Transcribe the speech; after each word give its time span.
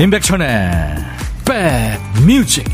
임백천의 0.00 0.94
백뮤직 1.44 2.64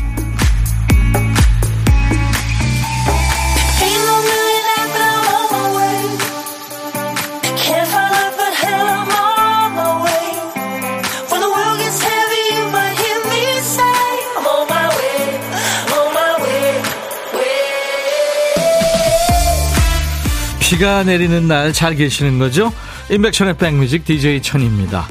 비가 20.59 21.03
내리는 21.03 21.47
날 21.47 21.73
잘 21.73 21.95
계시는 21.95 22.37
거죠? 22.37 22.71
임백천의 23.09 23.57
백뮤직 23.57 24.03
DJ 24.05 24.41
천입니다. 24.41 25.07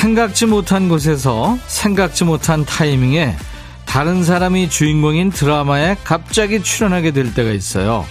생각지 0.00 0.46
못한 0.46 0.88
곳에서 0.88 1.58
생각지 1.66 2.24
못한 2.24 2.64
타이밍에 2.64 3.36
다른 3.84 4.24
사람이 4.24 4.70
주인공인 4.70 5.28
드라마에 5.28 5.94
갑자기 6.04 6.62
출연하게 6.62 7.10
될 7.10 7.34
때가 7.34 7.50
있어요. 7.50 8.06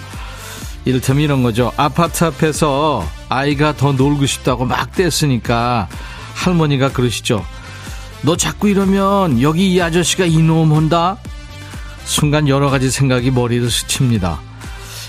이를테면 0.86 1.24
이런 1.24 1.42
거죠. 1.42 1.72
아파트 1.78 2.26
앞에서 2.26 3.04
아이가 3.28 3.76
더 3.76 3.92
놀고 3.92 4.28
싶다고 4.28 4.66
막 4.66 4.92
뗐으니까 4.92 5.88
할머니가 6.36 6.92
그러시죠. 6.92 7.44
너 8.22 8.38
자꾸 8.38 8.70
이러면 8.70 9.42
여기 9.42 9.74
이 9.74 9.82
아저씨가 9.82 10.26
이놈 10.26 10.72
한다? 10.72 11.18
순간 12.06 12.48
여러 12.48 12.70
가지 12.70 12.92
생각이 12.92 13.32
머리를 13.32 13.68
스칩니다. 13.68 14.40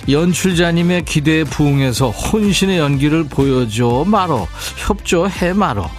연출자님의 0.09 1.05
기대에 1.05 1.45
부응해서 1.45 2.09
혼신의 2.09 2.79
연기를 2.79 3.25
보여줘 3.25 4.05
말어 4.07 4.49
협조해 4.79 5.53
말어 5.53 5.91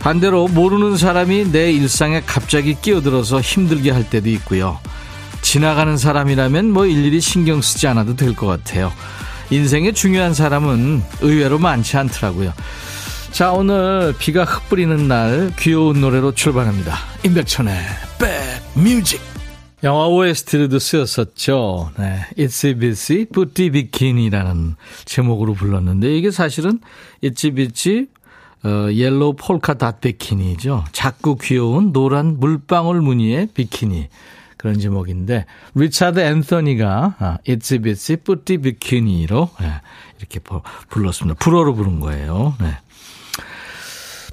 반대로 0.00 0.48
모르는 0.48 0.96
사람이 0.96 1.52
내 1.52 1.70
일상에 1.72 2.22
갑자기 2.24 2.74
끼어들어서 2.74 3.40
힘들게 3.40 3.90
할 3.90 4.08
때도 4.08 4.28
있고요. 4.30 4.78
지나가는 5.42 5.96
사람이라면 5.96 6.70
뭐 6.70 6.86
일일이 6.86 7.20
신경 7.20 7.60
쓰지 7.60 7.86
않아도 7.86 8.16
될 8.16 8.34
것 8.34 8.46
같아요. 8.46 8.92
인생에 9.50 9.92
중요한 9.92 10.32
사람은 10.32 11.02
의외로 11.20 11.58
많지 11.58 11.96
않더라고요. 11.96 12.52
자, 13.32 13.52
오늘 13.52 14.14
비가 14.18 14.44
흩뿌리는 14.44 15.06
날 15.08 15.52
귀여운 15.58 16.00
노래로 16.00 16.34
출발합니다. 16.34 16.96
임백천의 17.24 17.74
백뮤직. 18.74 19.20
영화 19.82 20.06
OST로도 20.08 20.78
쓰였었죠. 20.78 21.90
네. 21.98 22.26
Itsy 22.36 22.78
Bitsy 22.78 23.26
Petit 23.32 23.70
Bikini라는 23.70 24.76
제목으로 25.06 25.54
불렀는데 25.54 26.16
이게 26.16 26.30
사실은 26.30 26.80
Bitsy 27.22 28.06
어, 28.62 28.92
Yellow 28.92 29.36
Polka 29.36 29.74
Dot 29.74 30.00
Bikini죠. 30.00 30.84
작고 30.92 31.36
귀여운 31.36 31.92
노란 31.92 32.38
물방울 32.38 33.00
무늬의 33.00 33.48
비키니. 33.54 34.08
그런 34.56 34.78
제목인데, 34.78 35.46
리차드 35.74 36.20
앤서니가 36.20 37.14
아, 37.18 37.38
It's 37.46 37.82
Bitsy 37.82 38.18
뿌띠 38.22 38.58
비키니로 38.58 39.48
네, 39.58 39.72
이렇게 40.18 40.38
불렀습니다. 40.90 41.38
불어로 41.38 41.74
부른 41.74 42.00
거예요. 42.00 42.54
네. 42.60 42.76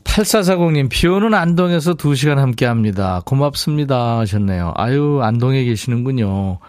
8440님, 0.03 0.89
비 0.89 1.07
오는 1.07 1.33
안동에서 1.33 1.93
2시간 1.93 2.35
함께 2.35 2.65
합니다. 2.65 3.21
고맙습니다. 3.25 4.17
하셨네요. 4.19 4.73
아유, 4.75 5.21
안동에 5.21 5.63
계시는군요. 5.63 6.59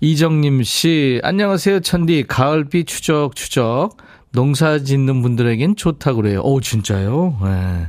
이정님 0.00 0.62
씨, 0.62 1.20
안녕하세요, 1.24 1.80
천디. 1.80 2.26
가을비 2.28 2.84
추적추적. 2.84 3.96
농사 4.32 4.78
짓는 4.78 5.22
분들에겐 5.22 5.76
좋다고 5.76 6.22
그래요. 6.22 6.40
오, 6.42 6.60
진짜요? 6.60 7.38
네. 7.42 7.86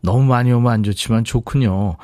너무 0.00 0.24
많이 0.24 0.52
오면 0.52 0.72
안 0.72 0.82
좋지만 0.82 1.24
좋군요. 1.24 1.96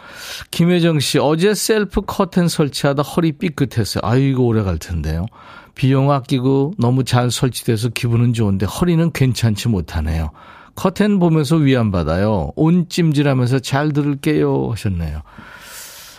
김혜정 0.51 1.01
씨, 1.01 1.19
어제 1.19 1.55
셀프 1.55 2.03
커튼 2.03 2.49
설치하다 2.49 3.03
허리 3.03 3.33
삐끗했어요. 3.33 4.03
아이고, 4.03 4.47
오래 4.47 4.63
갈 4.63 4.79
텐데요. 4.79 5.27
비용 5.75 6.11
아끼고 6.11 6.75
너무 6.79 7.05
잘 7.05 7.31
설치돼서 7.31 7.89
기분은 7.89 8.33
좋은데 8.33 8.67
허리는 8.67 9.11
괜찮지 9.13 9.69
못하네요. 9.69 10.31
커튼 10.75 11.19
보면서 11.19 11.57
위안받아요. 11.57 12.53
온 12.57 12.89
찜질하면서 12.89 13.61
잘 13.61 13.93
들을게요. 13.93 14.71
하셨네요. 14.73 15.23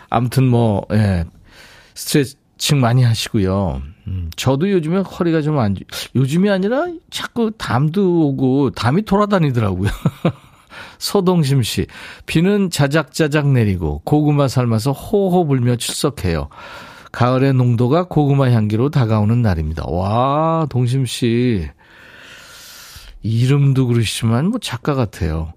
아무튼 0.10 0.46
뭐, 0.46 0.86
예. 0.92 1.26
스트레 1.94 2.24
칭 2.58 2.80
많이 2.80 3.04
하시고요. 3.04 3.82
음, 4.08 4.30
저도 4.36 4.70
요즘에 4.72 5.00
허리가 5.00 5.42
좀 5.42 5.60
안, 5.60 5.76
요즘이 6.16 6.50
아니라 6.50 6.86
자꾸 7.10 7.52
담도 7.58 8.28
오고 8.28 8.72
담이 8.72 9.04
돌아다니더라고요. 9.04 9.90
서동심 11.00 11.64
씨, 11.64 11.88
비는 12.26 12.70
자작자작 12.70 13.50
내리고 13.50 14.02
고구마 14.06 14.48
삶아서 14.48 14.92
호호 14.92 15.48
불며 15.48 15.76
출석해요. 15.76 16.50
가을의 17.12 17.54
농도가 17.54 18.04
고구마 18.04 18.52
향기로 18.52 18.90
다가오는 18.90 19.42
날입니다. 19.42 19.86
와, 19.88 20.68
동심 20.70 21.06
씨. 21.06 21.68
이름도 23.22 23.88
그러시지만 23.88 24.50
뭐 24.50 24.60
작가 24.60 24.94
같아요. 24.94 25.54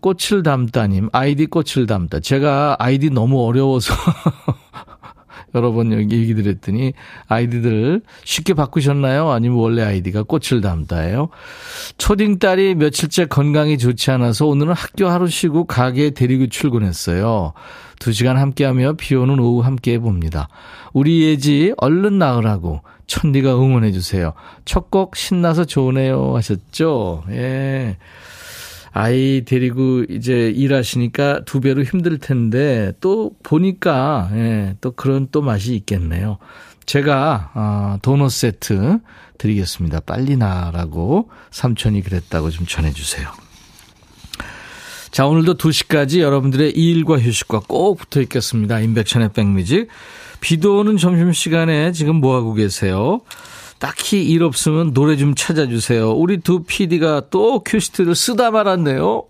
꽃을 0.00 0.42
담다님, 0.42 1.08
아이디 1.12 1.46
꽃을 1.46 1.86
담다. 1.86 2.20
제가 2.20 2.76
아이디 2.78 3.10
너무 3.10 3.44
어려워서 3.44 3.94
여러 5.54 5.72
번 5.72 5.92
여기 5.92 6.16
얘기 6.20 6.34
드렸더니 6.34 6.92
아이디들 7.28 8.02
쉽게 8.24 8.54
바꾸셨나요? 8.54 9.30
아니면 9.30 9.58
원래 9.58 9.82
아이디가 9.82 10.24
꽃을 10.24 10.60
담다예요? 10.60 11.28
초딩 11.98 12.38
딸이 12.38 12.74
며칠째 12.76 13.26
건강이 13.26 13.78
좋지 13.78 14.10
않아서 14.12 14.46
오늘은 14.46 14.72
학교 14.74 15.08
하루 15.08 15.28
쉬고 15.28 15.64
가게에 15.64 16.10
데리고 16.10 16.46
출근했어요. 16.46 17.52
두 17.98 18.12
시간 18.12 18.36
함께하며 18.38 18.94
비 18.94 19.14
오는 19.14 19.38
오후 19.38 19.60
함께 19.60 19.94
해 19.94 19.98
봅니다. 19.98 20.48
우리 20.92 21.22
예지 21.22 21.74
얼른 21.76 22.18
나으라고 22.18 22.80
천디가 23.06 23.56
응원해 23.56 23.92
주세요. 23.92 24.32
첫 24.64 24.90
곡 24.90 25.16
신나서 25.16 25.64
좋으네요 25.66 26.34
하셨죠? 26.36 27.24
예. 27.30 27.96
아이 28.92 29.42
데리고 29.44 30.04
이제 30.08 30.50
일하시니까 30.50 31.44
두 31.44 31.60
배로 31.60 31.82
힘들 31.82 32.18
텐데 32.18 32.92
또 33.00 33.32
보니까 33.42 34.30
예, 34.34 34.76
또 34.80 34.90
그런 34.92 35.28
또 35.30 35.42
맛이 35.42 35.74
있겠네요. 35.74 36.38
제가 36.86 37.52
어, 37.54 37.98
도넛 38.02 38.32
세트 38.32 38.98
드리겠습니다. 39.38 40.00
빨리 40.00 40.36
나라고 40.36 41.30
삼촌이 41.52 42.02
그랬다고 42.02 42.50
좀 42.50 42.66
전해주세요. 42.66 43.28
자 45.12 45.26
오늘도 45.26 45.54
2시까지 45.56 46.20
여러분들의 46.20 46.70
일과 46.72 47.18
휴식과 47.18 47.62
꼭 47.68 47.98
붙어 47.98 48.20
있겠습니다. 48.20 48.80
인백션의 48.80 49.32
백뮤직. 49.32 49.88
비도 50.40 50.78
오는 50.78 50.96
점심시간에 50.96 51.92
지금 51.92 52.16
뭐하고 52.16 52.54
계세요? 52.54 53.20
딱히 53.80 54.22
일 54.22 54.44
없으면 54.44 54.92
노래 54.92 55.16
좀 55.16 55.34
찾아주세요. 55.34 56.12
우리 56.12 56.38
두 56.38 56.62
PD가 56.62 57.22
또 57.30 57.64
큐시트를 57.64 58.14
쓰다 58.14 58.52
말았네요. 58.52 59.24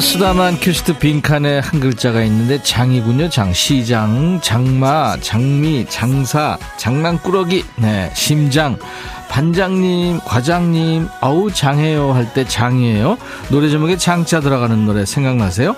쓰다만 0.00 0.58
큐시트 0.60 0.98
빈칸에 0.98 1.58
한 1.58 1.80
글자가 1.80 2.22
있는데 2.22 2.62
장이군요. 2.62 3.28
장 3.30 3.52
시장, 3.52 4.40
장마, 4.42 5.16
장미, 5.20 5.86
장사, 5.88 6.58
장난꾸러기, 6.76 7.64
네 7.76 8.10
심장. 8.14 8.78
반장님, 9.28 10.20
과장님, 10.24 11.08
아우 11.20 11.52
장해요 11.52 12.12
할 12.12 12.32
때 12.32 12.46
장이에요. 12.46 13.18
노래 13.50 13.68
제목에 13.68 13.96
장자 13.96 14.40
들어가는 14.40 14.86
노래 14.86 15.04
생각나세요? 15.04 15.76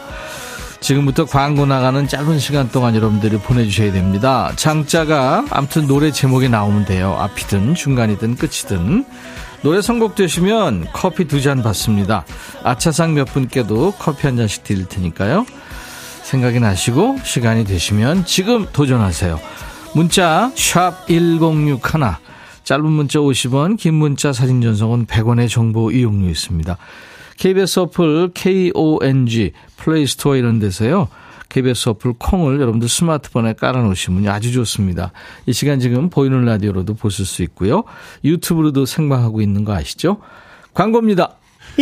지금부터 0.80 1.26
광고 1.26 1.66
나가는 1.66 2.06
짧은 2.08 2.38
시간 2.38 2.70
동안 2.70 2.94
여러분들이 2.94 3.38
보내주셔야 3.38 3.92
됩니다. 3.92 4.52
장자가 4.56 5.44
아무튼 5.50 5.86
노래 5.86 6.10
제목에 6.10 6.48
나오면 6.48 6.84
돼요. 6.86 7.16
앞이든 7.18 7.74
중간이든 7.74 8.36
끝이든. 8.36 9.04
노래 9.62 9.82
선곡되시면 9.82 10.88
커피 10.92 11.26
두 11.26 11.40
잔 11.40 11.62
받습니다. 11.62 12.24
아차상 12.64 13.14
몇 13.14 13.26
분께도 13.26 13.92
커피 13.98 14.26
한 14.26 14.36
잔씩 14.36 14.64
드릴 14.64 14.86
테니까요. 14.86 15.44
생각이 16.22 16.60
나시고 16.60 17.18
시간이 17.24 17.64
되시면 17.64 18.24
지금 18.24 18.66
도전하세요. 18.72 19.40
문자 19.94 20.52
1061, 20.54 21.80
짧은 22.64 22.84
문자 22.84 23.18
50원, 23.18 23.76
긴 23.76 23.94
문자 23.94 24.32
사진 24.32 24.62
전송은 24.62 25.06
100원의 25.06 25.48
정보 25.50 25.90
이용료 25.90 26.28
있습니다. 26.28 26.76
KBS 27.38 27.80
어플 27.80 28.30
KONG 28.34 29.52
플레이스토어 29.76 30.36
이런 30.36 30.58
데서요. 30.58 31.08
KBS 31.50 31.90
어플 31.90 32.14
콩을 32.18 32.60
여러분들 32.60 32.88
스마트폰에 32.88 33.52
깔아놓으시면 33.54 34.26
아주 34.28 34.52
좋습니다. 34.52 35.12
이 35.46 35.52
시간 35.52 35.78
지금 35.80 36.08
보이는 36.08 36.42
라디오로도 36.44 36.94
보실 36.94 37.26
수 37.26 37.42
있고요. 37.42 37.84
유튜브로도 38.24 38.86
생방하고 38.86 39.42
있는 39.42 39.64
거 39.64 39.74
아시죠? 39.74 40.18
광고입니다. 40.72 41.32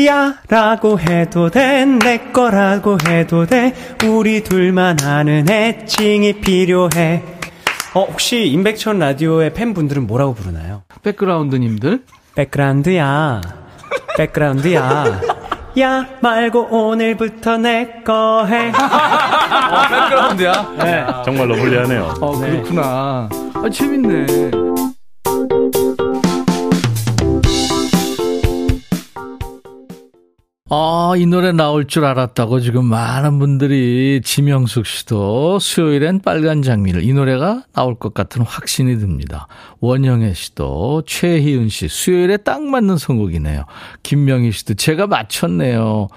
야 0.06 0.34
라고 0.48 0.98
해도 1.00 1.50
돼 1.50 1.84
내 1.86 2.18
거라고 2.32 2.98
해도 3.08 3.46
돼 3.46 3.74
우리 4.04 4.42
둘만 4.44 5.02
아는 5.02 5.48
애칭이 5.48 6.40
필요해 6.40 7.24
어, 7.94 8.04
혹시 8.04 8.46
임백천 8.48 8.98
라디오의 8.98 9.54
팬분들은 9.54 10.06
뭐라고 10.06 10.34
부르나요? 10.34 10.82
백그라운드님들? 11.02 12.04
백그라운드야. 12.34 13.40
백그라운드야. 14.16 15.37
야 15.80 16.06
말고 16.20 16.68
오늘부터 16.70 17.58
내 17.58 18.02
거 18.04 18.44
해. 18.46 18.68
어, 18.72 19.82
백그라운드야? 19.90 20.52
네. 20.78 21.06
정말로 21.24 21.54
불리하네요. 21.56 22.14
어, 22.20 22.38
그렇구나. 22.38 23.28
아, 23.54 23.68
재밌네. 23.70 24.26
아, 30.70 31.14
이 31.16 31.24
노래 31.24 31.52
나올 31.52 31.86
줄 31.86 32.04
알았다고 32.04 32.60
지금 32.60 32.84
많은 32.84 33.38
분들이 33.38 34.20
지명숙 34.22 34.84
씨도 34.84 35.58
수요일엔 35.60 36.20
빨간 36.20 36.60
장미를 36.60 37.04
이 37.04 37.14
노래가 37.14 37.62
나올 37.72 37.94
것 37.94 38.12
같은 38.12 38.42
확신이 38.42 38.98
듭니다. 38.98 39.48
원영애 39.80 40.34
씨도 40.34 41.04
최희은 41.06 41.70
씨 41.70 41.88
수요일에 41.88 42.36
딱 42.36 42.62
맞는 42.62 42.98
선곡이네요. 42.98 43.64
김명희 44.02 44.52
씨도 44.52 44.74
제가 44.74 45.06
맞췄네요. 45.06 46.08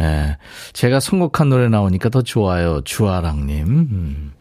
예. 0.00 0.38
제가 0.72 1.00
선곡한 1.00 1.50
노래 1.50 1.68
나오니까 1.68 2.08
더 2.08 2.22
좋아요. 2.22 2.80
주아랑님. 2.84 3.66
음. 3.66 4.32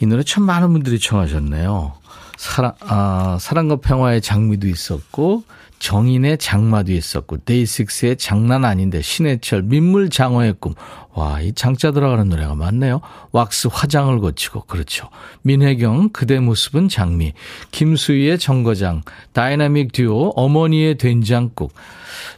이 0.00 0.06
노래 0.06 0.22
참 0.22 0.42
많은 0.44 0.74
분들이 0.74 0.98
청하셨네요. 0.98 1.94
사랑, 2.36 2.72
아, 2.80 3.38
사랑과 3.40 3.76
평화의 3.76 4.20
장미도 4.20 4.68
있었고, 4.68 5.44
정인의 5.78 6.38
장마도 6.38 6.92
있었고 6.92 7.38
데이식스의 7.44 8.16
장난 8.16 8.64
아닌데 8.64 9.02
신해철 9.02 9.62
민물 9.62 10.08
장어의 10.08 10.54
꿈. 10.58 10.74
와, 11.12 11.40
이 11.40 11.52
장자 11.52 11.92
들어가는 11.92 12.28
노래가 12.28 12.54
많네요. 12.54 13.00
왁스 13.32 13.68
화장을 13.72 14.18
고치고 14.20 14.62
그렇죠. 14.62 15.08
민혜경 15.42 16.10
그대 16.10 16.40
모습은 16.40 16.88
장미. 16.88 17.32
김수희의 17.70 18.38
정거장. 18.38 19.02
다이나믹 19.32 19.92
듀오 19.92 20.30
어머니의 20.36 20.96
된장국. 20.98 21.74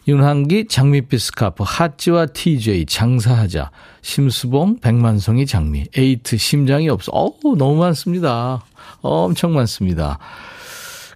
윤항기 0.06 0.66
장미빛 0.68 1.20
스카프. 1.20 1.64
하찌와 1.66 2.26
TJ 2.26 2.86
장사하자. 2.86 3.70
심수봉 4.02 4.80
백만송이 4.80 5.46
장미. 5.46 5.86
에이트 5.96 6.36
심장이 6.36 6.88
없어. 6.88 7.10
어우 7.12 7.56
너무 7.56 7.76
많습니다. 7.76 8.62
엄청 9.02 9.54
많습니다. 9.54 10.18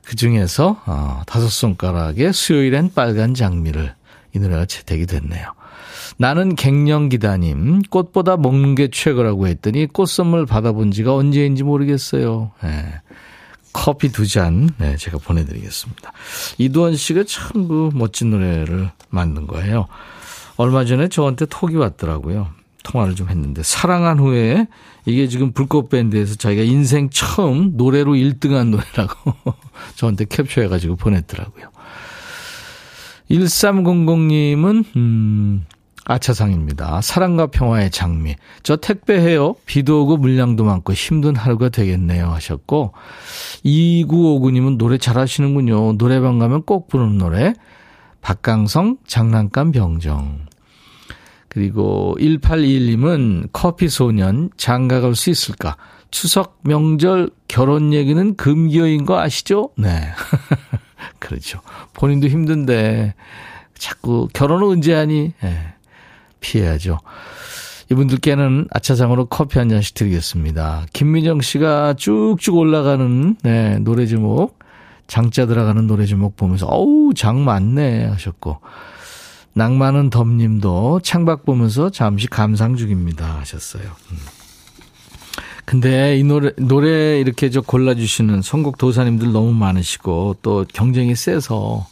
그 0.04 0.16
중에서 0.16 0.82
어, 0.86 1.22
다섯 1.26 1.48
손가락의 1.48 2.32
수요일엔 2.32 2.92
빨간 2.94 3.34
장미를 3.34 3.94
이 4.34 4.38
노래가 4.38 4.66
채택이 4.66 5.06
됐네요. 5.06 5.52
나는 6.18 6.56
갱년기다님 6.56 7.82
꽃보다 7.90 8.36
먹는 8.36 8.74
게 8.74 8.88
최고라고 8.88 9.46
했더니 9.46 9.86
꽃 9.86 10.06
선물 10.06 10.46
받아본 10.46 10.90
지가 10.90 11.14
언제인지 11.14 11.62
모르겠어요. 11.62 12.52
네. 12.62 13.00
커피 13.72 14.10
두 14.12 14.26
잔, 14.26 14.68
네, 14.76 14.96
제가 14.96 15.16
보내드리겠습니다. 15.18 16.12
이두원 16.58 16.94
씨가 16.94 17.24
참 17.26 17.66
그 17.68 17.90
멋진 17.94 18.30
노래를 18.30 18.90
만든 19.08 19.46
거예요. 19.46 19.86
얼마 20.56 20.84
전에 20.84 21.08
저한테 21.08 21.46
톡이 21.46 21.76
왔더라고요. 21.76 22.48
통화를 22.82 23.14
좀 23.14 23.28
했는데 23.28 23.62
사랑한 23.62 24.18
후에 24.18 24.66
이게 25.04 25.26
지금 25.28 25.52
불꽃 25.52 25.88
밴드에서 25.88 26.34
자기가 26.34 26.62
인생 26.62 27.10
처음 27.10 27.76
노래로 27.76 28.12
1등한 28.12 28.70
노래라고 28.70 29.34
저한테 29.96 30.26
캡처해 30.26 30.68
가지고 30.68 30.96
보냈더라고요. 30.96 31.66
1300님은 33.30 34.84
음, 34.96 35.64
아차상입니다. 36.04 37.00
사랑과 37.00 37.46
평화의 37.46 37.90
장미. 37.90 38.36
저 38.62 38.76
택배해요. 38.76 39.54
비도 39.66 40.02
오고 40.02 40.16
물량도 40.18 40.64
많고 40.64 40.92
힘든 40.92 41.36
하루가 41.36 41.68
되겠네요 41.68 42.30
하셨고 42.32 42.92
2959님은 43.64 44.78
노래 44.78 44.98
잘하시는군요. 44.98 45.96
노래방 45.98 46.38
가면 46.38 46.64
꼭 46.64 46.88
부르는 46.88 47.18
노래. 47.18 47.54
박강성 48.20 48.98
장난감 49.06 49.72
병정. 49.72 50.51
그리고 51.52 52.16
1821님은 52.18 53.50
커피 53.52 53.90
소년 53.90 54.48
장가갈 54.56 55.14
수 55.14 55.28
있을까? 55.28 55.76
추석 56.10 56.60
명절 56.62 57.28
결혼 57.46 57.92
얘기는 57.92 58.36
금기어인 58.36 59.04
거 59.04 59.20
아시죠? 59.20 59.68
네. 59.76 59.90
그렇죠. 61.20 61.60
본인도 61.92 62.28
힘든데 62.28 63.12
자꾸 63.74 64.28
결혼은 64.32 64.66
언제 64.66 64.94
하니? 64.94 65.34
네. 65.42 65.74
피해야죠. 66.40 67.00
이분들께는 67.90 68.68
아차상으로 68.70 69.26
커피 69.26 69.58
한 69.58 69.68
잔씩 69.68 69.92
드리겠습니다. 69.92 70.86
김민정 70.94 71.42
씨가 71.42 71.94
쭉쭉 71.98 72.56
올라가는 72.56 73.36
네, 73.42 73.78
노래 73.80 74.06
제목, 74.06 74.58
장자 75.06 75.44
들어가는 75.44 75.86
노래 75.86 76.06
제목 76.06 76.34
보면서 76.34 76.66
어우 76.66 77.12
장 77.14 77.44
많네 77.44 78.06
하셨고 78.06 78.60
낭만은 79.54 80.10
덤님도 80.10 81.00
창밖 81.02 81.44
보면서 81.44 81.90
잠시 81.90 82.26
감상 82.26 82.76
중입니다 82.76 83.38
하셨어요. 83.40 83.84
음. 84.10 84.18
근데 85.64 86.18
이 86.18 86.24
노래, 86.24 86.50
노래 86.56 87.20
이렇게 87.20 87.48
저 87.50 87.60
골라주시는 87.60 88.42
선곡 88.42 88.78
도사님들 88.78 89.32
너무 89.32 89.52
많으시고 89.52 90.38
또 90.42 90.64
경쟁이 90.72 91.14
세서 91.14 91.86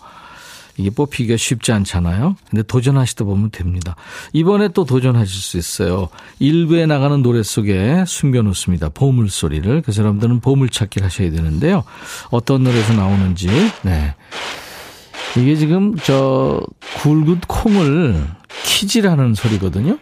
이게 0.76 0.90
뽑히기가 0.90 1.36
쉽지 1.36 1.72
않잖아요. 1.72 2.36
근데 2.48 2.62
도전하시다 2.62 3.24
보면 3.24 3.50
됩니다. 3.50 3.96
이번에 4.32 4.68
또 4.68 4.84
도전하실 4.84 5.40
수 5.40 5.58
있어요. 5.58 6.08
일부에 6.38 6.86
나가는 6.86 7.22
노래 7.22 7.42
속에 7.42 8.04
숨겨놓습니다. 8.06 8.88
보물소리를. 8.90 9.82
그래서 9.82 10.00
여러분들은 10.02 10.40
보물찾기를 10.40 11.04
하셔야 11.04 11.30
되는데요. 11.30 11.84
어떤 12.30 12.64
노래에서 12.64 12.94
나오는지, 12.94 13.48
네. 13.82 14.14
이게 15.36 15.56
지금 15.56 15.96
저 15.96 16.60
굵은 17.02 17.40
콩을 17.46 18.26
키지라는 18.64 19.34
소리거든요. 19.34 19.98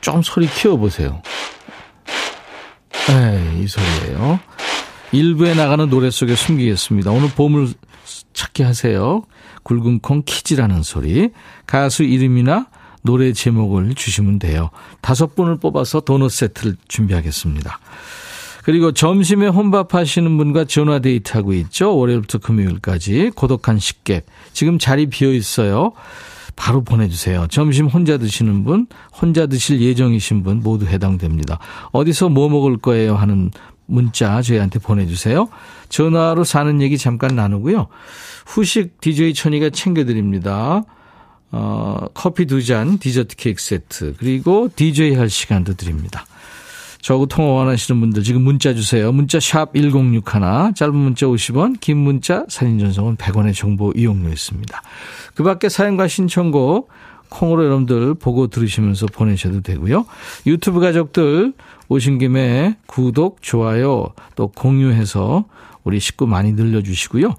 좀 0.00 0.22
소리 0.22 0.46
키워보세요. 0.46 1.22
네, 3.08 3.60
이 3.62 3.66
소리예요. 3.66 4.40
일부에 5.12 5.54
나가는 5.54 5.88
노래 5.88 6.10
속에 6.10 6.34
숨기겠습니다. 6.34 7.10
오늘 7.10 7.28
보물 7.30 7.72
찾기 8.32 8.62
하세요. 8.62 9.22
굵은 9.62 10.00
콩 10.00 10.22
키지라는 10.24 10.82
소리. 10.82 11.30
가수 11.66 12.02
이름이나 12.02 12.66
노래 13.02 13.32
제목을 13.32 13.94
주시면 13.94 14.38
돼요. 14.38 14.70
다섯 15.00 15.34
분을 15.34 15.58
뽑아서 15.58 16.00
도넛 16.00 16.30
세트를 16.30 16.76
준비하겠습니다. 16.88 17.78
그리고 18.64 18.92
점심에 18.92 19.46
혼밥 19.46 19.94
하시는 19.94 20.36
분과 20.38 20.64
전화 20.64 20.98
데이트하고 20.98 21.52
있죠. 21.52 21.96
월요일부터 21.96 22.38
금요일까지 22.38 23.32
고독한 23.34 23.78
식객. 23.78 24.24
지금 24.54 24.78
자리 24.78 25.06
비어 25.06 25.32
있어요. 25.32 25.92
바로 26.56 26.82
보내주세요. 26.82 27.46
점심 27.50 27.86
혼자 27.86 28.16
드시는 28.16 28.64
분, 28.64 28.86
혼자 29.20 29.46
드실 29.46 29.82
예정이신 29.82 30.42
분 30.44 30.60
모두 30.60 30.86
해당됩니다. 30.86 31.58
어디서 31.92 32.30
뭐 32.30 32.48
먹을 32.48 32.78
거예요 32.78 33.16
하는 33.16 33.50
문자 33.86 34.40
저희한테 34.40 34.78
보내주세요. 34.78 35.48
전화로 35.90 36.44
사는 36.44 36.80
얘기 36.80 36.96
잠깐 36.96 37.36
나누고요. 37.36 37.88
후식 38.46 39.00
DJ 39.00 39.34
천이가 39.34 39.70
챙겨드립니다. 39.70 40.84
어, 41.50 42.06
커피 42.14 42.46
두 42.46 42.64
잔, 42.64 42.98
디저트 42.98 43.36
케이크 43.36 43.62
세트, 43.62 44.14
그리고 44.18 44.70
DJ 44.74 45.14
할 45.14 45.28
시간도 45.28 45.74
드립니다. 45.74 46.24
저하고 47.04 47.26
통화 47.26 47.52
원하시는 47.52 48.00
분들 48.00 48.22
지금 48.22 48.40
문자 48.40 48.72
주세요. 48.72 49.12
문자 49.12 49.38
샵 49.38 49.74
1061, 49.74 50.24
짧은 50.74 50.96
문자 50.96 51.26
50원, 51.26 51.78
긴 51.78 51.98
문자 51.98 52.46
사진 52.48 52.78
전송은 52.78 53.16
100원의 53.16 53.54
정보 53.54 53.92
이용료 53.94 54.30
있습니다. 54.30 54.82
그 55.34 55.42
밖에 55.42 55.68
사연과 55.68 56.08
신청곡 56.08 56.88
콩으로 57.28 57.66
여러분들 57.66 58.14
보고 58.14 58.46
들으시면서 58.46 59.04
보내셔도 59.04 59.60
되고요. 59.60 60.06
유튜브 60.46 60.80
가족들 60.80 61.52
오신 61.88 62.16
김에 62.20 62.78
구독, 62.86 63.42
좋아요 63.42 64.06
또 64.34 64.48
공유해서 64.48 65.44
우리 65.82 66.00
식구 66.00 66.26
많이 66.26 66.52
늘려주시고요. 66.52 67.34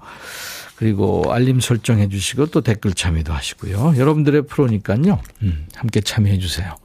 그리고 0.76 1.32
알림 1.32 1.58
설정해 1.58 2.08
주시고 2.08 2.46
또 2.46 2.60
댓글 2.60 2.92
참여도 2.92 3.32
하시고요. 3.32 3.94
여러분들의 3.96 4.46
프로니까요. 4.46 5.18
음, 5.42 5.66
함께 5.74 6.00
참여해 6.00 6.38
주세요. 6.38 6.76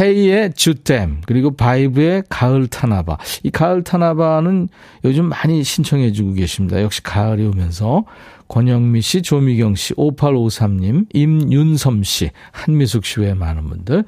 헤이의 0.00 0.54
Je 0.54 0.71
t'aime 0.71 1.20
그리고 1.26 1.54
바이브의 1.56 2.24
가을 2.28 2.66
타나 2.66 2.92
봐. 2.92 3.18
이 3.42 3.50
가을 3.50 3.84
타나 3.84 4.14
봐는 4.14 4.68
요즘 5.04 5.28
많이 5.28 5.62
신청해 5.62 6.12
주고 6.12 6.32
계십니다. 6.32 6.80
역시 6.82 7.02
가을이 7.02 7.46
오면서 7.46 8.04
권영미 8.48 9.00
씨, 9.00 9.22
조미경 9.22 9.74
씨, 9.74 9.94
5853님, 9.94 11.06
임윤섬 11.12 12.02
씨, 12.02 12.30
한미숙 12.52 13.04
씨 13.04 13.20
외에 13.20 13.34
많은 13.34 13.68
분들. 13.68 14.04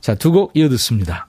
자, 0.00 0.14
두 0.14 0.32
곡 0.32 0.52
이어 0.54 0.68
듣습니다. 0.68 1.28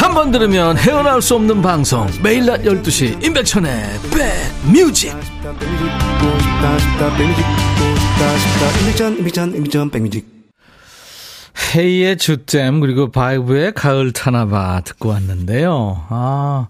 한 0.00 0.14
번 0.14 0.30
들으면 0.32 0.76
헤어나올 0.76 1.20
수 1.22 1.34
없는 1.36 1.62
방송 1.62 2.06
매일 2.22 2.46
낮 2.46 2.62
12시 2.62 3.24
임백천의 3.24 3.70
백뮤직 9.90 10.26
헤이의 11.76 12.16
주잼 12.16 12.80
그리고 12.80 13.10
바이브의 13.10 13.72
가을 13.74 14.12
타나봐 14.12 14.80
듣고 14.84 15.10
왔는데요. 15.10 16.06
아 16.08 16.66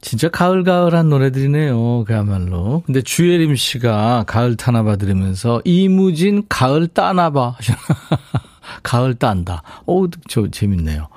진짜 0.00 0.28
가을가을한 0.28 1.08
노래들이네요. 1.08 2.04
그야말로. 2.04 2.82
근데 2.86 3.02
주예림 3.02 3.56
씨가 3.56 4.24
가을 4.26 4.56
타나봐 4.56 4.96
들으면서 4.96 5.60
이무진 5.64 6.44
가을 6.48 6.86
따나봐 6.88 7.54
하셨나. 7.56 7.80
가을 8.82 9.14
딴다. 9.14 9.62
오, 9.86 10.08
저 10.28 10.48
재밌네요. 10.48 11.08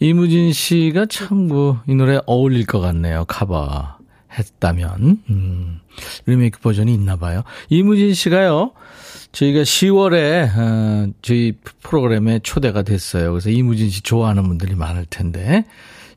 이무진 0.00 0.52
씨가 0.52 1.06
참, 1.06 1.48
뭐, 1.48 1.80
이 1.86 1.94
노래 1.94 2.20
어울릴 2.26 2.66
것 2.66 2.80
같네요. 2.80 3.24
카바 3.26 3.98
했다면. 4.38 5.22
음, 5.28 5.80
리메이크 6.26 6.60
버전이 6.60 6.92
있나 6.94 7.16
봐요. 7.16 7.42
이무진 7.68 8.14
씨가요, 8.14 8.72
저희가 9.32 9.62
10월에, 9.62 10.56
어, 10.56 11.12
저희 11.22 11.52
프로그램에 11.82 12.40
초대가 12.40 12.82
됐어요. 12.82 13.30
그래서 13.32 13.50
이무진 13.50 13.90
씨 13.90 14.02
좋아하는 14.02 14.46
분들이 14.46 14.74
많을 14.74 15.06
텐데, 15.08 15.64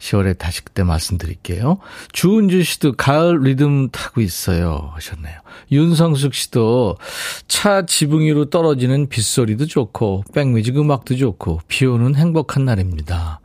10월에 0.04 0.38
다시 0.38 0.64
그때 0.64 0.84
말씀드릴게요. 0.84 1.78
주은주 2.12 2.64
씨도 2.64 2.94
가을 2.94 3.42
리듬 3.42 3.90
타고 3.90 4.20
있어요. 4.20 4.92
하셨네요. 4.96 5.40
윤성숙 5.72 6.34
씨도 6.34 6.98
차 7.48 7.86
지붕 7.86 8.22
위로 8.22 8.50
떨어지는 8.50 9.08
빗소리도 9.08 9.66
좋고, 9.66 10.26
백뮤직 10.34 10.78
음악도 10.78 11.16
좋고, 11.16 11.62
비 11.70 11.86
오는 11.86 12.16
행복한 12.16 12.66
날입니다. 12.66 13.40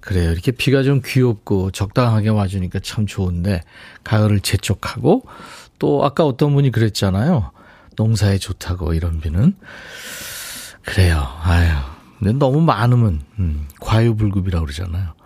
그래요. 0.00 0.30
이렇게 0.30 0.52
비가 0.52 0.82
좀 0.82 1.00
귀엽고 1.02 1.70
적당하게 1.70 2.28
와주니까 2.28 2.80
참 2.80 3.06
좋은데, 3.06 3.62
가을을 4.04 4.40
재촉하고, 4.40 5.22
또 5.78 6.04
아까 6.04 6.26
어떤 6.26 6.52
분이 6.52 6.72
그랬잖아요. 6.72 7.52
농사에 7.96 8.36
좋다고, 8.36 8.92
이런 8.92 9.20
비는. 9.20 9.56
그래요. 10.82 11.26
아유. 11.42 11.70
근데 12.18 12.34
너무 12.34 12.60
많으면, 12.60 13.22
음, 13.38 13.66
과유불급이라고 13.80 14.66
그러잖아요. 14.66 15.16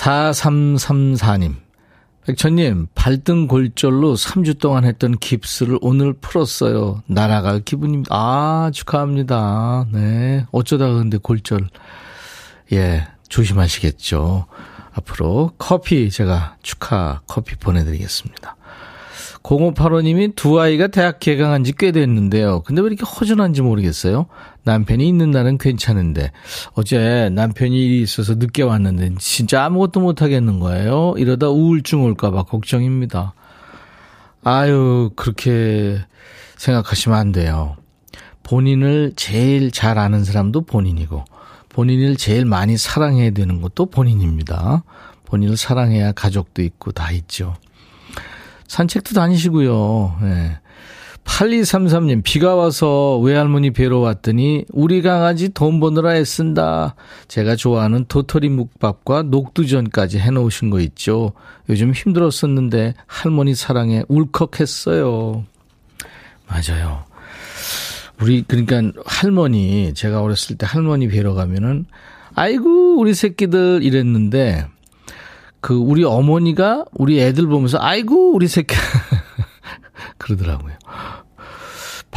4334님. 0.00 1.56
백천님, 2.26 2.86
발등 2.94 3.46
골절로 3.46 4.14
3주 4.14 4.58
동안 4.58 4.84
했던 4.84 5.16
깁스를 5.18 5.78
오늘 5.82 6.12
풀었어요. 6.14 7.02
날아갈 7.06 7.60
기분입니다. 7.60 8.08
아, 8.14 8.70
축하합니다. 8.72 9.86
네. 9.92 10.46
어쩌다가 10.52 10.94
근데 10.94 11.18
골절. 11.18 11.68
예, 12.72 13.08
조심하시겠죠. 13.28 14.46
앞으로 14.92 15.52
커피 15.58 16.10
제가 16.10 16.56
축하 16.62 17.20
커피 17.26 17.56
보내드리겠습니다. 17.56 18.56
0585님이 19.42 20.34
두 20.36 20.60
아이가 20.60 20.86
대학 20.88 21.18
개강한 21.18 21.64
지 21.64 21.72
꽤 21.72 21.92
됐는데요. 21.92 22.62
근데 22.62 22.82
왜 22.82 22.88
이렇게 22.88 23.04
허전한지 23.04 23.62
모르겠어요. 23.62 24.26
남편이 24.64 25.06
있는 25.06 25.30
날은 25.30 25.58
괜찮은데 25.58 26.32
어제 26.74 27.30
남편이 27.32 27.76
일이 27.78 28.02
있어서 28.02 28.34
늦게 28.34 28.62
왔는데 28.62 29.14
진짜 29.18 29.64
아무것도 29.64 30.00
못 30.00 30.22
하겠는 30.22 30.60
거예요. 30.60 31.14
이러다 31.16 31.48
우울증 31.48 32.02
올까봐 32.04 32.44
걱정입니다. 32.44 33.34
아유 34.44 35.10
그렇게 35.16 35.98
생각하시면 36.56 37.18
안 37.18 37.32
돼요. 37.32 37.76
본인을 38.42 39.12
제일 39.16 39.70
잘 39.70 39.98
아는 39.98 40.24
사람도 40.24 40.62
본인이고 40.62 41.24
본인을 41.68 42.16
제일 42.16 42.44
많이 42.44 42.76
사랑해야 42.76 43.30
되는 43.30 43.60
것도 43.60 43.86
본인입니다. 43.86 44.82
본인을 45.24 45.56
사랑해야 45.56 46.12
가족도 46.12 46.62
있고 46.62 46.92
다 46.92 47.12
있죠. 47.12 47.54
산책도 48.66 49.14
다니시고요. 49.14 50.18
네. 50.22 50.58
8233님, 51.30 52.22
비가 52.22 52.54
와서 52.54 53.18
외할머니 53.18 53.70
뵈러 53.70 53.98
왔더니 54.00 54.64
우리 54.72 55.00
강아지 55.00 55.48
돈 55.48 55.80
버느라 55.80 56.16
애쓴다. 56.16 56.96
제가 57.28 57.56
좋아하는 57.56 58.04
도토리 58.06 58.48
묵밥과 58.50 59.22
녹두전까지 59.22 60.18
해놓으신 60.18 60.68
거 60.68 60.80
있죠. 60.80 61.32
요즘 61.70 61.92
힘들었었는데 61.92 62.94
할머니 63.06 63.54
사랑에 63.54 64.02
울컥했어요. 64.08 65.44
맞아요. 66.46 67.04
우리, 68.20 68.42
그러니까 68.42 68.82
할머니, 69.06 69.94
제가 69.94 70.20
어렸을 70.20 70.58
때 70.58 70.66
할머니 70.68 71.08
뵈러 71.08 71.32
가면은 71.32 71.86
아이고, 72.34 72.98
우리 72.98 73.14
새끼들 73.14 73.80
이랬는데 73.82 74.66
그 75.60 75.74
우리 75.74 76.04
어머니가 76.04 76.84
우리 76.92 77.20
애들 77.20 77.46
보면서 77.46 77.78
아이고 77.80 78.32
우리 78.32 78.48
새끼 78.48 78.74
그러더라고요. 80.18 80.74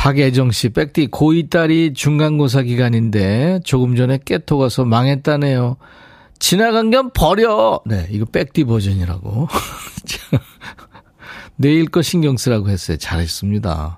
박애정 0.04 0.52
씨, 0.52 0.68
백디 0.68 1.08
고2 1.08 1.50
딸이 1.50 1.94
중간고사 1.94 2.64
기간인데 2.64 3.62
조금 3.64 3.96
전에 3.96 4.20
깨토 4.26 4.58
가서 4.58 4.84
망했다네요. 4.84 5.78
지나간 6.40 6.92
겸 6.92 7.10
버려. 7.14 7.80
네, 7.86 8.06
이거 8.12 8.26
백디 8.26 8.66
버전이라고. 8.66 9.48
내일 11.56 11.86
거 11.86 12.02
신경 12.02 12.36
쓰라고 12.36 12.68
했어요. 12.68 12.98
잘했습니다. 12.98 13.98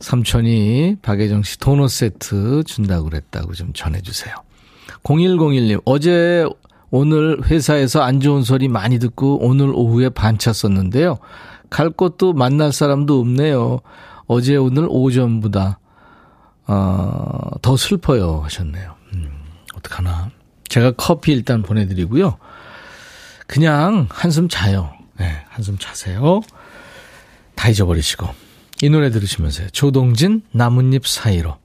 삼촌이 0.00 0.96
박예정 1.02 1.44
씨 1.44 1.60
도넛 1.60 1.88
세트 1.88 2.64
준다고 2.64 3.04
그랬다고 3.04 3.52
좀 3.52 3.72
전해주세요. 3.74 4.34
0101님, 5.04 5.82
어제 5.84 6.44
오늘 6.90 7.44
회사에서 7.44 8.02
안 8.02 8.18
좋은 8.18 8.42
소리 8.42 8.66
많이 8.66 8.98
듣고 8.98 9.38
오늘 9.40 9.70
오후에 9.72 10.08
반차 10.08 10.52
썼는데요. 10.52 11.20
갈 11.70 11.90
곳도 11.90 12.32
만날 12.32 12.72
사람도 12.72 13.20
없네요. 13.20 13.82
어제 14.26 14.56
오늘 14.56 14.86
오전보다 14.88 15.78
어, 16.66 17.50
더 17.62 17.76
슬퍼요 17.76 18.40
하셨네요. 18.44 18.94
음, 19.14 19.30
어떡하나. 19.74 20.30
제가 20.68 20.92
커피 20.92 21.32
일단 21.32 21.62
보내드리고요. 21.62 22.38
그냥 23.46 24.08
한숨 24.10 24.48
자요. 24.48 24.92
네, 25.18 25.44
한숨 25.48 25.78
자세요. 25.78 26.40
다 27.54 27.68
잊어버리시고. 27.68 28.28
이 28.82 28.90
노래 28.90 29.10
들으시면서요. 29.10 29.70
조동진 29.70 30.42
나뭇잎 30.52 31.06
사이로. 31.06 31.56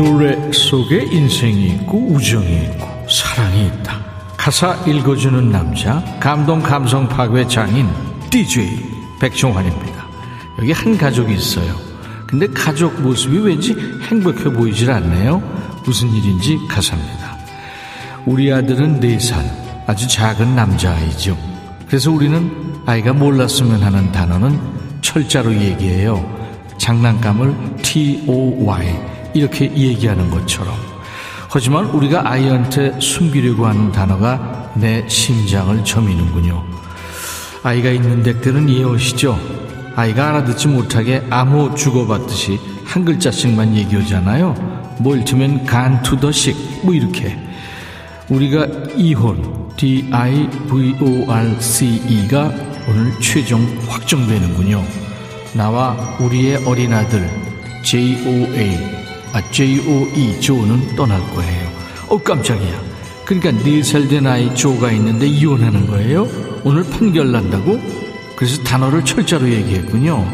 노래 0.00 0.50
속에 0.50 1.08
인생이 1.12 1.66
있고 1.74 1.98
우정이 1.98 2.62
있고 2.64 2.88
사랑이 3.06 3.66
있다. 3.66 4.00
가사 4.34 4.74
읽어주는 4.86 5.52
남자 5.52 6.02
감동 6.18 6.62
감성 6.62 7.06
파괴 7.06 7.46
장인 7.46 7.86
DJ 8.30 8.78
백종환입니다. 9.20 10.06
여기 10.58 10.72
한 10.72 10.96
가족이 10.96 11.34
있어요. 11.34 11.76
근데 12.26 12.46
가족 12.46 12.98
모습이 13.02 13.40
왠지 13.40 13.76
행복해 14.08 14.44
보이질 14.44 14.90
않네요. 14.90 15.42
무슨 15.84 16.08
일인지 16.08 16.58
가사입니다. 16.66 17.36
우리 18.24 18.50
아들은 18.50 19.00
4살 19.00 19.34
아주 19.86 20.08
작은 20.08 20.56
남자아이죠. 20.56 21.36
그래서 21.86 22.10
우리는 22.10 22.50
아이가 22.86 23.12
몰랐으면 23.12 23.82
하는 23.82 24.10
단어는 24.12 24.58
철자로 25.02 25.52
얘기해요. 25.52 26.24
장난감을 26.78 27.76
T-O-Y 27.82 29.09
이렇게 29.34 29.64
얘기하는 29.74 30.30
것처럼. 30.30 30.74
하지만 31.48 31.86
우리가 31.86 32.30
아이한테 32.30 32.98
숨기려고 33.00 33.66
하는 33.66 33.90
단어가 33.90 34.70
내 34.74 35.04
심장을 35.08 35.84
저미는군요. 35.84 36.64
아이가 37.62 37.90
있는 37.90 38.22
댁들은 38.22 38.68
이해오시죠? 38.68 39.38
아이가 39.96 40.28
알아듣지 40.28 40.68
못하게 40.68 41.26
암호 41.28 41.74
주고받듯이 41.74 42.60
한 42.84 43.04
글자씩만 43.04 43.76
얘기하잖아요. 43.76 44.54
뭘 45.00 45.24
틀면 45.24 45.66
간투더식 45.66 46.84
뭐 46.84 46.94
이렇게. 46.94 47.36
우리가 48.28 48.66
이혼, 48.96 49.68
D-I-V-O-R-C-E가 49.76 50.30
오늘 52.88 53.12
최종 53.20 53.66
확정되는군요. 53.88 54.84
나와 55.54 55.96
우리의 56.20 56.64
어린아들 56.64 57.28
J-O-A, 57.82 58.78
아, 59.32 59.40
J-O-E, 59.50 60.40
조는 60.40 60.96
떠날 60.96 61.20
거예요. 61.34 61.68
어, 62.08 62.18
깜짝이야. 62.18 62.80
그러니까 63.24 63.52
4살 63.64 64.08
된 64.08 64.26
아이 64.26 64.52
조가 64.56 64.90
있는데 64.92 65.26
이혼하는 65.26 65.86
거예요? 65.86 66.26
오늘 66.64 66.82
판결 66.84 67.30
난다고? 67.30 67.78
그래서 68.36 68.60
단어를 68.64 69.04
철자로 69.04 69.48
얘기했군요. 69.48 70.26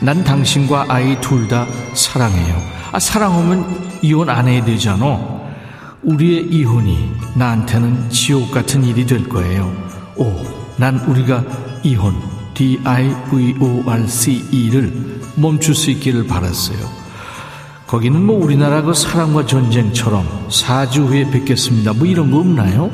난 0.00 0.24
당신과 0.24 0.86
아이 0.88 1.20
둘 1.20 1.46
다 1.48 1.66
사랑해요. 1.94 2.60
아, 2.92 2.98
사랑하면 2.98 3.98
이혼 4.02 4.28
안 4.28 4.48
해야 4.48 4.64
되잖아. 4.64 5.36
우리의 6.02 6.48
이혼이 6.50 7.10
나한테는 7.36 8.10
지옥 8.10 8.50
같은 8.50 8.82
일이 8.84 9.06
될 9.06 9.28
거예요. 9.28 9.72
오, 10.16 10.32
난 10.76 10.98
우리가 11.00 11.44
이혼, 11.84 12.14
D-I-V-O-R-C-E를 13.76 14.92
멈출 15.36 15.74
수 15.74 15.90
있기를 15.90 16.26
바랐어요. 16.26 16.78
거기는 17.86 18.20
뭐 18.20 18.42
우리나라 18.44 18.82
그 18.82 18.92
사랑과 18.94 19.46
전쟁처럼 19.46 20.26
사주 20.50 21.04
후에 21.04 21.30
뵙겠습니다. 21.30 21.92
뭐 21.92 22.06
이런 22.06 22.30
거 22.32 22.38
없나요? 22.38 22.90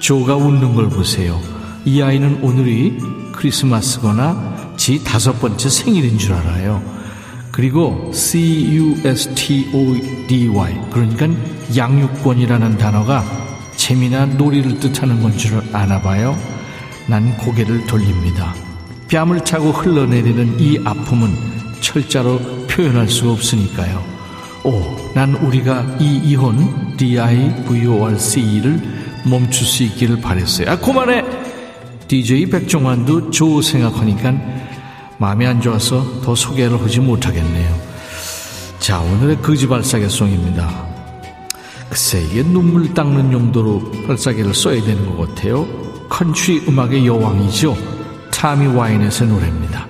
조가 0.00 0.36
웃는 0.36 0.74
걸 0.74 0.88
보세요. 0.88 1.38
이 1.84 2.00
아이는 2.00 2.38
오늘이 2.42 2.96
크리스마스거나 3.32 4.74
지 4.76 5.04
다섯 5.04 5.38
번째 5.40 5.68
생일인 5.68 6.16
줄 6.16 6.32
알아요. 6.32 6.82
그리고 7.52 8.10
C-U-S-T-O-D-Y 8.14 8.90
그러니까 10.90 11.28
양육권이라는 11.76 12.78
단어가 12.78 13.22
재미나 13.76 14.24
놀이를 14.26 14.80
뜻하는 14.80 15.20
건 15.20 15.36
줄 15.36 15.60
아나 15.74 16.00
봐요. 16.00 16.34
난 17.06 17.36
고개를 17.36 17.86
돌립니다. 17.86 18.54
뺨을 19.10 19.44
차고 19.44 19.72
흘러내리는 19.72 20.58
이 20.58 20.78
아픔은 20.84 21.59
철자로 21.80 22.38
표현할 22.68 23.08
수 23.08 23.30
없으니까요. 23.30 24.02
오, 24.64 24.82
난 25.14 25.34
우리가 25.34 25.96
이 25.98 26.20
이혼 26.24 26.96
D-I-V-O-R-C를 26.96 28.80
멈출 29.24 29.66
수 29.66 29.82
있기를 29.84 30.20
바랬어요. 30.20 30.70
아, 30.70 30.78
그만해! 30.78 31.24
DJ 32.08 32.46
백종환도 32.46 33.30
조 33.30 33.62
생각하니까 33.62 34.34
마음이 35.18 35.46
안 35.46 35.60
좋아서 35.60 36.20
더 36.22 36.34
소개를 36.34 36.80
하지 36.80 37.00
못하겠네요. 37.00 37.90
자, 38.78 38.98
오늘의 39.00 39.42
거지발싸개 39.42 40.24
song입니다. 40.24 40.88
글쎄, 41.88 42.22
이게 42.22 42.42
눈물 42.42 42.94
닦는 42.94 43.32
용도로 43.32 43.92
발싸개를 44.06 44.54
써야 44.54 44.82
되는 44.82 45.04
것 45.16 45.28
같아요. 45.28 45.66
컨트리 46.08 46.64
음악의 46.68 47.06
여왕이죠. 47.06 47.76
타미 48.30 48.66
와이넷의 48.68 49.26
노래입니다. 49.26 49.89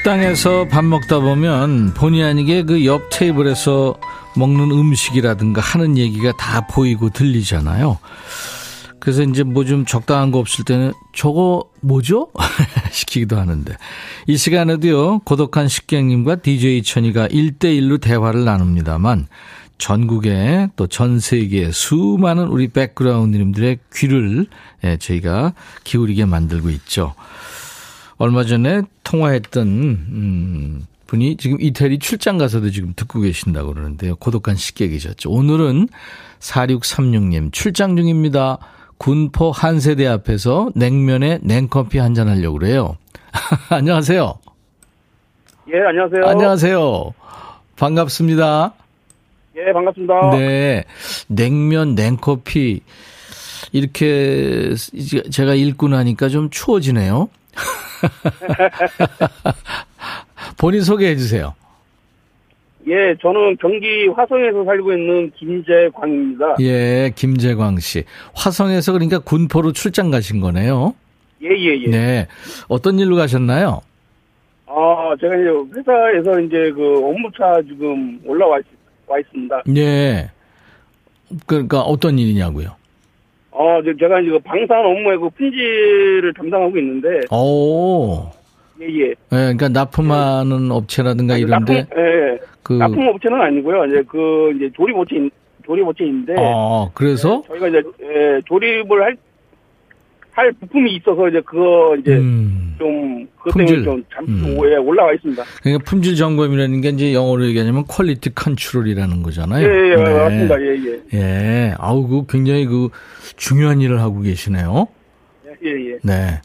식당에서 0.00 0.66
밥 0.68 0.82
먹다 0.84 1.20
보면 1.20 1.92
본의 1.92 2.24
아니게 2.24 2.62
그 2.62 2.84
옆 2.86 3.10
테이블에서 3.10 3.94
먹는 4.34 4.70
음식이라든가 4.70 5.60
하는 5.60 5.98
얘기가 5.98 6.32
다 6.38 6.66
보이고 6.66 7.10
들리잖아요. 7.10 7.98
그래서 8.98 9.22
이제 9.22 9.42
뭐 9.42 9.64
좀 9.64 9.84
적당한 9.84 10.30
거 10.30 10.38
없을 10.38 10.64
때는 10.64 10.94
저거 11.14 11.64
뭐죠? 11.80 12.28
시키기도 12.90 13.36
하는데. 13.38 13.76
이 14.26 14.38
시간에도요, 14.38 15.18
고독한 15.20 15.68
식객님과 15.68 16.36
DJ 16.36 16.82
천이가 16.82 17.28
1대1로 17.28 18.00
대화를 18.00 18.44
나눕니다만, 18.44 19.26
전국에 19.76 20.68
또 20.76 20.86
전 20.86 21.20
세계 21.20 21.70
수많은 21.70 22.44
우리 22.48 22.68
백그라운드님들의 22.68 23.78
귀를 23.94 24.46
예, 24.84 24.96
저희가 24.96 25.52
기울이게 25.84 26.24
만들고 26.24 26.70
있죠. 26.70 27.14
얼마 28.20 28.44
전에 28.44 28.82
통화했던 29.02 29.66
음, 29.66 30.86
분이 31.06 31.38
지금 31.38 31.58
이태리 31.58 31.98
출장 31.98 32.36
가서도 32.36 32.70
지금 32.70 32.92
듣고 32.94 33.20
계신다고 33.20 33.72
그러는데요. 33.72 34.14
고독한 34.16 34.56
식객이셨죠. 34.56 35.30
오늘은 35.30 35.88
4636님 36.38 37.50
출장 37.50 37.96
중입니다. 37.96 38.58
군포 38.98 39.50
한세대 39.52 40.06
앞에서 40.06 40.70
냉면에 40.74 41.38
냉커피 41.42 41.96
한 41.96 42.14
잔 42.14 42.28
하려고 42.28 42.58
그래요. 42.58 42.98
안녕하세요. 43.70 44.34
예, 45.72 45.78
안녕하세요. 45.88 46.26
안녕하세요. 46.26 47.14
반갑습니다. 47.76 48.74
예, 49.56 49.72
반갑습니다. 49.72 50.30
네. 50.32 50.84
냉면, 51.28 51.94
냉커피. 51.94 52.82
이렇게 53.72 54.74
제가 55.30 55.54
읽고 55.54 55.88
나니까 55.88 56.28
좀 56.28 56.50
추워지네요. 56.50 57.30
본인 60.58 60.82
소개해 60.82 61.16
주세요. 61.16 61.54
예, 62.88 63.14
저는 63.20 63.56
경기 63.60 64.08
화성에서 64.08 64.64
살고 64.64 64.92
있는 64.92 65.30
김재광입니다. 65.36 66.56
예, 66.60 67.12
김재광 67.14 67.78
씨. 67.78 68.04
화성에서 68.34 68.92
그러니까 68.92 69.18
군포로 69.18 69.72
출장 69.72 70.10
가신 70.10 70.40
거네요. 70.40 70.94
예, 71.42 71.48
예, 71.48 71.82
예. 71.82 71.88
네. 71.88 72.26
어떤 72.68 72.98
일로 72.98 73.16
가셨나요? 73.16 73.80
아, 74.66 75.14
제가 75.20 75.34
이제 75.36 75.48
회사에서 75.76 76.40
이제 76.40 76.72
그 76.74 77.04
업무차 77.04 77.60
지금 77.66 78.18
올라와 78.24 78.58
있, 78.58 78.64
와 79.06 79.18
있습니다. 79.18 79.62
예. 79.76 80.30
그러니까 81.46 81.82
어떤 81.82 82.18
일이냐고요? 82.18 82.76
어, 83.60 83.82
제가 83.82 84.20
이제 84.20 84.30
그 84.30 84.38
방산 84.38 84.78
업무에 84.86 85.16
그 85.18 85.28
품질을 85.28 86.32
담당하고 86.32 86.78
있는데. 86.78 87.20
오. 87.30 88.30
예, 88.80 88.86
예. 88.86 89.08
예, 89.10 89.14
그러니까 89.28 89.68
납품하는 89.68 90.70
업체라든가 90.70 91.36
이런데. 91.36 91.80
납품, 91.82 91.98
예, 91.98 92.38
그 92.62 92.72
납품 92.72 93.06
업체는 93.08 93.38
아니고요. 93.38 93.84
이제 93.84 94.02
그 94.08 94.54
이제 94.56 94.70
조립 94.74 94.96
업체 94.96 95.16
조립 95.66 95.86
업체인데. 95.86 96.36
어, 96.38 96.90
그래서 96.94 97.42
예, 97.44 97.48
저희가 97.48 97.68
이제 97.68 97.82
예, 98.02 98.40
조립을 98.46 99.02
할, 99.02 99.16
할 100.30 100.52
부품이 100.52 100.94
있어서 100.94 101.28
이제 101.28 101.42
그거 101.44 101.94
이제 102.00 102.12
음. 102.12 102.76
좀 102.78 103.28
그것 103.36 103.58
때문에 103.58 103.84
좀 103.84 104.02
잠시 104.10 104.32
음. 104.32 104.56
오해 104.58 104.74
올라와 104.76 105.12
있습니다. 105.12 105.42
그러니까 105.62 105.84
품질 105.84 106.16
점검이라는 106.16 106.80
게 106.80 106.88
이제 106.88 107.12
영어로 107.12 107.44
얘기하면 107.44 107.84
quality 107.86 108.34
control이라는 108.34 109.22
거잖아요. 109.22 109.68
예, 109.68 109.90
예, 109.90 109.96
맞습니다. 109.96 110.62
예, 110.62 110.66
예. 110.66 111.00
예. 111.12 111.74
아우, 111.76 112.08
그 112.08 112.24
굉장히 112.26 112.64
그 112.64 112.88
중요한 113.40 113.80
일을 113.80 114.00
하고 114.00 114.20
계시네요. 114.20 114.86
예, 115.64 115.70
예. 115.70 115.98
네. 116.02 116.40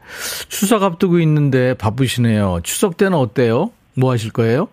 추석 0.48 0.82
앞두고 0.82 1.20
있는데 1.20 1.74
바쁘시네요. 1.76 2.62
추석 2.64 2.98
때는 2.98 3.18
어때요? 3.18 3.72
뭐 3.98 4.12
하실 4.12 4.32
거예요? 4.32 4.70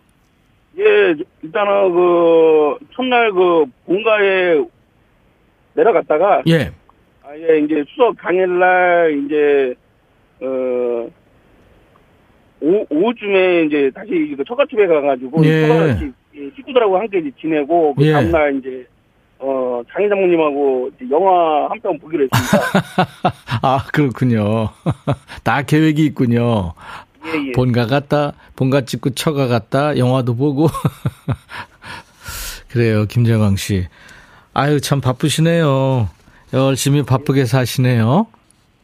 예, 0.78 1.14
일단은 1.42 1.92
그 1.92 2.78
첫날 2.94 3.32
그 3.32 3.66
본가에 3.87 4.64
내려갔다가 5.74 6.42
예. 6.48 6.70
아, 7.24 7.37
예, 7.37 7.58
이제 7.58 7.85
추석 7.88 8.16
당일날 8.18 9.24
이제 9.24 9.74
어 10.40 11.11
오후, 12.61 12.87
오후쯤에 12.88 13.64
이제 13.64 13.90
다시 13.94 14.35
그 14.37 14.44
처갓집에 14.44 14.87
가가지고 14.87 15.44
예. 15.44 15.66
처갓집 15.66 16.14
예, 16.37 16.50
식구들하고 16.56 16.98
함께 16.98 17.18
이제 17.18 17.30
지내고 17.40 17.94
그 17.94 18.06
예. 18.06 18.12
다음날 18.12 18.58
이제 18.58 18.87
어 19.44 19.83
장인 19.92 20.09
장모님하고 20.09 20.90
영화 21.11 21.68
한 21.68 21.81
편 21.81 21.98
보기로 21.98 22.28
했습니다. 22.33 23.33
아, 23.62 23.85
그렇군요. 23.92 24.68
다 25.42 25.62
계획이 25.62 26.05
있군요. 26.07 26.74
예, 27.26 27.48
예. 27.48 27.52
본가 27.52 27.87
갔다, 27.87 28.33
본가 28.57 28.83
찍고 28.83 29.11
처가 29.11 29.48
갔다, 29.48 29.96
영화도 29.98 30.37
보고. 30.37 30.68
그래요, 32.70 33.05
김재광 33.07 33.57
씨. 33.57 33.87
아유, 34.55 34.81
참 34.81 35.00
바쁘시네요. 35.00 36.09
열심히 36.52 37.02
바쁘게 37.02 37.44
사시네요. 37.46 38.26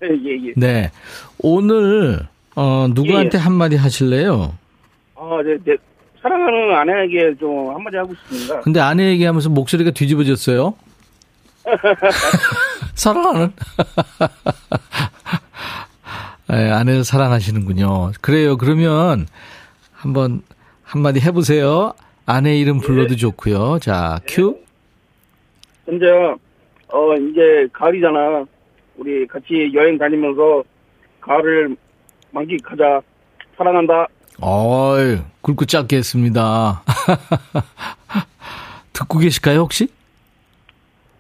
예, 0.03 0.09
예, 0.09 0.49
예. 0.49 0.53
네. 0.57 0.91
오늘, 1.39 2.21
어, 2.57 2.87
누구한테 2.91 3.39
예, 3.39 3.41
예. 3.41 3.45
한마디 3.45 3.77
하실래요? 3.77 4.55
아, 5.17 5.41
네, 5.45 5.57
네. 5.65 5.77
사랑하는 6.23 6.75
아내에게 6.75 7.37
좀 7.39 7.75
한마디 7.75 7.97
하고 7.97 8.13
싶습니다. 8.15 8.61
근데 8.61 8.81
아내 8.81 9.09
얘기하면서 9.11 9.51
목소리가 9.51 9.91
뒤집어졌어요. 9.93 10.75
사랑하는? 12.95 13.53
네, 16.49 16.71
아내를 16.71 17.05
사랑하시는군요. 17.05 18.13
그래요. 18.21 18.57
그러면 18.57 19.27
한번 19.93 20.43
한마디 20.83 21.21
해보세요. 21.21 21.93
아내 22.27 22.59
이름 22.59 22.81
불러도 22.81 23.11
네. 23.11 23.17
좋고요. 23.17 23.79
자, 23.81 24.19
큐. 24.27 24.59
현재 25.87 26.07
어 26.89 27.15
이제 27.15 27.69
가을이잖아. 27.73 28.45
우리 28.97 29.27
같이 29.27 29.71
여행 29.75 29.97
다니면서 29.99 30.65
가을을 31.21 31.77
만끽하자. 32.33 33.01
사랑한다. 33.57 34.07
어이, 34.41 35.19
굵고 35.43 35.65
짧게 35.65 35.97
했습니다. 35.97 36.83
듣고 38.93 39.19
계실까요, 39.19 39.61
혹시? 39.61 39.89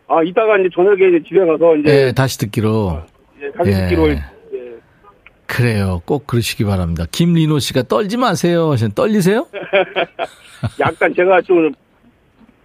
아, 0.06 0.22
이따가 0.22 0.56
이제 0.58 0.68
저녁에 0.74 1.08
이제 1.08 1.22
집에 1.26 1.44
가서 1.44 1.76
이제. 1.76 1.92
네, 1.92 2.12
다시 2.12 2.38
듣기로. 2.38 3.02
예, 3.42 3.50
다시 3.52 3.70
예. 3.70 3.74
듣기로. 3.74 4.10
예. 4.10 4.24
그래요. 5.46 6.02
꼭 6.04 6.26
그러시기 6.26 6.64
바랍니다. 6.64 7.04
김리노 7.10 7.58
씨가 7.58 7.84
떨지 7.84 8.16
마세요. 8.16 8.74
떨리세요? 8.94 9.46
약간 10.78 11.14
제가 11.14 11.40
좀, 11.42 11.72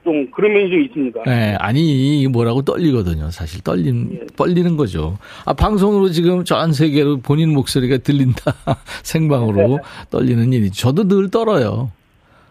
좀 0.04 0.30
그런 0.32 0.54
면이 0.54 0.70
좀 0.70 0.82
있습니다. 0.82 1.24
네, 1.26 1.56
아니, 1.60 2.28
뭐라고 2.28 2.62
떨리거든요. 2.62 3.32
사실 3.32 3.62
떨린, 3.62 4.20
예. 4.22 4.26
떨리는 4.36 4.76
거죠. 4.76 5.18
아, 5.46 5.54
방송으로 5.54 6.10
지금 6.10 6.44
전 6.44 6.74
세계로 6.74 7.18
본인 7.18 7.54
목소리가 7.54 7.98
들린다. 7.98 8.54
생방으로 9.04 9.80
떨리는 10.10 10.52
일이. 10.54 10.72
저도 10.72 11.08
늘 11.08 11.30
떨어요. 11.30 11.92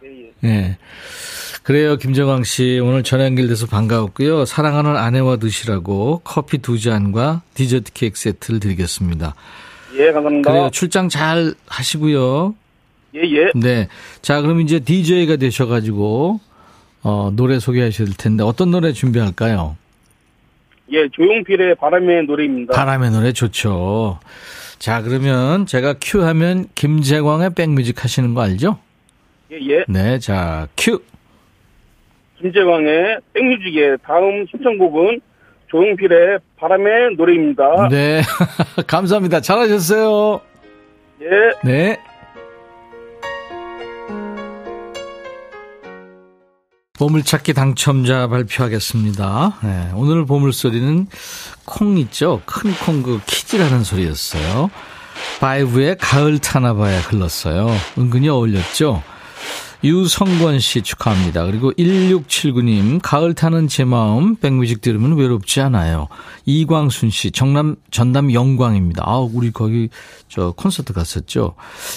예, 0.04 0.08
예. 0.44 0.48
예. 0.48 0.78
그래요, 1.62 1.96
김정광 1.96 2.42
씨. 2.42 2.80
오늘 2.82 3.02
전화 3.04 3.24
연결돼서 3.24 3.66
반가웠고요. 3.66 4.46
사랑하는 4.46 4.96
아내와 4.96 5.36
드시라고 5.36 6.22
커피 6.24 6.58
두 6.58 6.80
잔과 6.80 7.42
디저트 7.54 7.92
케이크 7.92 8.18
세트를 8.18 8.58
드리겠습니다. 8.58 9.34
예, 9.96 10.10
감사합니다. 10.10 10.50
그래요, 10.50 10.70
출장 10.72 11.08
잘 11.08 11.54
하시고요. 11.68 12.54
예, 13.14 13.20
예. 13.20 13.50
네. 13.54 13.88
자, 14.22 14.40
그럼 14.40 14.60
이제 14.60 14.80
DJ가 14.80 15.36
되셔가지고, 15.36 16.40
어, 17.02 17.30
노래 17.34 17.58
소개하셔야 17.58 18.06
될 18.06 18.16
텐데, 18.16 18.42
어떤 18.44 18.70
노래 18.70 18.92
준비할까요? 18.92 19.76
예, 20.92 21.08
조용필의 21.08 21.76
바람의 21.76 22.24
노래입니다. 22.26 22.74
바람의 22.74 23.10
노래 23.10 23.32
좋죠. 23.32 24.18
자, 24.78 25.00
그러면 25.02 25.66
제가 25.66 25.94
큐 26.00 26.22
하면 26.24 26.66
김재광의 26.74 27.54
백뮤직 27.54 28.02
하시는 28.04 28.34
거 28.34 28.42
알죠? 28.42 28.78
예, 29.52 29.58
예. 29.68 29.84
네, 29.88 30.18
자, 30.18 30.68
큐. 30.76 31.00
김재광의 32.40 33.18
백뮤직의 33.32 33.98
다음 34.04 34.44
신청곡은 34.50 35.20
조용필의 35.68 36.38
바람의 36.58 37.14
노래입니다. 37.16 37.88
네. 37.88 38.22
감사합니다. 38.86 39.40
잘하셨어요. 39.40 40.40
예. 41.22 41.26
네. 41.64 42.00
보물찾기 46.98 47.54
당첨자 47.54 48.28
발표하겠습니다. 48.28 49.58
네, 49.62 49.90
오늘 49.94 50.26
보물소리는 50.26 51.06
콩 51.64 51.96
있죠? 51.98 52.42
큰 52.44 52.74
콩 52.84 53.02
그 53.02 53.20
키즈라는 53.26 53.82
소리였어요. 53.82 54.70
바이브의 55.40 55.96
가을 55.98 56.38
타나봐야 56.38 57.00
흘렀어요. 57.00 57.68
은근히 57.96 58.28
어울렸죠? 58.28 59.02
유성권 59.84 60.60
씨 60.60 60.82
축하합니다. 60.82 61.44
그리고 61.44 61.72
1679님, 61.72 63.00
가을 63.02 63.34
타는 63.34 63.66
제 63.66 63.84
마음, 63.84 64.36
백뮤직 64.36 64.80
들으면 64.80 65.16
외롭지 65.16 65.60
않아요. 65.60 66.06
이광순 66.44 67.10
씨, 67.10 67.32
정남, 67.32 67.76
전남 67.90 68.32
영광입니다. 68.32 69.02
아, 69.04 69.18
우리 69.18 69.50
거기, 69.50 69.88
저, 70.28 70.52
콘서트 70.52 70.92
갔었죠. 70.92 71.54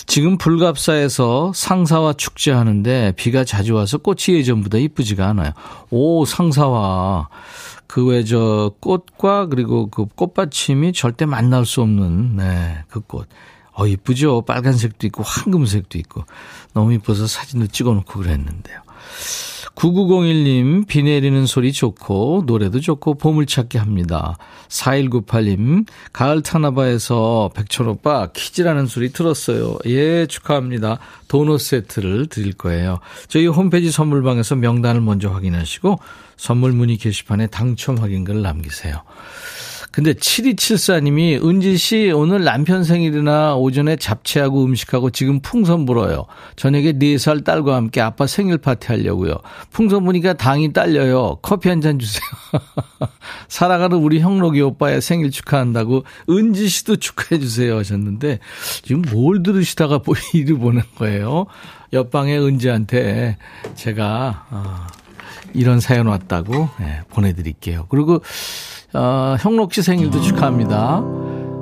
지금 0.08 0.38
불갑사에서 0.38 1.52
상사와 1.54 2.13
축제하는데 2.13 3.13
비가 3.15 3.43
자주 3.43 3.76
와서 3.76 4.00
꽃이 4.00 4.38
예전보다 4.38 4.80
이쁘지가 4.80 5.28
않아요. 5.28 5.52
오, 5.91 6.26
상사와. 6.26 7.30
그외저 7.88 8.74
꽃과 8.80 9.45
그리고 9.45 9.89
그 9.89 10.06
꽃받침이 10.06 10.91
절대 10.91 11.26
만날 11.26 11.65
수 11.65 11.82
없는, 11.82 12.36
네, 12.38 12.80
그 12.89 13.00
꽃. 13.00 13.28
어, 13.76 13.86
이쁘죠? 13.86 14.44
빨간색도 14.44 15.06
있고, 15.08 15.24
황금색도 15.24 15.98
있고. 16.00 16.24
너무 16.74 16.94
이뻐서 16.94 17.28
사진도 17.28 17.68
찍어 17.68 17.94
놓고 17.94 18.20
그랬는데요. 18.20 18.82
9901님, 19.76 20.88
비 20.88 21.04
내리는 21.04 21.46
소리 21.46 21.74
좋고, 21.74 22.44
노래도 22.46 22.80
좋고, 22.80 23.16
보물찾기 23.16 23.78
합니다. 23.78 24.38
4198님, 24.70 25.86
가을 26.14 26.42
타나바에서 26.42 27.52
백천오빠 27.54 28.28
퀴즈라는 28.32 28.88
소리 28.88 29.12
들었어요. 29.12 29.78
예, 29.86 30.26
축하합니다. 30.28 31.00
도넛 31.28 31.60
세트를 31.60 32.28
드릴 32.28 32.54
거예요. 32.54 33.00
저희 33.28 33.48
홈페이지 33.48 33.92
선물방에서 33.92 34.56
명단을 34.56 35.02
먼저 35.02 35.30
확인하시고, 35.30 36.00
선물 36.38 36.72
문의 36.72 36.96
게시판에 36.96 37.48
당첨 37.48 37.98
확인글을 37.98 38.42
남기세요. 38.42 39.02
근데 39.96 40.12
7274님이 40.12 41.42
은지 41.42 41.78
씨 41.78 42.12
오늘 42.14 42.44
남편 42.44 42.84
생일이나 42.84 43.56
오전에 43.56 43.96
잡채하고 43.96 44.66
음식하고 44.66 45.10
지금 45.10 45.40
풍선 45.40 45.86
불어요. 45.86 46.26
저녁에 46.58 46.92
4살 46.92 47.46
딸과 47.46 47.78
함께 47.78 48.02
아빠 48.02 48.28
생일 48.28 48.58
파티 48.58 48.88
하려고요. 48.88 49.38
풍선 49.72 50.04
부니까 50.04 50.34
당이 50.34 50.74
딸려요. 50.74 51.38
커피 51.42 51.70
한 51.70 51.80
잔 51.80 51.98
주세요. 51.98 52.22
사랑하는 53.48 53.98
우리 53.98 54.20
형록이 54.20 54.60
오빠의 54.60 55.02
생일 55.02 55.32
축하한다고 55.32 56.04
은지 56.30 56.68
씨도 56.68 56.98
축하해 56.98 57.40
주세요 57.40 57.78
하셨는데 57.78 58.40
지금 58.84 59.02
뭘 59.14 59.44
들으시다가 59.44 60.02
이를 60.34 60.58
보낸 60.58 60.84
거예요. 60.98 61.46
옆방의 61.94 62.40
은지한테 62.40 63.38
제가 63.76 64.46
어, 64.50 64.88
이런 65.54 65.80
사연 65.80 66.08
왔다고 66.08 66.69
네, 66.80 67.02
보내드릴게요. 67.10 67.86
그리고 67.89 68.21
어, 68.93 69.36
형록 69.39 69.74
씨 69.74 69.82
생일도 69.82 70.21
축하합니다. 70.21 71.02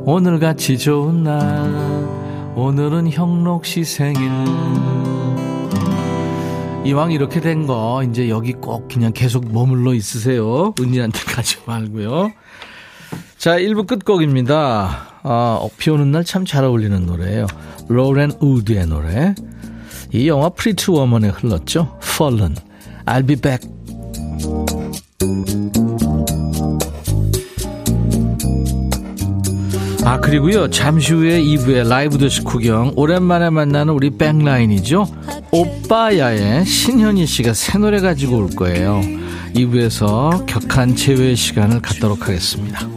오늘같이 0.06 0.78
좋은 0.78 1.24
날, 1.24 2.54
오늘은 2.56 3.10
형록 3.12 3.66
씨 3.66 3.84
생일. 3.84 4.30
이왕 6.86 7.12
이렇게 7.14 7.40
된 7.40 7.66
거, 7.66 8.04
이제 8.10 8.28
여기 8.30 8.52
꼭 8.52 8.90
그냥 8.90 9.14
계속 9.14 9.52
머물러 9.52 9.94
있으세요. 9.94 10.74
은지한테 10.80 11.20
가지 11.32 11.58
말고요. 11.66 12.32
자, 13.38 13.58
1부 13.58 13.88
끝곡입니다. 13.88 15.08
아, 15.24 15.58
어, 15.62 15.70
비 15.78 15.90
오는 15.90 16.12
날 16.12 16.24
참 16.26 16.46
잘 16.46 16.66
어울리는 16.66 17.06
노래예요. 17.06 17.48
로렌 17.88 18.32
우드의 18.42 18.86
노래. 18.88 19.34
이 20.12 20.28
영화 20.28 20.50
Pretty 20.50 20.92
Woman에 20.92 21.30
흘렀죠. 21.30 21.98
Fallen. 22.04 22.56
I'll 23.06 23.26
be 23.26 23.36
back. 23.36 23.70
아, 30.06 30.20
그리고요, 30.20 30.70
잠시 30.70 31.14
후에 31.14 31.42
2부에 31.42 31.88
라이브 31.88 32.18
도시 32.18 32.42
구경, 32.42 32.92
오랜만에 32.96 33.50
만나는 33.50 33.94
우리 33.94 34.10
백라인이죠. 34.18 35.08
오빠야의 35.52 36.66
신현희 36.66 37.26
씨가 37.26 37.54
새 37.54 37.78
노래 37.78 38.02
가지고 38.02 38.38
올 38.38 38.50
거예요. 38.50 39.02
2부에서 39.56 40.46
격한 40.46 40.96
제외 40.96 41.36
시간을 41.36 41.82
갖도록 41.82 42.28
하겠습니다. 42.28 42.88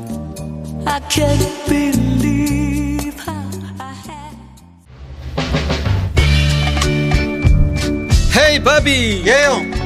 헤이 8.37 8.63
바비 8.63 9.23
예영 9.27 9.76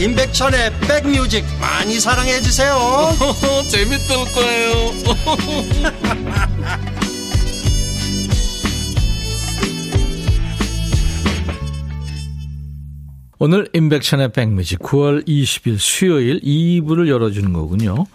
임백천의 0.00 0.72
백뮤직 0.80 1.44
많이 1.60 2.00
사랑해 2.00 2.40
주세요 2.40 2.74
재밌을 3.70 4.16
거예요 4.34 4.72
오늘 13.44 13.68
인백션의 13.72 14.30
백뮤직 14.30 14.78
9월 14.78 15.26
20일 15.26 15.76
수요일 15.76 16.38
2부를 16.42 17.08
열어주는 17.08 17.52
거군요. 17.52 18.06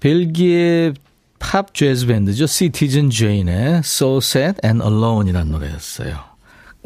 벨기에 0.00 0.92
팝 1.38 1.72
재즈 1.72 2.04
밴드죠. 2.06 2.46
시티즌 2.46 3.08
제인의 3.08 3.78
So 3.78 4.18
Sad 4.18 4.60
and 4.62 4.84
Alone이라는 4.84 5.50
노래였어요. 5.50 6.18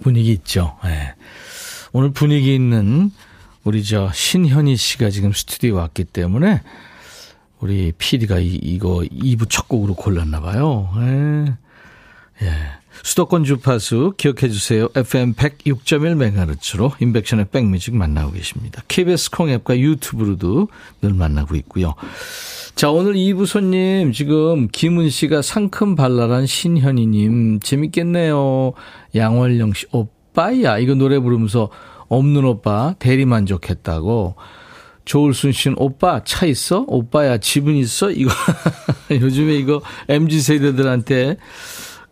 분위기 0.05 0.31
있죠. 0.35 0.77
네. 0.85 1.15
오늘 1.93 2.13
분위기 2.13 2.55
있는 2.55 3.11
우리 3.65 3.83
저 3.83 4.11
신현희 4.13 4.77
씨가 4.77 5.11
지금 5.11 5.33
스튜디오에 5.33 5.79
왔기 5.81 6.05
때문에 6.05 6.61
우리 7.61 7.93
PD가 7.97 8.39
이, 8.39 8.59
이거 8.63 9.03
2부 9.11 9.49
첫 9.49 9.69
곡으로 9.69 9.95
골랐나 9.95 10.41
봐요. 10.41 10.91
예. 10.99 12.47
예. 12.47 12.53
수도권 13.03 13.45
주파수 13.45 14.15
기억해 14.17 14.49
주세요. 14.51 14.89
FM 14.95 15.35
106.1MHz로 15.35 16.93
인백션의 17.01 17.47
백뮤직 17.51 17.97
만나고 17.97 18.33
계십니다. 18.33 18.83
KBS 18.87 19.31
콩앱과 19.31 19.79
유튜브로도 19.79 20.69
늘 21.01 21.15
만나고 21.15 21.57
있고요. 21.57 21.95
자, 22.75 22.91
오늘 22.91 23.15
2부 23.15 23.47
손님, 23.47 24.13
지금 24.13 24.69
김은 24.69 25.09
씨가 25.09 25.43
상큼 25.43 25.97
발랄한 25.97 26.47
신현이님, 26.47 27.61
재밌겠네요. 27.61 28.73
양월령 29.15 29.73
씨, 29.75 29.87
오빠야. 29.91 30.79
이거 30.79 30.95
노래 30.95 31.19
부르면서 31.19 31.71
없는 32.09 32.45
오빠 32.45 32.95
대리 32.99 33.25
만족했다고. 33.25 34.37
조울순 35.05 35.53
씨는 35.53 35.77
오빠 35.79 36.23
차 36.25 36.47
있어? 36.47 36.85
오빠야 36.87 37.39
집은 37.39 37.77
있어? 37.77 38.11
이거 38.11 38.31
요즘에 39.11 39.55
이거 39.55 39.83
MZ 40.09 40.41
세대들한테 40.41 41.37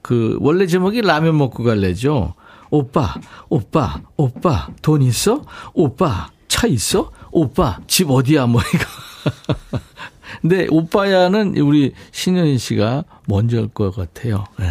그 0.03 0.37
원래 0.41 0.67
제목이 0.67 1.01
라면 1.01 1.39
먹고 1.39 1.63
갈래죠. 1.65 2.35
오빠, 2.71 3.15
오빠, 3.49 4.01
오빠 4.17 4.69
돈 4.83 5.03
있어? 5.03 5.43
오빠 5.75 6.31
차 6.49 6.67
있어? 6.67 7.11
오빠 7.31 7.79
집 7.87 8.11
어디야? 8.11 8.47
뭐 8.47 8.61
이거. 8.75 9.79
근데 10.41 10.67
오빠야는 10.71 11.57
우리 11.59 11.93
신현희 12.11 12.59
씨가 12.59 13.05
먼저일 13.27 13.69
것 13.69 13.95
같아요. 13.95 14.45
네. 14.59 14.67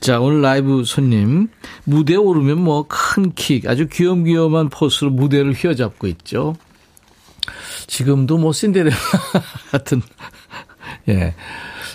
자, 0.00 0.18
오늘 0.18 0.40
라이브 0.40 0.84
손님. 0.84 1.48
무대에 1.84 2.16
오르면 2.16 2.58
뭐 2.62 2.86
큰 2.88 3.32
킥, 3.34 3.66
아주 3.68 3.86
귀염귀염한 3.88 4.70
포스로 4.70 5.10
무대를 5.10 5.52
휘어잡고 5.52 6.06
있죠. 6.08 6.56
지금도 7.86 8.38
뭐 8.38 8.52
신데렐라 8.52 8.96
같은, 9.72 10.00
예. 11.08 11.34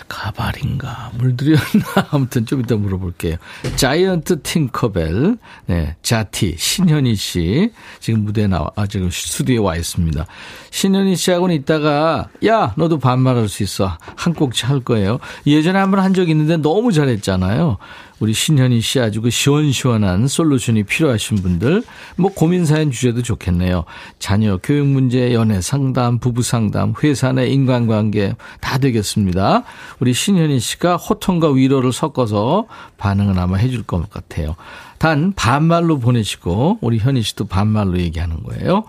가발인가 0.08 1.12
물들였나 1.18 2.08
아무튼 2.10 2.46
좀 2.46 2.60
이따 2.60 2.76
물어볼게요. 2.76 3.36
자이언트 3.76 4.42
팅커벨 4.42 5.38
네 5.66 5.96
자티 6.02 6.56
신현희 6.58 7.14
씨 7.16 7.70
지금 8.00 8.24
무대에 8.24 8.46
나와 8.46 8.70
아 8.76 8.86
지금 8.86 9.10
스튜디오에 9.10 9.58
와 9.58 9.76
있습니다. 9.76 10.26
신현희 10.70 11.16
씨하고는 11.16 11.54
이따가 11.54 12.28
야 12.46 12.74
너도 12.76 12.98
반말할 12.98 13.48
수 13.48 13.62
있어 13.62 13.96
한 14.16 14.34
곡치 14.34 14.66
할 14.66 14.80
거예요. 14.80 15.18
예전에 15.46 15.78
한번한적 15.78 16.28
있는데 16.30 16.56
너무 16.56 16.92
잘했잖아요. 16.92 17.78
우리 18.18 18.32
신현희 18.32 18.80
씨 18.80 18.98
아주 18.98 19.20
그 19.20 19.30
시원시원한 19.30 20.26
솔루션이 20.26 20.84
필요하신 20.84 21.38
분들, 21.38 21.82
뭐 22.16 22.32
고민사연 22.32 22.90
주제도 22.90 23.22
좋겠네요. 23.22 23.84
자녀 24.18 24.58
교육 24.62 24.86
문제, 24.86 25.34
연애 25.34 25.60
상담, 25.60 26.18
부부 26.18 26.42
상담, 26.42 26.94
회사 27.02 27.32
내 27.32 27.48
인간관계 27.48 28.34
다 28.60 28.78
되겠습니다. 28.78 29.64
우리 30.00 30.14
신현희 30.14 30.60
씨가 30.60 30.96
호통과 30.96 31.50
위로를 31.50 31.92
섞어서 31.92 32.66
반응은 32.96 33.38
아마 33.38 33.58
해줄 33.58 33.82
것 33.82 34.08
같아요. 34.08 34.56
단, 34.98 35.34
반말로 35.34 35.98
보내시고, 35.98 36.78
우리 36.80 36.98
현희 36.98 37.20
씨도 37.20 37.46
반말로 37.46 37.98
얘기하는 37.98 38.42
거예요. 38.42 38.84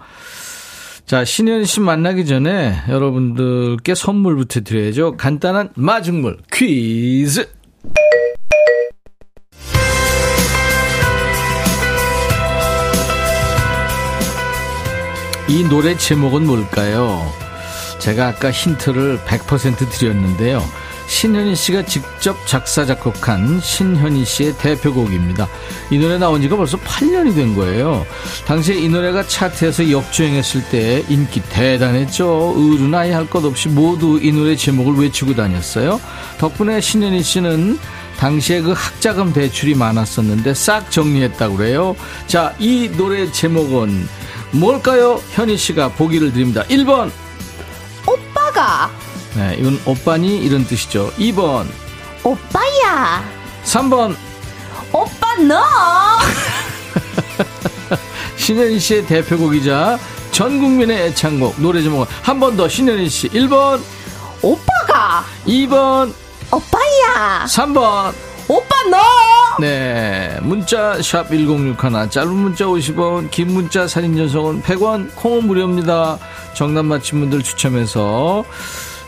자, 1.05 1.25
신현희 1.25 1.65
씨 1.65 1.79
만나기 1.81 2.25
전에 2.25 2.81
여러분들께 2.87 3.93
선물부터 3.93 4.61
드려야죠. 4.61 5.17
간단한 5.17 5.69
마중물 5.75 6.37
퀴즈! 6.51 7.49
이 15.47 15.63
노래 15.63 15.95
제목은 15.95 16.45
뭘까요? 16.45 17.31
제가 17.99 18.27
아까 18.27 18.51
힌트를 18.51 19.19
100% 19.19 19.89
드렸는데요. 19.89 20.63
신현희 21.07 21.55
씨가 21.55 21.85
직접 21.85 22.45
작사, 22.45 22.85
작곡한 22.85 23.61
신현희 23.61 24.25
씨의 24.25 24.57
대표곡입니다. 24.57 25.47
이 25.89 25.97
노래 25.97 26.17
나온 26.17 26.41
지가 26.41 26.57
벌써 26.57 26.77
8년이 26.77 27.33
된 27.33 27.55
거예요. 27.55 28.05
당시에 28.45 28.75
이 28.75 28.89
노래가 28.89 29.23
차트에서 29.25 29.89
역주행했을 29.89 30.65
때 30.65 31.05
인기 31.07 31.41
대단했죠. 31.43 32.49
어른아이 32.51 33.11
할 33.11 33.25
것 33.27 33.45
없이 33.45 33.69
모두 33.69 34.19
이 34.21 34.33
노래 34.33 34.55
제목을 34.57 34.95
외치고 35.01 35.33
다녔어요. 35.33 36.01
덕분에 36.39 36.81
신현희 36.81 37.23
씨는 37.23 37.79
당시에 38.17 38.61
그 38.61 38.73
학자금 38.73 39.31
대출이 39.31 39.75
많았었는데 39.75 40.53
싹 40.55 40.91
정리했다고 40.91 41.55
그래요. 41.55 41.95
자, 42.27 42.53
이 42.59 42.89
노래 42.97 43.31
제목은 43.31 44.09
뭘까요? 44.59 45.21
현희 45.31 45.57
씨가 45.57 45.89
보기를 45.89 46.33
드립니다. 46.33 46.63
1번. 46.63 47.11
오빠가. 48.07 48.89
네, 49.35 49.55
이건 49.59 49.79
오빠니 49.85 50.39
이런 50.39 50.65
뜻이죠. 50.65 51.11
2번. 51.17 51.67
오빠야. 52.23 53.23
3번. 53.63 54.15
오빠 54.91 55.35
너. 55.47 55.61
신현희 58.37 58.79
씨의 58.79 59.05
대표곡이자 59.07 59.99
전 60.31 60.59
국민의 60.59 61.07
애창곡 61.07 61.59
노래 61.61 61.81
제목 61.81 62.07
한 62.23 62.39
번 62.39 62.55
더 62.55 62.67
신현희 62.69 63.09
씨 63.09 63.27
1번 63.29 63.81
오빠가 64.41 65.25
2번 65.45 66.13
오빠야 66.51 67.45
3번 67.45 68.13
오빠 68.47 68.75
너 68.89 68.97
네. 69.59 70.37
문자 70.43 71.01
샵 71.01 71.29
1061, 71.29 72.09
짧은 72.09 72.31
문자 72.31 72.65
50원, 72.65 73.29
긴 73.31 73.53
문자 73.53 73.87
사진 73.87 74.15
전송은 74.15 74.61
100원, 74.61 75.15
콩은 75.15 75.47
무료입니다. 75.47 76.19
정답 76.53 76.85
맞힌 76.85 77.21
분들 77.21 77.43
추첨해서 77.43 78.45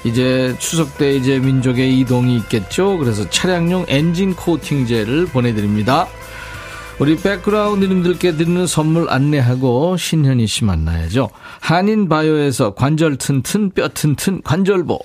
이제 0.04 0.56
추석 0.60 0.98
때 0.98 1.16
이제 1.16 1.40
민족의 1.40 2.00
이동이 2.00 2.38
있겠죠. 2.38 2.98
그래서 2.98 3.30
차량용 3.30 3.86
엔진 3.88 4.36
코팅제를 4.36 5.28
보내드립니다. 5.28 6.08
우리 7.00 7.16
백그라운드님들께 7.16 8.36
드리는 8.36 8.68
선물 8.68 9.10
안내하고 9.10 9.96
신현희 9.96 10.48
씨 10.48 10.66
만나야죠. 10.66 11.30
한인바이오에서 11.62 12.74
관절 12.74 13.18
튼튼 13.18 13.72
뼈 13.72 13.88
튼튼 13.88 14.42
관절보 14.44 15.00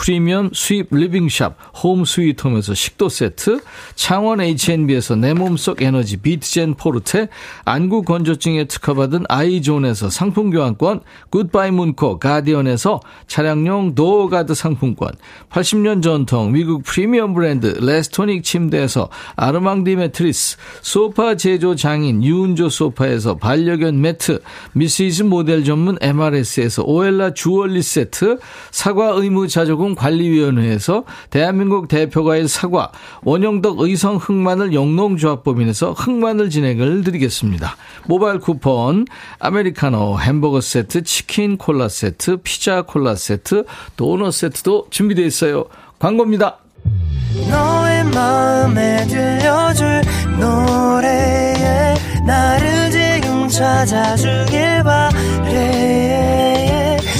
프리미엄 0.00 0.48
수입 0.54 0.88
living 0.92 1.32
shop 1.32 1.58
홈 1.82 2.06
스위트홈에서 2.06 2.72
식도 2.72 3.10
세트, 3.10 3.60
창원 3.96 4.40
H&B에서 4.40 5.14
내 5.14 5.34
몸속 5.34 5.82
에너지 5.82 6.16
비트젠 6.16 6.76
포르테, 6.76 7.28
안구 7.66 8.04
건조증에 8.04 8.64
특허받은 8.64 9.24
아이존에서 9.28 10.08
상품 10.08 10.48
교환권, 10.48 11.02
굿바이 11.28 11.70
문코 11.72 12.18
가디언에서 12.18 13.00
차량용 13.26 13.94
door 13.94 14.21
guard 14.21 14.54
상품권, 14.54 15.10
80년 15.50 16.02
전통 16.02 16.50
미국 16.50 16.82
프리미엄 16.82 17.34
브랜드 17.34 17.66
레스토닉 17.66 18.42
침대에서 18.42 19.10
아르망디 19.36 19.96
매트리스, 19.96 20.56
소파 20.80 21.36
제조 21.36 21.76
장인 21.76 22.24
유운조 22.24 22.70
소파에서 22.70 23.36
반려견 23.36 24.00
매트, 24.00 24.40
Mrs. 24.72 25.24
모델 25.24 25.62
전문 25.62 25.98
MRS에서 26.00 26.84
오엘라 26.84 27.34
주얼리 27.34 27.82
세트, 27.82 28.38
사과 28.70 29.10
의무 29.10 29.46
자조 29.46 29.89
금 29.90 29.94
관리위원회에서 29.94 31.04
대한민국 31.30 31.88
대표과일 31.88 32.48
사과, 32.48 32.90
원영덕 33.22 33.80
의성 33.80 34.16
흑마늘 34.16 34.72
영농조합법인에서 34.72 35.92
흑마늘 35.92 36.50
진행을 36.50 37.02
드리겠습니다. 37.02 37.76
모바일 38.06 38.38
쿠폰, 38.38 39.06
아메리카노 39.38 40.20
햄버거 40.20 40.60
세트, 40.60 41.02
치킨 41.02 41.56
콜라 41.56 41.88
세트, 41.88 42.38
피자 42.42 42.82
콜라 42.82 43.14
세트, 43.14 43.64
도넛 43.96 44.32
세트도 44.32 44.86
준비되어 44.90 45.26
있어요. 45.26 45.64
광고입니다. 45.98 46.58
너의 47.50 48.04
마음에 48.04 49.06
들려줄 49.06 50.02
노래에 50.38 51.94
나를 52.26 52.90
지금 52.90 53.48
찾아주길 53.48 54.82
바래 54.84 56.59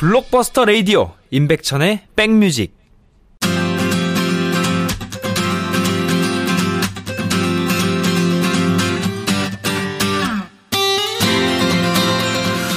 블록버스터 0.00 0.64
레이디오 0.64 1.10
임백천의 1.30 2.00
백뮤직 2.16 2.74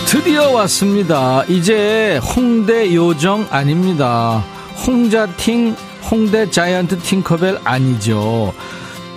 드디어 0.05 0.51
왔습니다. 0.51 1.45
이제 1.45 2.17
홍대 2.36 2.93
요정 2.93 3.47
아닙니다. 3.49 4.43
홍자팅, 4.86 5.77
홍대 6.12 6.51
자이언트 6.51 6.99
팅커벨 6.99 7.59
아니죠. 7.63 8.53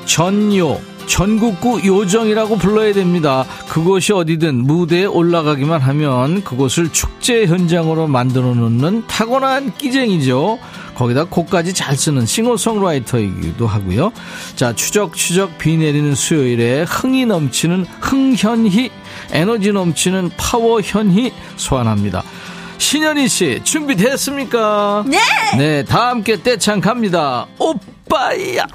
전요, 0.04 0.78
전국구 1.06 1.86
요정이라고 1.86 2.56
불러야 2.56 2.92
됩니다. 2.92 3.44
그곳이 3.68 4.12
어디든 4.12 4.66
무대에 4.66 5.04
올라가기만 5.04 5.80
하면 5.80 6.42
그곳을 6.44 6.90
축제 6.92 7.46
현장으로 7.46 8.06
만들어 8.06 8.54
놓는 8.54 9.06
타고난 9.06 9.72
끼쟁이죠. 9.74 10.58
거기다 10.94 11.24
곡까지 11.24 11.74
잘 11.74 11.96
쓰는 11.96 12.24
싱어송라이터이기도 12.26 13.66
하고요. 13.66 14.12
자, 14.56 14.74
추적추적 14.74 15.58
비 15.58 15.76
내리는 15.76 16.14
수요일에 16.14 16.82
흥이 16.84 17.26
넘치는 17.26 17.86
흥현희, 18.00 18.90
에너지 19.32 19.72
넘치는 19.72 20.30
파워현희 20.36 21.32
소환합니다. 21.56 22.22
신현희 22.78 23.28
씨, 23.28 23.60
준비됐습니까? 23.62 25.04
네! 25.06 25.18
네, 25.56 25.84
다 25.84 26.08
함께 26.08 26.42
떼창 26.42 26.80
갑니다. 26.80 27.46
오빠야! 27.58 28.66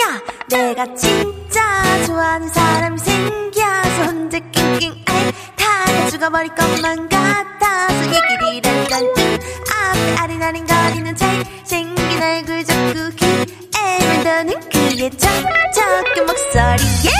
오빠야. 0.00 0.22
내가 0.48 0.94
진짜 0.94 2.04
좋아하는 2.06 2.48
사람이 2.48 2.98
생겨서 2.98 4.02
혼자 4.04 4.38
낑낑 4.38 5.04
앓다 5.06 6.10
죽어버릴 6.10 6.54
것만 6.54 7.08
같아서 7.08 8.06
얘기를 8.06 8.60
널 8.88 9.14
앞에 9.70 10.16
아린아린 10.16 10.66
거리는 10.66 11.14
잘생긴 11.16 12.22
얼굴 12.22 12.64
자꾸 12.64 13.10
귀에 13.16 13.46
맴도는 13.98 14.68
그의 14.70 15.10
촉촉한 15.10 16.26
목소리에. 16.26 17.10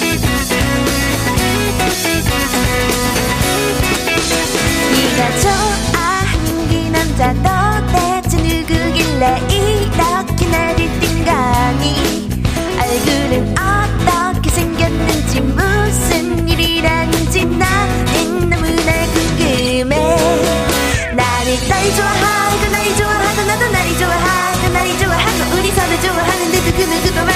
네 0.00 0.07
그 7.18 7.22
남자 7.22 8.22
도대체 8.22 8.36
누구길래 8.36 9.40
이렇게 9.50 10.46
나를 10.46 11.00
띵가니? 11.00 12.28
얼굴은 12.78 13.56
어떻게 13.58 14.48
생겼는지 14.50 15.40
무슨 15.40 16.48
일이라는지 16.48 17.44
나는 17.44 18.48
너무나 18.48 18.92
궁금해. 19.14 19.96
나를 21.16 21.58
널 21.68 21.92
좋아하고 21.96 22.70
널 22.70 22.96
좋아하고 22.96 23.42
너도 23.42 23.68
나를 23.72 23.98
좋아하고 23.98 24.68
나를 24.72 24.98
좋아하고 24.98 25.58
우리 25.58 25.72
서로 25.72 26.00
좋아하는데도 26.00 26.76
그 26.76 26.82
누구도 26.82 27.27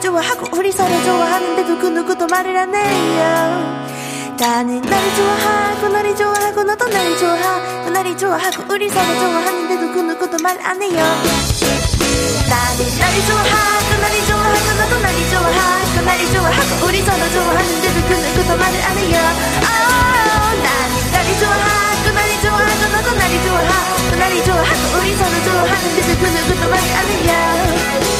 좋아하고 0.00 0.40
나를 0.46 0.58
우리 0.58 0.72
서로 0.72 0.90
좋아하는데도 1.02 1.78
그 1.78 1.86
누구도 1.88 2.26
말을 2.26 2.56
안 2.56 2.74
해요. 2.74 3.86
나는 4.38 4.80
너를 4.80 5.14
좋아하고 5.14 5.88
너를 5.88 6.16
좋아하고 6.16 6.62
너도 6.62 6.86
나를 6.86 7.18
좋아하고 7.18 7.90
나를 7.90 8.16
좋아하고 8.16 8.64
우리 8.72 8.88
서로 8.88 9.04
좋아하는데도 9.04 9.92
그 9.92 10.00
누구도 10.00 10.38
말 10.42 10.58
안 10.64 10.80
해요. 10.82 11.04
나는 12.48 12.78
너를 12.98 13.26
좋아하고 13.26 14.00
너를 14.00 14.26
좋아하고 14.26 14.72
너도 14.80 14.98
나를 15.00 15.28
좋아하고 15.30 16.00
나를 16.04 16.32
좋아하고 16.32 16.86
우리 16.86 17.02
서로 17.02 17.28
좋아하는데도 17.30 18.00
그 18.08 18.14
누구도 18.14 18.56
말을 18.56 18.82
안 18.82 18.96
해요. 18.98 19.20
나를 21.12 21.38
좋아하고 21.38 22.10
나를 22.14 22.40
좋아하고 24.44 24.98
우리 24.98 25.14
서로 25.16 25.34
좋아하는데도 25.44 26.18
그 26.18 26.24
누구도 26.26 26.68
말을 26.70 26.84
안 26.96 27.06
해요 27.06 28.19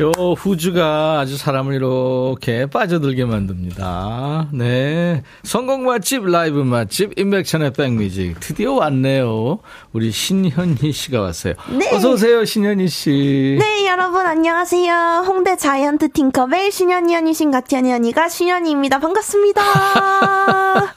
요 0.00 0.10
후주가 0.36 1.20
아주 1.20 1.36
사람을 1.36 1.74
이렇게 1.74 2.66
빠져들게 2.66 3.24
만듭니다. 3.26 4.48
네. 4.52 5.22
성공 5.44 5.84
맛집, 5.84 6.24
라이브 6.26 6.58
맛집, 6.62 7.16
인백천의 7.16 7.72
백뮤직. 7.74 8.40
드디어 8.40 8.72
왔네요. 8.72 9.60
우리 9.92 10.10
신현희 10.10 10.90
씨가 10.90 11.20
왔어요. 11.20 11.54
네. 11.78 11.94
어서오세요, 11.94 12.44
신현희 12.44 12.88
씨. 12.88 13.56
네, 13.60 13.86
여러분 13.86 14.26
안녕하세요. 14.26 15.24
홍대 15.28 15.56
자이언트 15.56 16.10
팅커벨 16.10 16.72
신현이 16.72 17.14
언니신 17.14 17.52
가티언니 17.52 17.92
언니가 17.92 18.28
신현이입니다. 18.28 18.98
반갑습니다. 18.98 19.62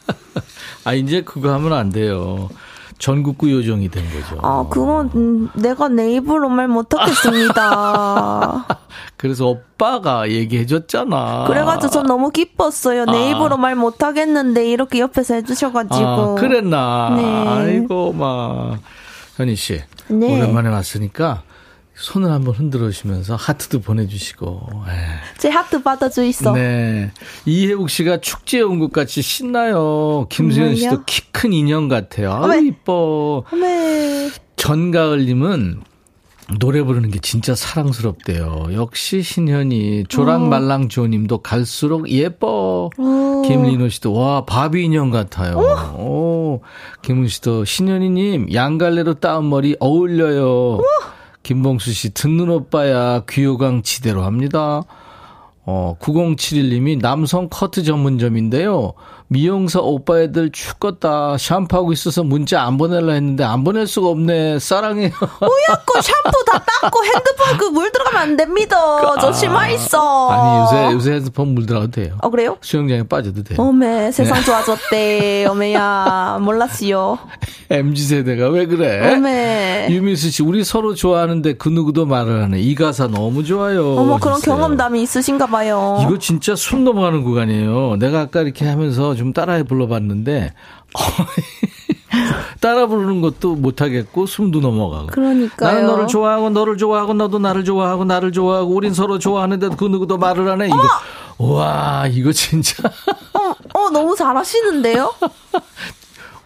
아, 0.86 0.94
이제 0.94 1.22
그거 1.22 1.54
하면 1.54 1.74
안 1.74 1.90
돼요. 1.92 2.50
전국구 2.98 3.52
요정이 3.52 3.90
된 3.90 4.04
거죠. 4.12 4.40
아, 4.42 4.66
그건 4.70 5.12
음, 5.16 5.50
내가 5.54 5.88
내 5.88 6.14
입으로 6.14 6.50
말 6.50 6.68
못하겠습니다. 6.68 8.66
그래서 9.18 9.48
오빠가 9.48 10.30
얘기해줬잖아. 10.30 11.46
그래가지고 11.48 11.92
전 11.92 12.06
너무 12.08 12.32
기뻤어요. 12.32 13.06
내 13.06 13.18
아. 13.18 13.30
입으로 13.32 13.58
말 13.58 13.76
못하겠는데 13.76 14.70
이렇게 14.70 15.00
옆에서 15.00 15.36
해주셔가지고. 15.36 16.06
아, 16.06 16.36
그랬나. 16.36 17.14
네. 17.16 17.48
아이고, 17.48 18.14
막. 18.14 18.78
현희 19.36 19.56
씨. 19.56 19.82
네. 20.08 20.38
오랜만에 20.38 20.70
왔으니까 20.70 21.44
손을 21.98 22.32
한번 22.32 22.54
흔들어 22.54 22.90
주시면서 22.92 23.36
하트도 23.36 23.82
보내주시고. 23.82 24.70
예. 24.88 24.92
제 25.40 25.50
하트 25.50 25.82
받아줘 25.82 26.24
있어. 26.26 26.54
네. 26.54 27.12
이혜욱 27.46 27.90
씨가 27.90 28.18
축제에 28.22 28.62
온 28.62 28.78
것 28.80 28.92
같이 28.92 29.22
신나요. 29.24 30.28
김수현 30.30 30.76
씨도? 30.76 31.04
키 31.06 31.24
큰 31.32 31.54
인형 31.54 31.88
같아요. 31.88 32.32
아유, 32.34 32.44
어메. 32.44 32.62
이뻐. 32.68 33.44
어메. 33.52 34.30
전가을님은 34.56 35.82
노래 36.60 36.82
부르는 36.82 37.12
게 37.12 37.20
진짜 37.20 37.54
사랑스럽대요. 37.56 38.68
역시 38.74 39.22
신현이 39.22 40.06
조랑말랑 40.08 40.90
조님도 40.90 41.40
갈수록 41.40 42.10
예뻐. 42.10 42.90
오. 42.98 43.42
김리노 43.46 43.90
씨도 43.90 44.14
와 44.14 44.46
바비 44.46 44.84
인형 44.86 45.10
같아요. 45.12 45.58
오. 45.98 46.62
김은 47.02 47.28
씨도 47.28 47.66
신현이님 47.66 48.54
양갈래로 48.54 49.16
따은 49.16 49.50
머리 49.50 49.76
어울려요. 49.80 50.80
김봉수 51.48 51.94
씨 51.94 52.14
듣는 52.14 52.50
오빠야 52.50 53.24
귀요강 53.30 53.82
지대로 53.82 54.24
합니다. 54.24 54.84
어 55.66 55.96
9071님이 56.02 57.00
남성 57.00 57.48
커트 57.50 57.84
전문점인데요. 57.84 58.92
미용사 59.30 59.80
오빠애들 59.82 60.52
죽겠다. 60.52 61.38
샴푸하고 61.38 61.92
있어서 61.92 62.24
문자 62.24 62.62
안 62.64 62.78
보낼라 62.78 63.14
했는데 63.14 63.44
안 63.44 63.64
보낼 63.66 63.86
수가 63.86 64.08
없네. 64.08 64.60
사랑해요. 64.60 65.10
뽀얗고 65.12 66.02
샴푸 66.02 66.46
다 66.46 66.64
닦고 66.82 67.04
핸드폰 67.04 67.58
그 67.58 67.68
물 67.78 67.92
들어가면 67.92 68.22
안 68.22 68.38
됩니다. 68.38 68.78
저 69.20 69.32
심화 69.34 69.68
있어. 69.70 70.30
아니 70.30 70.62
요새 70.62 70.94
요새 70.94 71.12
핸드폰 71.16 71.50
물 71.50 71.66
들어가도 71.66 71.92
돼요. 71.92 72.16
어 72.22 72.30
그래요? 72.30 72.58
수영장에 72.62 73.04
빠져도 73.04 73.44
돼요. 73.44 73.58
어메 73.60 74.12
세상 74.12 74.42
좋아졌대. 74.42 75.46
어메야 75.48 76.40
몰랐지요. 76.42 77.20
MZ 77.70 78.04
세대가 78.08 78.48
왜 78.50 78.66
그래? 78.66 79.14
어메. 79.14 79.88
유미수 79.92 80.30
씨, 80.32 80.42
우리 80.42 80.64
서로 80.64 80.96
좋아하는데 80.96 81.54
그 81.54 81.68
누구도 81.68 82.06
말을 82.06 82.44
하네. 82.44 82.62
이 82.62 82.74
가사 82.76 83.08
너무 83.08 83.44
좋아요. 83.44 83.96
어머 83.96 84.18
그런 84.18 84.36
하셨어요. 84.36 84.56
경험담이 84.56 85.02
있으신가 85.04 85.48
봐요. 85.48 86.00
이거 86.02 86.18
진짜 86.18 86.56
숨 86.56 86.86
넘어가는 86.86 87.24
구간이에요. 87.24 87.98
내가 88.00 88.22
아까 88.22 88.42
이렇게 88.42 88.66
하면서 88.68 89.14
좀 89.18 89.34
따라해 89.34 89.64
불러봤는데, 89.64 90.54
따라 92.62 92.88
부르는 92.88 93.22
것도 93.22 93.56
못하겠고, 93.56 94.26
숨도 94.26 94.62
넘어가고. 94.62 95.08
그러니까요. 95.08 95.70
나는 95.70 95.86
너를 95.86 96.08
좋아하고, 96.08 96.50
너를 96.50 96.78
좋아하고, 96.78 97.14
너도 97.14 97.40
나를 97.40 97.64
좋아하고, 97.66 98.06
나를 98.06 98.32
좋아하고, 98.32 98.74
우린 98.74 98.94
서로 98.94 99.20
좋아하는데 99.20 99.70
그 99.78 99.86
누구도 99.86 100.18
말을 100.18 100.50
하네. 100.50 100.68
이거, 100.68 100.78
와, 101.40 102.08
이거 102.08 102.32
진짜 102.32 102.90
어, 103.34 103.56
어 103.74 103.90
너무 103.92 104.16
잘하시는데요? 104.16 105.14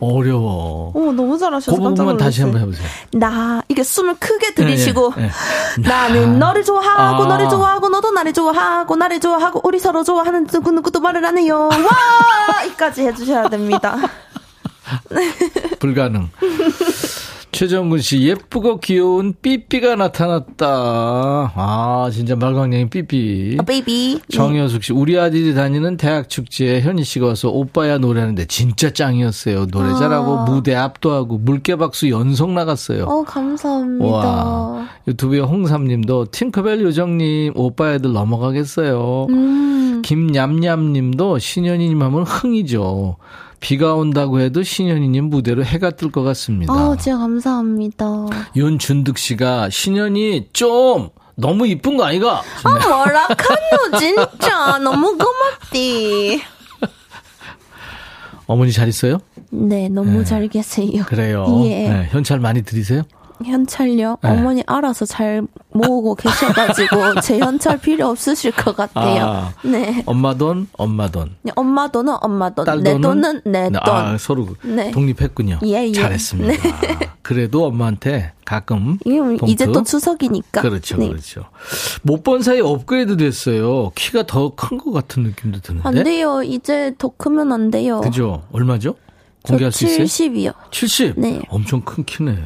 어려워. 0.01 0.91
어 0.95 0.99
너무 1.11 1.37
잘하셔서 1.37 1.71
그 1.77 1.83
깜짝 1.83 2.03
부분만 2.03 2.17
다시 2.17 2.41
놀랐어요. 2.41 2.61
한번 2.61 2.61
해보세요. 2.61 2.87
나 3.13 3.61
이게 3.69 3.83
숨을 3.83 4.15
크게 4.19 4.53
들이쉬고 4.55 5.13
예, 5.17 5.21
예, 5.21 5.25
예. 5.25 5.87
나는 5.87 6.39
너를 6.39 6.63
좋아하고 6.63 7.23
아. 7.23 7.27
너를 7.27 7.47
좋아하고 7.49 7.87
너도 7.89 8.11
나를 8.11 8.33
좋아하고 8.33 8.95
나를 8.95 9.19
좋아하고 9.19 9.61
우리 9.63 9.79
서로 9.79 10.03
좋아하는 10.03 10.47
누구 10.47 10.71
누구도 10.71 10.99
말을 10.99 11.23
안 11.23 11.37
해요. 11.37 11.69
와 11.71 12.63
이까지 12.65 13.03
해주셔야 13.03 13.47
됩니다. 13.49 13.97
불가능. 15.79 16.29
최정근 17.61 17.99
씨, 17.99 18.23
예쁘고 18.23 18.79
귀여운 18.79 19.35
삐삐가 19.39 19.95
나타났다. 19.95 20.65
아, 21.53 22.09
진짜 22.11 22.35
말광량이 22.35 22.89
삐삐. 22.89 23.57
아, 23.59 23.63
baby. 23.63 24.21
정효숙 24.31 24.83
씨, 24.83 24.93
우리 24.93 25.19
아들이 25.19 25.53
다니는 25.53 25.97
대학 25.97 26.27
축제에 26.27 26.81
현희 26.81 27.03
씨가 27.03 27.27
와서 27.27 27.49
오빠야 27.49 27.99
노래하는데 27.99 28.45
진짜 28.45 28.89
짱이었어요. 28.89 29.67
노래 29.67 29.93
잘하고 29.93 30.39
아. 30.39 30.45
무대 30.45 30.73
압도하고 30.73 31.37
물개박수 31.37 32.09
연속 32.09 32.51
나갔어요. 32.51 33.03
어 33.03 33.21
감사합니다. 33.21 34.07
와. 34.07 34.87
유튜브에 35.07 35.41
홍삼님도 35.41 36.31
팅커벨 36.31 36.81
요정님 36.81 37.53
오빠야들 37.55 38.11
넘어가겠어요. 38.11 39.27
음. 39.29 40.01
김냠냠님도 40.03 41.37
신현이님 41.37 42.01
하면 42.01 42.23
흥이죠. 42.23 43.17
비가 43.61 43.93
온다고 43.95 44.39
해도 44.41 44.63
신현이님 44.63 45.25
무대로 45.25 45.63
해가 45.63 45.91
뜰 45.91 46.11
것 46.11 46.23
같습니다. 46.23 46.73
어 46.73 46.95
진짜 46.97 47.17
감사합니다. 47.17 48.07
윤준득 48.55 49.17
씨가 49.17 49.69
신현이 49.69 50.49
좀 50.51 51.09
너무 51.35 51.65
이쁜 51.67 51.95
거 51.95 52.03
아이가? 52.03 52.41
아 52.63 52.87
뭐라카노 52.87 53.97
진짜 53.99 54.77
너무 54.79 55.15
고맙디. 55.17 56.41
어머니 58.47 58.71
잘 58.73 58.89
있어요? 58.89 59.19
네 59.51 59.87
너무 59.89 60.19
네. 60.19 60.23
잘 60.25 60.47
계세요. 60.47 61.03
그래요. 61.05 61.45
예. 61.65 61.87
네, 61.87 62.07
현찰 62.11 62.39
많이 62.39 62.63
드리세요? 62.63 63.03
현찰요? 63.45 64.17
네. 64.21 64.29
어머니 64.29 64.63
알아서 64.67 65.05
잘 65.05 65.41
모으고 65.71 66.15
계셔가지고 66.15 67.21
제 67.21 67.39
현찰 67.39 67.77
필요 67.79 68.07
없으실 68.09 68.51
것 68.51 68.75
같아요. 68.75 69.23
아. 69.23 69.53
네. 69.63 70.03
엄마 70.05 70.33
돈, 70.35 70.67
엄마 70.73 71.09
돈. 71.09 71.35
엄마 71.55 71.87
돈은 71.87 72.15
엄마 72.21 72.49
돈, 72.49 72.65
딸 72.65 72.81
내 72.83 72.99
돈은? 72.99 73.41
내 73.45 73.69
돈. 73.69 73.79
아, 73.83 74.17
서로 74.17 74.47
네. 74.63 74.91
독립했군요. 74.91 75.59
예, 75.65 75.87
예. 75.87 75.91
잘했습니다. 75.91 76.63
그래도 77.21 77.65
엄마한테 77.65 78.33
가끔 78.45 78.97
봉투? 79.03 79.45
이제 79.47 79.65
또 79.67 79.83
추석이니까. 79.83 80.61
그렇죠, 80.61 80.97
네. 80.97 81.07
그렇죠. 81.07 81.45
못 82.01 82.23
본 82.23 82.41
사이 82.43 82.59
업그레이드 82.61 83.17
됐어요. 83.17 83.91
키가 83.95 84.23
더 84.27 84.49
큰 84.55 84.77
것 84.77 84.91
같은 84.91 85.23
느낌도 85.23 85.59
드는데. 85.61 85.87
안 85.87 86.03
돼요. 86.03 86.43
이제 86.43 86.93
더 86.97 87.09
크면 87.15 87.51
안 87.51 87.71
돼요. 87.71 88.01
그죠? 88.01 88.43
얼마죠? 88.51 88.95
저 89.43 89.53
공개할 89.53 89.71
수 89.71 89.85
있어요? 89.85 90.05
70이요. 90.05 90.53
70? 90.71 91.13
네. 91.19 91.41
엄청 91.49 91.81
큰 91.81 92.03
키네. 92.03 92.37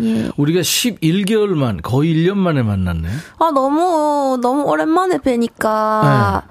예. 0.00 0.30
우리가 0.36 0.60
11개월 0.60 1.48
만, 1.54 1.80
거의 1.82 2.14
1년 2.14 2.34
만에 2.36 2.62
만났네. 2.62 3.08
아 3.38 3.50
너무 3.54 4.38
너무 4.42 4.64
오랜만에 4.64 5.18
뵈니까 5.18 6.44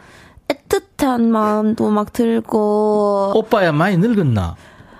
네. 0.48 0.56
애틋한 0.56 1.22
마음도 1.22 1.90
막 1.90 2.12
들고 2.12 3.34
오빠야 3.36 3.72
많이 3.72 3.98
늙었나? 3.98 4.56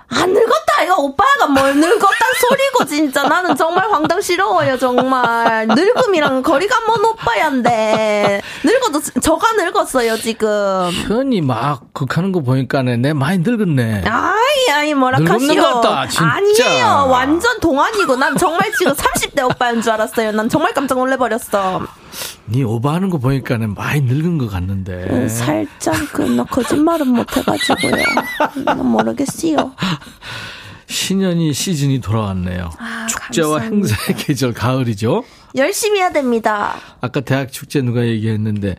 안 0.08 0.32
늙었다 0.32 0.73
이거 0.82 0.96
오빠가 0.96 1.46
뭘 1.46 1.76
늙었단 1.76 2.28
소리고 2.40 2.84
진짜 2.86 3.22
나는 3.24 3.54
정말 3.56 3.90
황당스러워요 3.90 4.78
정말 4.78 5.66
늙음이랑 5.68 6.42
거리가 6.42 6.76
먼 6.86 7.04
오빠야인데 7.04 8.42
늙어도 8.64 9.00
저가 9.20 9.52
늙었어요 9.52 10.16
지금 10.16 10.90
현이 11.06 11.40
막 11.42 11.82
극하는 11.92 12.32
거 12.32 12.40
보니까네. 12.40 12.96
내 12.96 13.12
많이 13.12 13.38
늙었네. 13.38 14.04
아이 14.06 14.72
아이 14.72 14.94
뭐라 14.94 15.18
늙었는 15.18 15.46
카시오 15.48 15.62
것 15.62 15.80
같다, 15.80 16.08
진짜. 16.08 16.24
아니에요 16.26 17.06
완전 17.10 17.60
동안이고 17.60 18.16
난 18.16 18.36
정말 18.36 18.72
지금 18.72 18.92
30대 18.92 19.44
오빠인 19.44 19.80
줄 19.82 19.92
알았어요 19.92 20.32
난 20.32 20.48
정말 20.48 20.72
깜짝 20.74 20.96
놀래버렸어 20.98 21.82
네 22.46 22.62
오버하는 22.62 23.10
거 23.10 23.18
보니까는 23.18 23.74
많이 23.74 24.00
늙은 24.02 24.38
것 24.38 24.50
같는데. 24.50 24.92
음, 25.10 25.28
살짝 25.28 25.94
그나 26.12 26.44
거짓말은 26.44 27.06
못해가지고요 27.08 28.02
난 28.64 28.84
모르겠어요 28.86 29.72
신년이 30.88 31.52
시즌이 31.52 32.00
돌아왔네요. 32.00 32.70
아, 32.78 33.06
축제와 33.06 33.58
감사합니다. 33.58 33.88
행사의 33.96 34.18
계절 34.18 34.52
가을이죠. 34.52 35.24
열심히 35.56 36.00
해야 36.00 36.10
됩니다 36.10 36.74
아까 37.00 37.20
대학 37.20 37.52
축제 37.52 37.80
누가 37.80 38.04
얘기했는데 38.06 38.76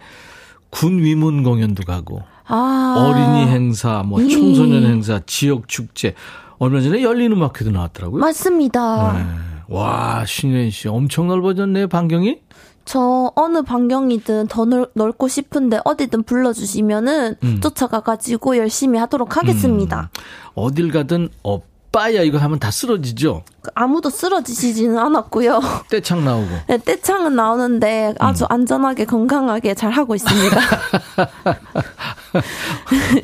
군 0.69 0.99
위문 1.01 1.43
공연도 1.43 1.83
가고 1.83 2.21
아 2.47 2.95
어린이 2.97 3.51
행사, 3.51 4.03
뭐 4.03 4.19
음. 4.19 4.29
청소년 4.29 4.83
행사, 4.83 5.19
지역 5.25 5.67
축제. 5.67 6.13
얼마 6.57 6.79
전에 6.81 7.01
열린 7.01 7.31
음악회도 7.31 7.71
나왔더라고요. 7.71 8.19
맞습니다 8.21 9.13
네. 9.13 9.25
와, 9.67 10.23
신현 10.25 10.69
씨 10.69 10.87
엄청 10.87 11.27
넓어졌네요, 11.27 11.87
반경이? 11.87 12.39
저 12.85 13.31
어느 13.35 13.63
반경이든 13.63 14.47
더 14.47 14.65
넓, 14.65 14.91
넓고 14.93 15.27
싶은데 15.27 15.79
어디든 15.85 16.21
불러주시면은 16.23 17.35
음. 17.43 17.59
쫓아가가지고 17.61 18.57
열심히 18.57 18.99
하도록 18.99 19.35
하겠습니다. 19.37 20.11
어딜 20.53 20.91
가든 20.91 21.29
오 21.43 21.61
빠야 21.95 22.23
이거 22.23 22.37
하면 22.39 22.59
다 22.59 22.71
쓰러지죠. 22.71 23.45
그 23.61 23.71
아무도 23.73 24.09
쓰러지시지는 24.09 24.97
않았고요. 24.97 25.61
떼창 25.89 26.25
나오고. 26.25 26.49
네, 26.67 26.77
떼창은 26.77 27.37
나오는데 27.37 28.15
아주 28.19 28.43
음. 28.43 28.51
안전하게 28.51 29.05
건강하게 29.05 29.75
잘 29.75 29.91
하고 29.91 30.13
있습니다. 30.13 30.59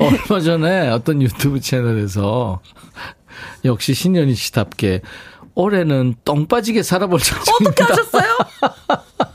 얼마 0.00 0.40
전에 0.40 0.88
어떤 0.88 1.20
유튜브 1.20 1.60
채널에서 1.60 2.60
역시 3.66 3.92
신현희 3.92 4.34
씨답게 4.34 5.02
올해는 5.54 6.14
똥 6.24 6.46
빠지게 6.46 6.82
살아볼 6.82 7.20
어떻게 7.20 7.34
작정입니다. 7.34 7.84
하셨어요? 7.84 8.38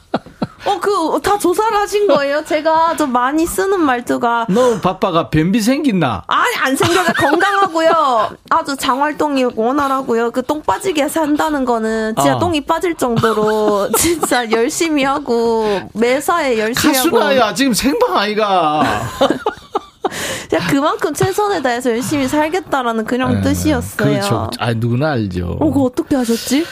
어, 0.65 0.79
그, 0.81 1.19
다 1.21 1.37
조사를 1.37 1.77
하신 1.77 2.07
거예요? 2.07 2.43
제가 2.43 2.95
좀 2.97 3.11
많이 3.11 3.45
쓰는 3.45 3.79
말투가. 3.79 4.47
너 4.49 4.79
바빠가 4.81 5.29
변비 5.29 5.61
생긴나? 5.61 6.23
아니, 6.27 6.55
안 6.57 6.75
생겨서 6.75 7.13
건강하고요. 7.13 8.35
아주 8.49 8.75
장활동이 8.75 9.45
원활하고요. 9.55 10.31
그 10.31 10.41
똥 10.47 10.61
빠지게 10.61 11.09
산다는 11.09 11.63
거는 11.65 12.15
진짜 12.15 12.35
어. 12.37 12.39
똥이 12.39 12.61
빠질 12.61 12.95
정도로 12.95 13.91
진짜 13.97 14.49
열심히 14.51 15.03
하고, 15.03 15.81
매사에 15.93 16.57
열심히 16.57 16.95
하고. 16.97 17.11
가수나야 17.11 17.53
지금 17.53 17.73
생방 17.73 18.17
아이가. 18.17 18.83
그냥 20.49 20.67
그만큼 20.69 21.13
최선을 21.13 21.61
다해서 21.61 21.91
열심히 21.91 22.27
살겠다라는 22.27 23.03
그냥 23.05 23.41
뜻이었어요. 23.41 23.97
그렇죠. 24.09 24.49
아 24.57 24.73
누구나 24.73 25.11
알죠. 25.11 25.57
어, 25.59 25.65
그거 25.67 25.81
어떻게 25.83 26.15
하셨지? 26.15 26.65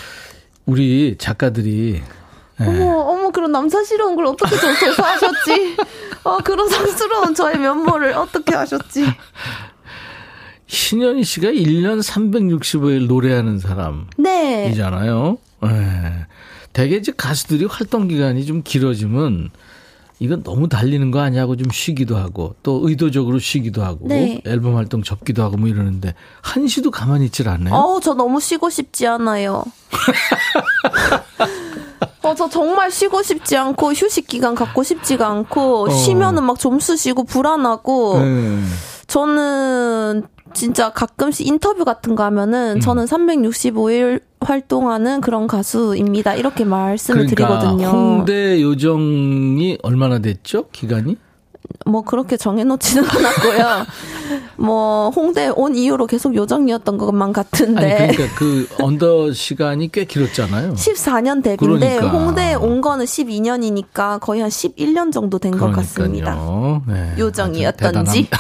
우리 0.66 1.16
작가들이 1.20 2.02
예. 2.62 2.66
어머, 2.66 3.00
어머, 3.02 3.32
그런 3.32 3.52
남사스러운 3.52 4.16
걸 4.16 4.28
어떻게 4.28 4.56
저 4.56 4.74
조사하셨지? 4.74 5.76
어, 6.24 6.38
그런 6.38 6.70
상스러운 6.70 7.36
저의 7.36 7.60
면모를 7.60 8.14
어떻게 8.14 8.56
하셨지? 8.56 9.06
신현희 10.68 11.24
씨가 11.24 11.50
1년 11.50 12.02
365일 12.02 13.08
노래하는 13.08 13.60
네. 14.18 14.74
사람이잖아요. 14.74 15.38
예. 15.66 16.26
대개 16.74 16.98
이제 16.98 17.14
가수들이 17.16 17.66
활동 17.66 18.08
기간이 18.08 18.46
좀 18.46 18.62
길어지면 18.64 19.52
이건 20.20 20.44
너무 20.44 20.70
달리는 20.70 21.12
거 21.12 21.20
아니냐고 21.20 21.56
좀 21.56 21.70
쉬기도 21.72 22.18
하고 22.18 22.56
또 22.64 22.88
의도적으로 22.88 23.40
쉬기도 23.40 23.84
하고 23.84 24.08
네. 24.08 24.42
앨범 24.46 24.76
활동 24.76 25.04
접기도 25.04 25.44
하고 25.44 25.58
뭐 25.58 25.68
이러는데 25.68 26.14
한 26.42 26.68
시도 26.68 26.90
가만히 26.90 27.26
있질 27.26 27.50
않네요. 27.50 27.74
어우, 27.74 28.00
저 28.02 28.14
너무 28.14 28.40
쉬고 28.40 28.70
싶지 28.70 29.08
않아요. 29.08 29.64
어, 32.26 32.36
저 32.36 32.50
정말 32.50 32.92
쉬고 32.92 33.22
싶지 33.22 33.56
않고, 33.56 33.94
휴식 33.94 34.28
기간 34.28 34.56
갖고 34.56 34.84
싶지가 34.84 35.28
않고, 35.28 35.90
쉬면은 35.90 36.44
막 36.44 36.60
점수 36.60 36.96
쉬고 36.96 37.24
불안하고, 37.24 38.20
네. 38.20 38.60
저는 39.08 40.24
진짜 40.54 40.92
가끔씩 40.92 41.46
인터뷰 41.48 41.86
같은 41.86 42.16
거 42.16 42.24
음. 42.24 42.26
하면은, 42.26 42.80
저는 42.80 43.06
365일 43.06 44.22
활동하는 44.40 45.22
그런 45.22 45.48
가수입니다. 45.48 46.36
이렇게 46.36 46.64
말씀을 46.66 47.26
그러니까 47.28 47.60
드리거든요. 47.60 47.88
홍대 47.88 48.62
요정이 48.62 49.80
얼마나 49.84 50.20
됐죠? 50.20 50.70
기간이? 50.72 51.18
뭐 51.86 52.02
그렇게 52.02 52.38
정해놓지는 52.38 53.04
않았고요. 53.10 53.86
뭐 54.58 55.10
홍대 55.10 55.50
온 55.56 55.76
이후로 55.76 56.08
계속 56.08 56.36
요정이었던 56.36 56.98
것만 56.98 57.32
같은데. 57.34 57.94
아니 57.94 58.16
그러니까 58.16 58.36
그 58.40 58.68
언더 58.82 59.34
시간이 59.34 59.92
꽤 59.92 60.06
길었잖아요. 60.06 60.74
14년 60.74 61.44
데뷔인데 61.44 61.98
그러니까. 61.98 62.08
홍대에 62.10 62.54
온 62.56 62.82
거는 62.82 63.06
12년이니까 63.06 64.20
거의 64.20 64.42
한 64.42 64.50
11년 64.50 65.12
정도 65.12 65.38
된 65.40 65.52
것 65.56 65.72
같습니다. 65.72 66.36
네. 66.88 67.14
요정이었던지. 67.20 68.28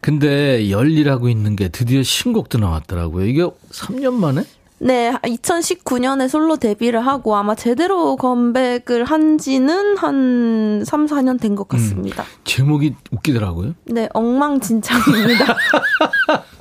근데 0.00 0.70
열일하고 0.70 1.28
있는 1.28 1.54
게 1.56 1.68
드디어 1.68 2.02
신곡도 2.02 2.58
나왔더라고요. 2.58 3.26
이게 3.26 3.42
3년 3.70 4.14
만에? 4.14 4.42
네, 4.84 5.12
2019년에 5.22 6.28
솔로 6.28 6.56
데뷔를 6.56 7.06
하고 7.06 7.36
아마 7.36 7.54
제대로 7.54 8.16
컴백을 8.16 9.04
한 9.04 9.38
지는 9.38 9.96
한 9.96 10.82
3, 10.84 11.06
4년 11.06 11.40
된 11.40 11.54
것 11.54 11.68
같습니다. 11.68 12.24
제목이 12.44 12.96
웃기더라고요. 13.12 13.74
네, 13.84 14.08
엉망진창입니다. 14.12 15.56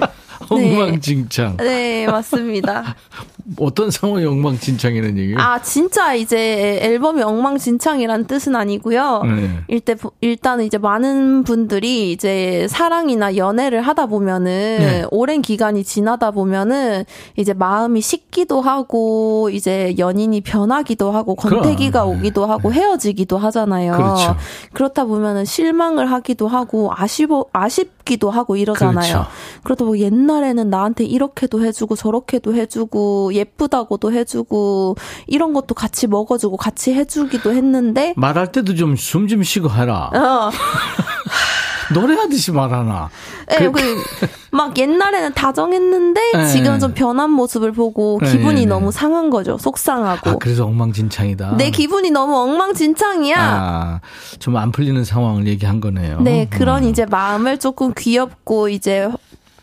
엉망진창. 0.56 1.58
네, 1.58 2.06
맞습니다. 2.08 2.95
어떤 3.60 3.89
상황이 3.91 4.26
엉망진창이라는 4.26 5.18
얘기예요? 5.18 5.39
아, 5.39 5.62
진짜 5.62 6.14
이제 6.14 6.80
앨범이 6.82 7.22
엉망진창이란 7.22 8.26
뜻은 8.28 8.56
아니고요. 8.56 9.24
네. 9.24 9.49
일단, 9.68 9.97
일단은 10.22 10.66
이제 10.66 10.78
많은 10.78 11.43
분들이 11.43 12.12
이제 12.12 12.68
사랑이나 12.70 13.36
연애를 13.38 13.82
하다 13.82 14.06
보면은 14.06 14.78
네. 14.80 15.06
오랜 15.12 15.41
기간이 15.41 15.84
지나다 15.84 16.32
보면은 16.32 17.04
이제 17.36 17.54
마음이 17.54 18.02
식기도 18.02 18.62
하고 18.62 19.49
이제 19.52 19.95
연인이 19.97 20.41
변하기도 20.41 21.12
하고 21.12 21.36
권태기가 21.36 22.06
그럼. 22.06 22.18
오기도 22.20 22.45
하고 22.45 22.72
헤어지기도 22.72 23.38
하잖아요. 23.38 23.93
그렇죠. 23.93 24.36
그렇다 24.74 25.06
보면은 25.06 25.45
실망을 25.45 26.12
하기도 26.12 26.47
하고 26.47 26.91
아쉬워, 26.95 27.45
아쉽 27.54 28.01
기도 28.06 28.30
하고 28.30 28.56
이러잖아요. 28.56 29.14
그렇죠. 29.14 29.28
그러다 29.64 29.86
보면 29.86 29.99
옛날에는 29.99 30.70
나한테 30.70 31.04
이렇게도 31.06 31.64
해주고 31.66 31.95
저렇게도 31.95 32.56
해주고 32.56 33.34
예쁘다고도 33.34 34.12
해주고 34.14 34.95
이런 35.28 35.54
것도 35.54 35.76
같이 35.76 36.08
먹어주고 36.08 36.58
같이 36.58 36.93
해주기도 36.93 37.54
했는데 37.54 38.14
말할 38.18 38.52
때도 38.52 38.76
좀 38.76 38.95
숨좀 38.95 39.43
쉬고 39.43 39.70
해라. 39.70 40.10
어, 40.14 40.49
노래하듯이 41.93 42.51
말하나. 42.51 43.09
예, 43.51 43.69
그- 43.69 43.71
그, 43.71 44.27
막 44.51 44.77
옛날에는 44.77 45.33
다정했는데 45.33 46.21
네. 46.33 46.47
지금 46.47 46.79
좀 46.79 46.93
변한 46.93 47.29
모습을 47.31 47.71
보고 47.71 48.19
네, 48.21 48.31
기분이 48.31 48.53
네, 48.55 48.59
네. 48.61 48.65
너무 48.65 48.91
상한 48.91 49.29
거죠. 49.29 49.57
속상하고. 49.57 50.29
아, 50.29 50.35
그래서 50.39 50.65
엉망진창이다. 50.65 51.57
내 51.57 51.69
기분이 51.71 52.11
너무 52.11 52.35
엉망진창이야. 52.37 53.37
아, 53.39 53.99
좀 54.39 54.55
안 54.57 54.71
풀리는 54.71 55.03
상황을 55.03 55.47
얘기한 55.47 55.79
거네요. 55.81 56.21
네, 56.21 56.47
그런 56.49 56.83
음. 56.83 56.89
이제 56.89 57.05
마음을 57.05 57.57
조금 57.59 57.93
귀엽고 57.97 58.69
이제 58.69 59.09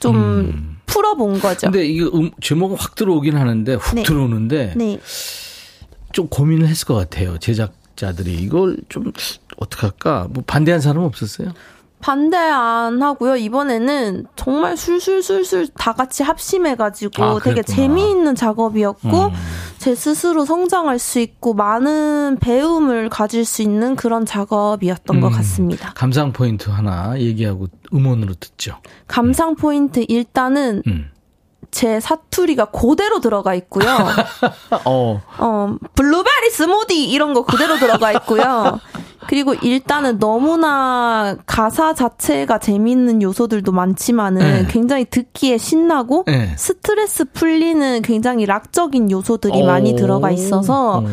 좀 0.01 0.77
풀어본 0.87 1.41
거죠. 1.41 1.71
근데 1.71 1.87
이게 1.87 2.05
음, 2.05 2.31
제목은 2.41 2.77
확 2.79 2.95
들어오긴 2.95 3.37
하는데 3.37 3.75
훅 3.75 3.95
네. 3.97 4.03
들어오는데 4.03 4.73
네. 4.77 4.99
좀 6.13 6.29
고민을 6.29 6.67
했을 6.69 6.87
것 6.87 6.95
같아요. 6.95 7.39
제작 7.39 7.73
자들이 7.97 8.33
이걸 8.35 8.77
좀 8.89 9.13
어떻게 9.59 9.83
할까? 9.83 10.27
뭐 10.31 10.43
반대한 10.47 10.81
사람 10.81 11.03
없었어요? 11.05 11.53
반대 12.01 12.37
안 12.37 13.03
하고요. 13.03 13.37
이번에는 13.37 14.27
정말 14.37 14.77
술술술술 14.77 15.69
다 15.77 15.93
같이 15.93 16.23
합심해가지고 16.23 17.23
아, 17.25 17.39
되게. 17.43 17.63
재미있는 17.63 18.35
작업이었고 18.35 19.09
음. 19.09 19.33
제 19.79 19.95
스스로 19.95 20.45
성장할 20.45 20.99
수 20.99 21.19
있고 21.19 21.55
많은 21.55 22.39
배움을 22.41 23.09
가질 23.09 23.45
수 23.45 23.63
있는 23.63 23.97
그런 23.97 24.25
작업이었던 24.25 25.21
것 25.21 25.29
음. 25.29 25.33
같습니다. 25.33 25.93
감상 25.95 26.33
포인트 26.33 26.71
하나 26.71 27.19
얘기하고 27.19 27.67
음원으로 27.93 28.35
듣죠. 28.35 28.77
감상 29.07 29.57
포인트 29.57 30.05
일단은 30.09 30.83
음. 30.87 31.11
제 31.71 32.01
사투리가 32.01 32.67
그대로 32.67 33.21
들어가 33.21 33.55
있고요. 33.55 33.87
어, 34.87 35.21
어, 35.39 35.77
블루베리 35.95 36.51
스무디 36.51 37.11
이런 37.11 37.35
거 37.35 37.45
그대로 37.45 37.77
들어가 37.77 38.13
있고요. 38.13 38.79
그리고 39.29 39.53
일단은 39.53 40.19
너무나 40.19 41.37
가사 41.45 41.93
자체가 41.93 42.57
재밌는 42.59 43.21
요소들도 43.21 43.71
많지만은 43.73 44.41
네. 44.41 44.67
굉장히 44.71 45.05
듣기에 45.05 45.59
신나고 45.59 46.25
네. 46.27 46.55
스트레스 46.57 47.27
풀리는 47.27 48.01
굉장히 48.01 48.47
락적인 48.47 49.11
요소들이 49.11 49.63
오. 49.63 49.67
많이 49.67 49.95
들어가 49.95 50.31
있어서 50.31 51.01
어. 51.01 51.05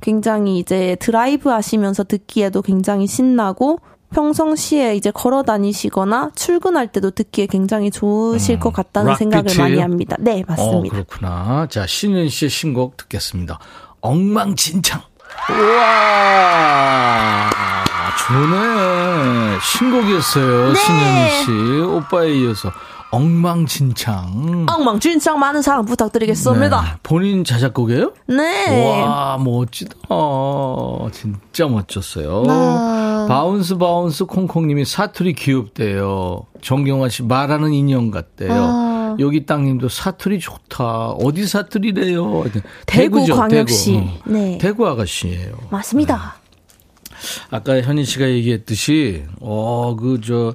굉장히 0.00 0.58
이제 0.60 0.96
드라이브 1.00 1.48
하시면서 1.48 2.04
듣기에도 2.04 2.62
굉장히 2.62 3.08
신나고 3.08 3.80
평상시에 4.14 4.94
이제 4.94 5.10
걸어 5.10 5.42
다니시거나 5.42 6.30
출근할 6.36 6.92
때도 6.92 7.10
듣기에 7.10 7.46
굉장히 7.46 7.90
좋으실 7.90 8.60
것 8.60 8.72
같다는 8.72 9.08
음. 9.08 9.10
락 9.10 9.18
생각을 9.18 9.44
비트예요? 9.46 9.68
많이 9.68 9.80
합니다. 9.80 10.16
네, 10.20 10.42
어, 10.42 10.44
맞습니다. 10.46 10.94
그렇구나. 10.94 11.66
자, 11.68 11.88
신현 11.88 12.28
씨의 12.28 12.50
신곡 12.50 12.96
듣겠습니다. 12.98 13.58
엉망진창. 14.00 15.00
우와, 15.50 17.50
좋네. 18.26 19.58
신곡이었어요. 19.60 20.72
네. 20.72 20.74
신현희 20.74 21.30
씨. 21.44 21.50
오빠에 21.82 22.30
이어서 22.38 22.70
엉망진창. 23.10 24.66
엉망진창 24.68 25.38
많은 25.38 25.62
사랑 25.62 25.84
부탁드리겠습니다. 25.84 26.80
네. 26.80 26.88
본인 27.02 27.44
자작곡이에요? 27.44 28.12
네. 28.28 29.04
와, 29.04 29.36
멋지다. 29.38 29.94
진짜 31.12 31.66
멋졌어요. 31.68 32.42
네. 32.42 33.28
바운스 33.28 33.76
바운스 33.76 34.24
콩콩님이 34.24 34.84
사투리 34.84 35.34
귀엽대요. 35.34 36.46
정경화 36.62 37.08
씨 37.10 37.22
말하는 37.22 37.72
인형 37.72 38.10
같대요. 38.10 38.52
아. 38.52 38.93
여기 39.20 39.46
땅님도 39.46 39.88
사투리 39.88 40.38
좋다. 40.40 41.10
어디 41.10 41.46
사투리래요? 41.46 42.44
대구 42.86 43.18
대구죠, 43.18 43.36
광역시. 43.36 43.92
대구. 43.92 44.06
어. 44.06 44.18
네. 44.26 44.58
대구 44.58 44.86
아가씨예요. 44.88 45.56
맞습니다. 45.70 46.36
아까 47.50 47.80
현희 47.80 48.04
씨가 48.04 48.28
얘기했듯이 48.28 49.22
어그 49.40 50.20
저 50.22 50.54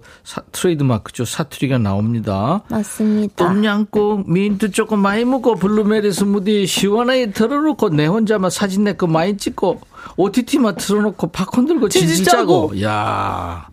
트레이드 0.51 0.83
마크죠. 0.83 1.25
사투리가 1.25 1.79
나옵니다. 1.79 2.61
맞습니다. 2.69 3.51
똠양꿍 3.53 4.25
민트 4.27 4.69
조금 4.71 4.99
많이 4.99 5.25
먹고 5.25 5.55
블루베리 5.55 6.11
스무디 6.11 6.67
시원하게 6.67 7.31
털어 7.31 7.60
넣고 7.60 7.89
내 7.89 8.05
혼자만 8.05 8.51
사진 8.51 8.83
내 8.83 8.93
거 8.93 9.07
많이 9.07 9.35
찍고 9.37 9.81
OTT만 10.17 10.75
틀어놓고 10.75 11.27
팝콘 11.31 11.65
들고 11.65 11.89
치즈 11.89 12.07
치즈 12.17 12.29
짜고 12.29 12.73
야 12.83 13.67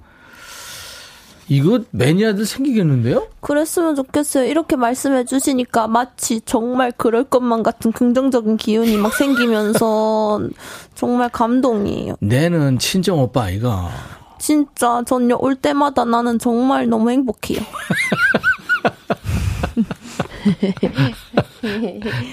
이거 1.49 1.81
매니아들 1.93 2.45
생기겠는데요? 2.45 3.29
그랬으면 3.41 3.95
좋겠어요. 3.95 4.49
이렇게 4.49 4.75
말씀해 4.77 5.25
주시니까 5.27 5.87
마치 5.87 6.41
정말 6.41 6.93
그럴 6.97 7.23
것만 7.25 7.63
같은 7.63 7.93
긍정적인 7.93 8.57
기운이 8.57 8.97
막 8.97 9.15
생기면서 9.15 10.41
정말 10.97 11.29
감동이에요. 11.29 12.17
내는 12.21 12.79
친정 12.79 13.21
오빠 13.21 13.45
아이가 13.45 13.91
진짜 14.39 15.03
전요 15.07 15.39
올 15.41 15.55
때마다 15.55 16.05
나는 16.05 16.39
정말 16.39 16.89
너무 16.89 17.11
행복해요. 17.11 17.61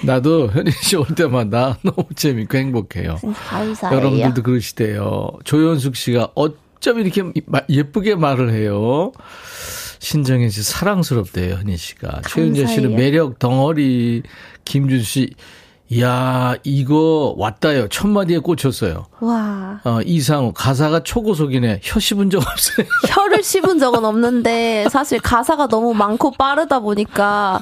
나도 0.04 0.48
현희 0.50 0.70
씨 0.70 0.96
올 0.96 1.06
때마다 1.16 1.78
너무 1.82 2.04
재밌고 2.14 2.56
행복해요. 2.58 3.18
감사해요. 3.48 3.98
여러분들도 3.98 4.42
그러시대요. 4.42 5.30
조현숙 5.44 5.96
씨가 5.96 6.28
어쩜 6.34 6.58
이렇게 6.92 7.22
마- 7.46 7.60
예쁘게 7.68 8.14
말을 8.16 8.52
해요. 8.52 9.12
신정혜 9.98 10.48
씨 10.50 10.62
사랑스럽대요, 10.62 11.54
현희 11.56 11.76
씨가. 11.76 12.22
최윤재 12.28 12.66
씨는. 12.66 12.94
매력 12.96 13.38
덩어리. 13.38 14.22
김준 14.66 15.02
씨, 15.02 15.30
이야, 15.90 16.54
이거 16.64 17.34
왔다요. 17.38 17.88
첫 17.88 18.08
마디에 18.08 18.38
꽂혔어요. 18.38 19.06
와. 19.20 19.80
어, 19.84 20.00
이상우, 20.04 20.52
가사가 20.54 21.02
초고속이네. 21.02 21.80
혀 21.82 22.00
씹은 22.00 22.30
적 22.30 22.38
없어요. 22.38 22.86
혀를 23.08 23.42
씹은 23.42 23.78
적은 23.78 24.04
없는데 24.04 24.86
사실 24.90 25.20
가사가 25.20 25.68
너무 25.68 25.94
많고 25.94 26.32
빠르다 26.32 26.80
보니까 26.80 27.60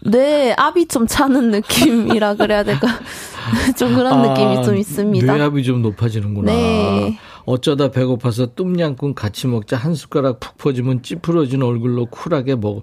뇌 0.00 0.52
압이 0.58 0.86
좀 0.88 1.06
차는 1.06 1.50
느낌이라 1.52 2.34
그래야 2.34 2.64
될까 2.64 2.88
좀 3.78 3.94
그런 3.94 4.22
느낌이 4.22 4.64
좀 4.64 4.76
있습니다. 4.76 5.32
아, 5.32 5.36
뇌압이 5.36 5.62
좀 5.62 5.82
높아지는구나. 5.82 6.52
네. 6.52 7.18
어쩌다 7.44 7.90
배고파서 7.90 8.54
똠양꿍 8.54 9.14
같이 9.14 9.46
먹자 9.46 9.76
한 9.76 9.94
숟가락 9.94 10.40
푹 10.40 10.58
퍼지면 10.58 11.02
찌푸러진 11.02 11.62
얼굴로 11.62 12.06
쿨하게 12.06 12.56
먹어. 12.56 12.82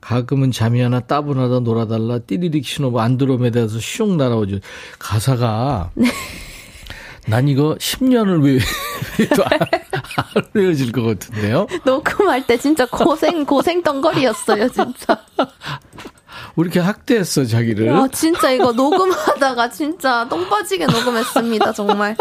가끔은 0.00 0.52
잠이 0.52 0.80
하나 0.80 1.00
따분하다 1.00 1.60
놀아달라 1.60 2.20
띠리릭 2.20 2.64
신호부 2.64 3.00
안드로메다에서 3.00 3.78
슝 3.80 4.16
날아오죠. 4.16 4.58
가사가 4.98 5.90
네. 5.94 6.08
난 7.26 7.46
이거 7.46 7.76
10년을 7.78 8.42
왜, 8.42 8.58
왜도 9.18 9.44
안, 9.44 9.58
안 10.34 10.42
외워질 10.54 10.92
것 10.92 11.02
같은데요? 11.02 11.66
녹음할 11.84 12.46
때 12.46 12.56
진짜 12.56 12.86
고생 12.86 13.44
고생 13.44 13.82
덩거리였어요 13.82 14.68
진짜. 14.70 15.20
왜 16.56 16.62
이렇게 16.62 16.80
학대했어, 16.80 17.44
자기를? 17.44 17.90
와 17.92 18.08
진짜 18.08 18.50
이거 18.50 18.72
녹음하다가 18.72 19.68
진짜 19.68 20.26
똥 20.30 20.48
빠지게 20.48 20.86
녹음했습니다 20.86 21.72
정말. 21.72 22.16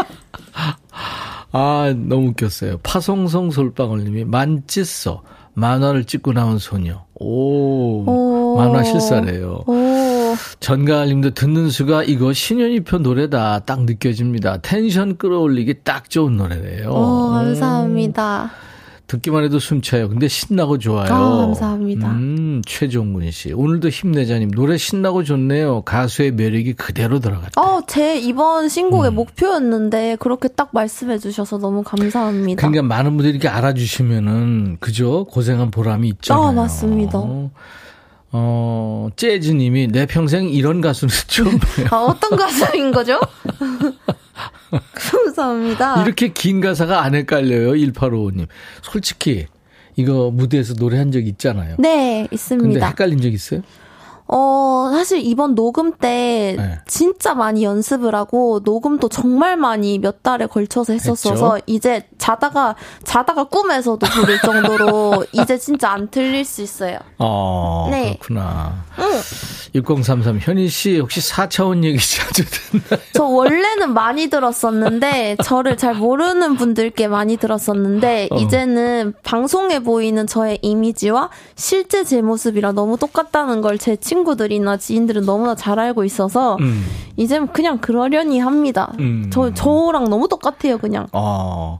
아, 1.52 1.93
너무 1.95 2.30
웃겼어요. 2.30 2.80
파송송 2.84 3.52
솔방울님이 3.52 4.26
만찢어 4.26 5.24
만화를 5.54 6.04
찍고 6.06 6.34
나온 6.34 6.60
소녀. 6.60 7.04
오, 7.16 8.04
오. 8.06 8.58
만화 8.58 8.84
실사래요. 8.84 9.64
오 9.66 10.36
전가을님도 10.60 11.32
듣는 11.32 11.70
수가 11.70 12.04
이거 12.04 12.32
신현이표 12.32 13.00
노래다 13.00 13.60
딱 13.60 13.84
느껴집니다. 13.84 14.58
텐션 14.58 15.18
끌어올리기 15.18 15.84
딱 15.84 16.10
좋은 16.10 16.38
노래래요. 16.38 16.89
오, 16.89 17.30
감사합니다. 17.32 18.52
듣기만 19.08 19.43
해도 19.45 19.58
숨차요. 19.60 20.10
근데 20.10 20.28
신나고 20.28 20.78
좋아요. 20.78 21.14
아, 21.14 21.38
감사합니다. 21.38 22.10
음, 22.12 22.62
최종근 22.66 23.32
씨. 23.32 23.53
오늘도 23.53 23.89
힘내자님. 23.89 24.51
노래 24.51 24.78
신나고 24.78 25.24
좋네요. 25.24 25.82
가수의 25.84 26.32
매력이 26.34 26.74
그대로 26.74 27.20
들어갔다. 27.20 27.60
어, 27.62 27.82
제 27.88 28.20
이번 28.20 28.66
음. 28.66 28.70
신곡의 28.70 29.12
목표였는데 29.12 30.18
그렇게 30.20 30.49
딱 30.49 30.70
말씀해 30.74 31.20
주셔서 31.20 31.58
너무 31.58 31.84
감사합니다. 31.84 32.60
그러니까 32.60 32.84
많은 32.84 33.12
분들이 33.12 33.32
이렇게 33.32 33.47
알아주시면은 33.47 34.78
그죠? 34.82 35.26
고생한 35.26 35.72
보람이 35.72 36.10
있잖아요. 36.10 36.47
아, 36.47 36.51
맞습니다. 36.51 37.22
어, 38.34 39.08
재즈님이 39.16 39.88
내 39.88 40.05
평생 40.05 40.49
이런 40.49 40.82
가수는 40.82 41.14
처음이에요. 41.28 41.88
아, 41.91 41.97
어떤 42.03 42.38
가사인 42.38 42.91
거죠? 42.91 43.20
감사합니다. 44.93 46.03
이렇게 46.03 46.30
긴 46.30 46.61
가사가 46.61 47.03
안 47.03 47.15
헷갈려요. 47.15 47.74
1855님. 47.74 48.47
솔직히 48.82 49.47
이거 49.95 50.30
무대에서 50.32 50.74
노래한 50.78 51.11
적 51.11 51.26
있잖아요. 51.26 51.76
네, 51.80 52.28
근데 52.28 52.28
있습니다. 52.32 52.88
헷갈린 52.88 53.22
적 53.22 53.34
있어요? 53.34 53.61
어, 54.30 54.89
사실 54.91 55.19
이번 55.25 55.55
녹음 55.55 55.93
때 55.93 56.55
네. 56.57 56.80
진짜 56.86 57.34
많이 57.34 57.63
연습을 57.63 58.13
하고 58.13 58.59
녹음도 58.63 59.07
정말 59.09 59.55
많이 59.55 59.99
몇 59.99 60.21
달에 60.21 60.47
걸쳐서 60.47 60.93
했었어서 60.93 61.55
했죠. 61.55 61.63
이제 61.65 62.03
자다가 62.17 62.75
자다가 63.05 63.45
꿈에서도 63.45 64.05
부를 64.05 64.38
정도로 64.41 65.25
이제 65.32 65.57
진짜 65.57 65.91
안 65.91 66.09
틀릴 66.09 66.43
수 66.43 66.61
있어요. 66.61 66.99
어, 67.19 67.88
네. 67.89 68.17
그렇구나. 68.19 68.84
응. 68.99 69.05
6033 69.75 70.39
현희 70.41 70.67
씨 70.69 70.99
혹시 70.99 71.21
4차원 71.21 71.84
얘기 71.84 71.97
자주 71.97 72.43
듣나요? 72.45 72.99
저 73.13 73.23
원래는 73.25 73.93
많이 73.93 74.28
들었었는데 74.28 75.38
저를 75.43 75.78
잘 75.78 75.93
모르는 75.93 76.55
분들께 76.55 77.07
많이 77.07 77.38
들었었는데 77.38 78.30
어. 78.32 78.36
이제는 78.38 79.13
방송에 79.23 79.80
보이는 79.80 80.25
저의 80.28 80.59
이미지와 80.61 81.30
실제 81.55 82.03
제 82.03 82.21
모습이랑 82.21 82.75
너무 82.75 82.97
똑같다는 82.97 83.61
걸 83.61 83.78
제 83.78 83.95
친구 83.95 84.16
들이나 84.24 84.78
지인들은 84.78 85.26
너무나 85.26 85.55
잘 85.55 85.80
알고 85.80 86.03
있어서 86.03 86.55
음. 86.59 86.86
이제 87.15 87.39
그냥 87.53 87.78
그러려니 87.80 88.39
합니다. 88.39 88.91
음. 88.99 89.30
저 89.32 89.53
저랑 89.53 90.09
너무 90.09 90.28
똑같아요, 90.28 90.78
그냥. 90.78 91.07
어, 91.13 91.80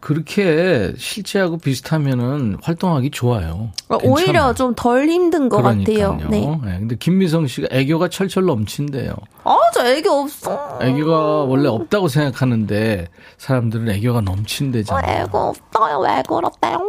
그렇게 0.00 0.92
실제하고 0.96 1.58
비슷하면은 1.58 2.56
활동하기 2.62 3.10
좋아요. 3.10 3.70
어, 3.88 3.98
괜찮아요. 3.98 4.12
오히려 4.14 4.54
좀 4.54 4.74
덜 4.74 5.08
힘든 5.08 5.48
것 5.48 5.58
그러니까요. 5.58 6.12
같아요. 6.12 6.28
네. 6.30 6.40
네, 6.40 6.78
근데 6.78 6.96
김미성 6.96 7.46
씨가 7.46 7.68
애교가 7.70 8.08
철철 8.08 8.44
넘친대요. 8.46 9.14
아, 9.44 9.56
저 9.74 9.84
애교 9.86 10.10
없어. 10.10 10.78
애교가 10.80 11.44
원래 11.44 11.68
없다고 11.68 12.08
생각하는데 12.08 13.08
사람들은 13.36 13.88
애교가 13.90 14.18
어, 14.18 14.22
넘친대잖아요. 14.22 15.24
애교 15.24 15.36
없어요. 15.38 15.98
왜 16.00 16.22
그렇대요? 16.26 16.80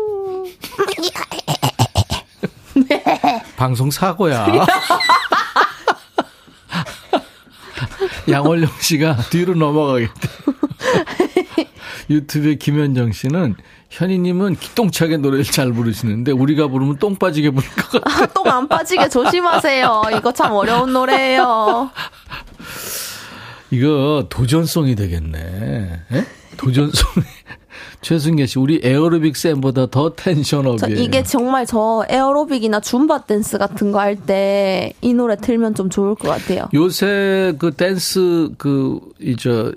방송 3.62 3.92
사고야. 3.92 4.48
양월령 8.28 8.72
씨가 8.80 9.18
뒤로 9.30 9.54
넘어가겠대. 9.54 10.30
유튜브에 12.10 12.56
김현정 12.56 13.12
씨는 13.12 13.56
현희님은 13.92 14.56
기똥차게 14.56 15.18
노래를 15.18 15.46
잘 15.46 15.72
부르시는데 15.72 16.32
우리가 16.32 16.70
부르면 16.70 16.98
똥 16.98 17.16
빠지게 17.18 17.52
부를 17.52 17.70
것 17.70 18.04
같아. 18.04 18.26
똥 18.34 18.58
안 18.58 18.68
빠지게 18.68 19.10
조심하세요. 19.10 20.06
이거 20.18 20.32
참 20.32 20.54
어려운 20.54 20.92
노래예요. 20.92 21.92
이거 23.70 24.26
도전song이 24.28 24.96
되겠네. 24.96 26.02
예? 26.14 26.26
도전song이. 26.58 27.26
최승계 28.02 28.48
씨, 28.48 28.58
우리 28.60 28.80
에어로빅 28.84 29.36
쌤보다 29.38 29.86
더저 29.88 30.16
tension 30.16 30.58
up이에요. 30.58 31.00
이게 31.00 31.22
정말 31.24 31.66
저 31.66 32.04
에어로빅이나 32.10 32.80
줌바 32.80 33.26
댄스 33.26 33.58
같은 33.58 33.92
거 33.92 34.00
할 34.00 34.16
때 34.16 34.94
이 35.02 35.14
노래 35.14 35.36
틀면 35.36 35.76
좀 35.76 35.90
좋을 35.90 36.16
것 36.16 36.28
같아요. 36.30 36.68
요새 36.74 37.54
그 37.60 37.72
댄스 37.72 38.50
그저 38.58 39.72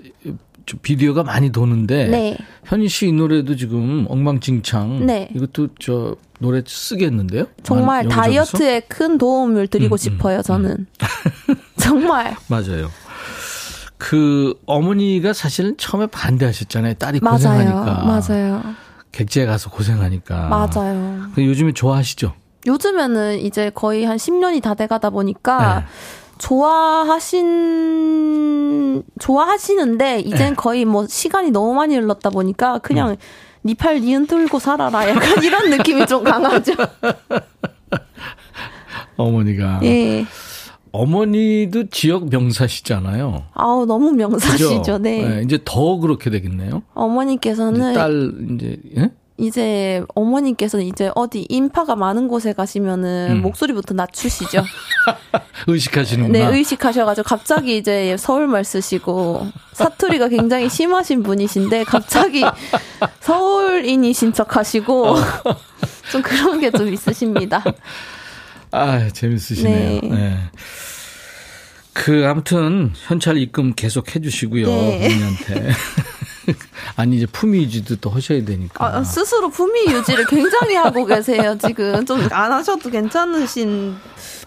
비디오가 0.81 1.23
많이 1.23 1.51
도는데 1.51 2.07
네. 2.07 2.37
현희 2.65 2.87
씨 2.87 3.07
이 3.09 3.11
노래도 3.11 3.55
지금 3.55 4.05
엉망진창. 4.09 5.05
네. 5.05 5.29
이것도 5.35 5.67
저 5.79 6.15
노래 6.39 6.63
쓰겠는데요? 6.65 7.45
정말? 7.63 8.07
다이어트에 8.07 8.81
큰 8.87 9.17
도움을 9.19 9.67
드리고 9.67 9.95
음, 9.95 9.97
싶어요, 9.97 10.41
저는. 10.41 10.87
정말. 11.77 12.35
맞아요. 12.49 12.89
그 13.97 14.59
어머니가 14.65 15.33
사실은 15.33 15.75
처음에 15.77 16.07
반대하셨잖아요. 16.07 16.95
딸이 16.95 17.19
맞아요. 17.21 17.35
고생하니까. 17.35 18.03
맞아요. 18.05 18.63
객지에 19.11 19.45
가서 19.45 19.69
고생하니까. 19.69 20.47
맞아요. 20.47 21.21
근데 21.33 21.45
요즘에 21.45 21.73
좋아하시죠? 21.73 22.33
요즘에는 22.65 23.39
이제 23.39 23.69
거의 23.73 24.05
한 24.05 24.17
10년이 24.17 24.61
다 24.61 24.73
돼가다 24.73 25.11
보니까 25.11 25.79
네. 25.79 25.85
좋아하신 27.35 29.03
좋아하시는데 29.19 30.21
이젠 30.21 30.49
네. 30.49 30.55
거의 30.55 30.83
뭐 30.83 31.05
시간이 31.07 31.51
너무 31.51 31.73
많이 31.75 31.95
흘렀다 31.95 32.29
보니까 32.29 32.79
그냥 32.79 33.11
음. 33.11 33.15
니팔 33.63 34.01
니은 34.01 34.27
들고 34.27 34.59
살아라 34.59 35.09
약간 35.09 35.41
이런 35.43 35.69
느낌이 35.69 36.05
좀 36.07 36.23
강하죠. 36.23 36.73
어머니가. 39.17 39.79
예. 39.83 40.25
어머니도 40.95 41.89
지역 41.89 42.29
명사시잖아요. 42.29 43.43
아우 43.53 43.85
너무 43.85 44.11
그죠? 44.11 44.17
명사시죠. 44.29 44.97
네. 44.99 45.41
이제 45.43 45.59
더 45.65 45.97
그렇게 45.97 46.29
되겠네요. 46.29 46.83
어머니께서는 46.93 47.91
이제 47.91 47.99
딸 47.99 48.31
이제 48.55 48.77
예? 48.97 49.11
이제 49.37 50.01
어머니께서는 50.15 50.85
이제 50.85 51.11
어디 51.13 51.45
인파가 51.49 51.95
많은 51.97 52.29
곳에 52.29 52.53
가시면은 52.53 53.27
음. 53.31 53.41
목소리부터 53.41 53.93
낮추시죠. 53.93 54.63
의식하시는구나. 55.67 56.49
네, 56.51 56.57
의식하셔가지고 56.57 57.25
갑자기 57.25 57.77
이제 57.77 58.15
서울말 58.17 58.63
쓰시고 58.63 59.47
사투리가 59.73 60.29
굉장히 60.29 60.69
심하신 60.69 61.23
분이신데 61.23 61.83
갑자기 61.83 62.43
서울인이신 63.19 64.31
척하시고 64.33 65.07
어. 65.07 65.15
좀 66.11 66.21
그런 66.21 66.59
게 66.61 66.71
좀 66.71 66.87
있으십니다. 66.93 67.63
아, 68.75 69.09
재밌으시네요. 69.09 70.01
네. 70.01 70.09
네. 70.09 70.37
그 71.93 72.25
아무튼 72.27 72.91
현찰 73.07 73.37
입금 73.37 73.73
계속 73.73 74.13
해주시고요. 74.15 74.65
네. 74.67 74.99
본인한테. 75.07 75.71
아니 76.97 77.17
이제 77.17 77.25
품위 77.25 77.63
유지도 77.63 77.95
또 77.97 78.09
하셔야 78.09 78.43
되니까. 78.45 78.85
아, 78.85 79.03
스스로 79.03 79.49
품위 79.49 79.85
유지를 79.91 80.25
굉장히 80.27 80.75
하고 80.75 81.05
계세요. 81.05 81.57
지금 81.57 82.05
좀 82.05 82.27
안 82.31 82.51
하셔도 82.51 82.89
괜찮으신 82.89 83.95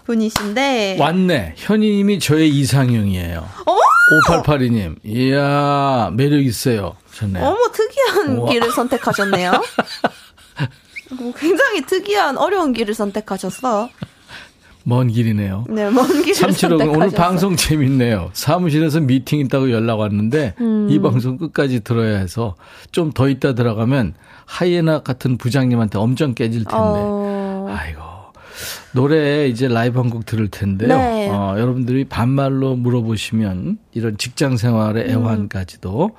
분이신데. 0.05 0.97
왔네. 0.99 1.55
현희님이 1.57 2.19
저의 2.19 2.49
이상형이에요. 2.49 3.49
어머! 3.65 3.79
5882님. 4.27 4.95
이야 5.05 6.11
매력 6.13 6.39
있어요. 6.45 6.95
좋네요. 7.13 7.43
어머 7.45 7.57
특이한 7.71 8.37
우와. 8.37 8.51
길을 8.51 8.71
선택하셨네요. 8.71 9.51
뭐 11.11 11.33
굉장히 11.37 11.81
특이한 11.85 12.37
어려운 12.37 12.73
길을 12.73 12.93
선택하셨어. 12.93 13.89
먼 14.85 15.07
길이네요. 15.09 15.65
네, 15.69 15.89
먼 15.89 16.07
길을 16.07 16.33
삼칠오. 16.35 16.77
오늘 16.91 17.11
방송 17.11 17.55
재밌네요. 17.55 18.29
사무실에서 18.33 18.99
미팅 19.01 19.39
있다고 19.39 19.71
연락 19.71 19.99
왔는데 19.99 20.55
음. 20.61 20.87
이 20.89 20.99
방송 20.99 21.37
끝까지 21.37 21.81
들어야 21.81 22.17
해서 22.17 22.55
좀 22.91 23.11
더 23.13 23.27
있다 23.29 23.53
들어가면 23.53 24.13
하이에나 24.45 24.99
같은 24.99 25.37
부장님한테 25.37 25.97
엄청 25.99 26.33
깨질 26.33 26.63
텐데. 26.63 26.77
어, 26.79 27.67
아이고. 27.69 28.01
노래 28.93 29.47
이제 29.47 29.67
라이브 29.67 29.99
한 29.99 30.09
곡 30.09 30.25
들을 30.25 30.47
텐데요. 30.47 30.89
네. 30.89 31.29
어, 31.29 31.55
여러분들이 31.57 32.05
반말로 32.05 32.75
물어보시면 32.75 33.77
이런 33.93 34.17
직장 34.17 34.57
생활의 34.57 35.05
음. 35.05 35.09
애환까지도 35.23 36.11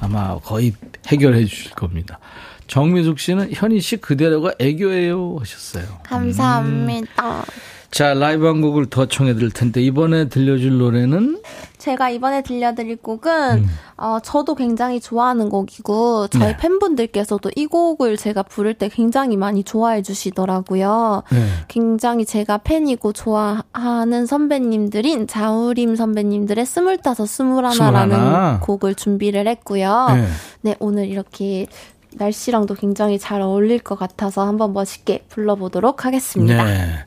아마 0.00 0.38
거의 0.38 0.74
해결해 1.08 1.44
주실 1.46 1.72
겁니다. 1.72 2.18
정미숙 2.66 3.18
씨는 3.18 3.50
현희 3.52 3.80
씨 3.80 3.96
그대로가 3.96 4.52
애교예요 4.58 5.36
하셨어요. 5.40 5.84
감사합니다. 6.04 7.44
자, 7.90 8.14
라이브 8.14 8.46
한 8.46 8.60
곡을 8.60 8.86
더 8.86 9.06
청해 9.06 9.34
드릴 9.34 9.50
텐데 9.50 9.82
이번에 9.82 10.28
들려줄 10.28 10.78
노래는 10.78 11.42
제가 11.78 12.10
이번에 12.10 12.42
들려드릴 12.42 12.96
곡은 12.96 13.66
어, 13.96 14.18
저도 14.22 14.54
굉장히 14.54 15.00
좋아하는 15.00 15.48
곡이고 15.48 16.28
저희 16.28 16.42
음. 16.42 16.46
네. 16.48 16.56
팬분들께서도 16.56 17.50
이 17.56 17.66
곡을 17.66 18.16
제가 18.16 18.42
부를 18.44 18.74
때 18.74 18.88
굉장히 18.88 19.36
많이 19.36 19.64
좋아해 19.64 20.02
주시더라고요. 20.02 21.22
네. 21.32 21.46
굉장히 21.68 22.24
제가 22.24 22.58
팬이고 22.58 23.12
좋아하는 23.12 24.26
선배님들인 24.26 25.26
자우림 25.26 25.96
선배님들의 25.96 26.64
스물다섯 26.66 27.26
스물하나라는 27.26 28.16
스물하나. 28.16 28.60
곡을 28.60 28.94
준비를 28.94 29.48
했고요. 29.48 30.06
네. 30.14 30.26
네, 30.60 30.76
오늘 30.78 31.08
이렇게 31.08 31.66
날씨랑도 32.12 32.74
굉장히 32.74 33.18
잘 33.18 33.40
어울릴 33.40 33.80
것 33.80 33.98
같아서 33.98 34.46
한번 34.46 34.72
멋있게 34.72 35.24
불러보도록 35.28 36.04
하겠습니다. 36.04 36.64
네. 36.64 37.04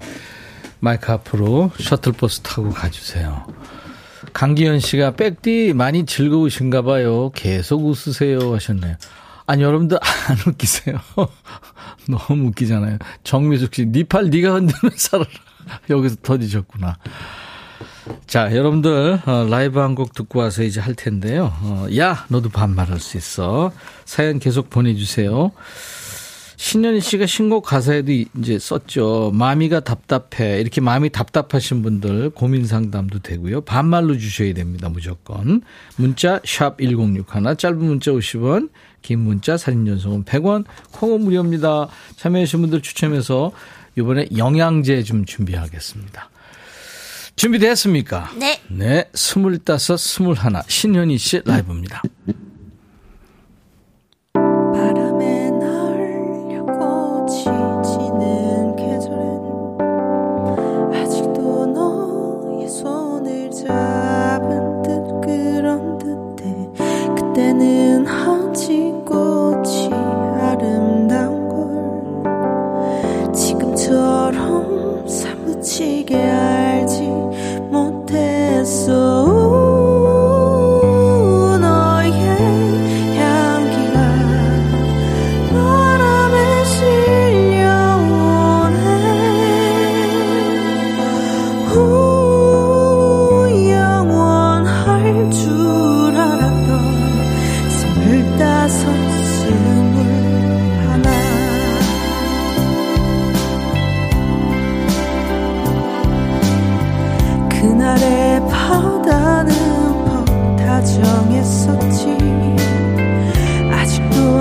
마이크 0.83 1.09
앞으로 1.13 1.71
셔틀버스 1.79 2.41
타고 2.41 2.69
가주세요. 2.71 3.47
강기현 4.33 4.81
씨가 4.81 5.11
백디 5.11 5.71
많이 5.73 6.05
즐거우신가 6.05 6.81
봐요. 6.81 7.31
계속 7.33 7.85
웃으세요 7.85 8.53
하셨네요. 8.53 8.97
아니 9.45 9.63
여러분들 9.63 9.97
안 10.01 10.37
웃기세요. 10.45 10.97
너무 12.09 12.47
웃기잖아요. 12.49 12.97
정미숙 13.23 13.75
씨, 13.75 13.85
니팔 13.85 14.29
네가 14.29 14.55
흔들면 14.55 14.91
살아라. 14.97 15.29
여기서 15.89 16.17
터지셨구나. 16.21 16.97
자, 18.27 18.53
여러분들 18.53 19.21
어, 19.25 19.47
라이브 19.49 19.79
한 19.79 19.95
곡 19.95 20.13
듣고 20.13 20.39
와서 20.39 20.63
이제 20.63 20.81
할 20.81 20.95
텐데요. 20.95 21.53
어, 21.61 21.87
야, 21.97 22.25
너도 22.27 22.49
반말할 22.49 22.99
수 22.99 23.15
있어. 23.15 23.71
사연 24.03 24.39
계속 24.39 24.69
보내주세요. 24.69 25.51
신현희 26.63 27.01
씨가 27.01 27.25
신곡 27.25 27.65
가사에도 27.65 28.13
이- 28.13 28.25
이제 28.39 28.57
썼죠. 28.57 29.31
마미가 29.33 29.81
답답해. 29.81 30.61
이렇게 30.61 30.79
마음이 30.79 31.09
답답하신 31.09 31.81
분들 31.81 32.29
고민 32.29 32.65
상담도 32.65 33.19
되고요. 33.19 33.61
반말로 33.65 34.17
주셔야 34.17 34.53
됩니다. 34.53 34.87
무조건. 34.87 35.61
문자 35.97 36.39
샵 36.45 36.77
1061, 36.79 37.57
짧은 37.57 37.77
문자 37.83 38.11
50원, 38.11 38.69
긴 39.01 39.19
문자 39.19 39.57
사진 39.57 39.85
전송은 39.85 40.23
100원, 40.23 40.63
콩은 40.93 41.25
무료입니다. 41.25 41.89
참여하신 42.15 42.61
분들 42.61 42.81
추첨해서 42.81 43.51
이번에 43.97 44.27
영양제 44.37 45.03
좀 45.03 45.25
준비하겠습니다. 45.25 46.29
준비됐습니까? 47.35 48.31
네. 48.39 48.61
네, 48.69 49.09
스물다섯, 49.13 49.99
스물하나, 49.99 50.63
신현희 50.65 51.17
씨 51.17 51.41
라이브입니다. 51.43 52.01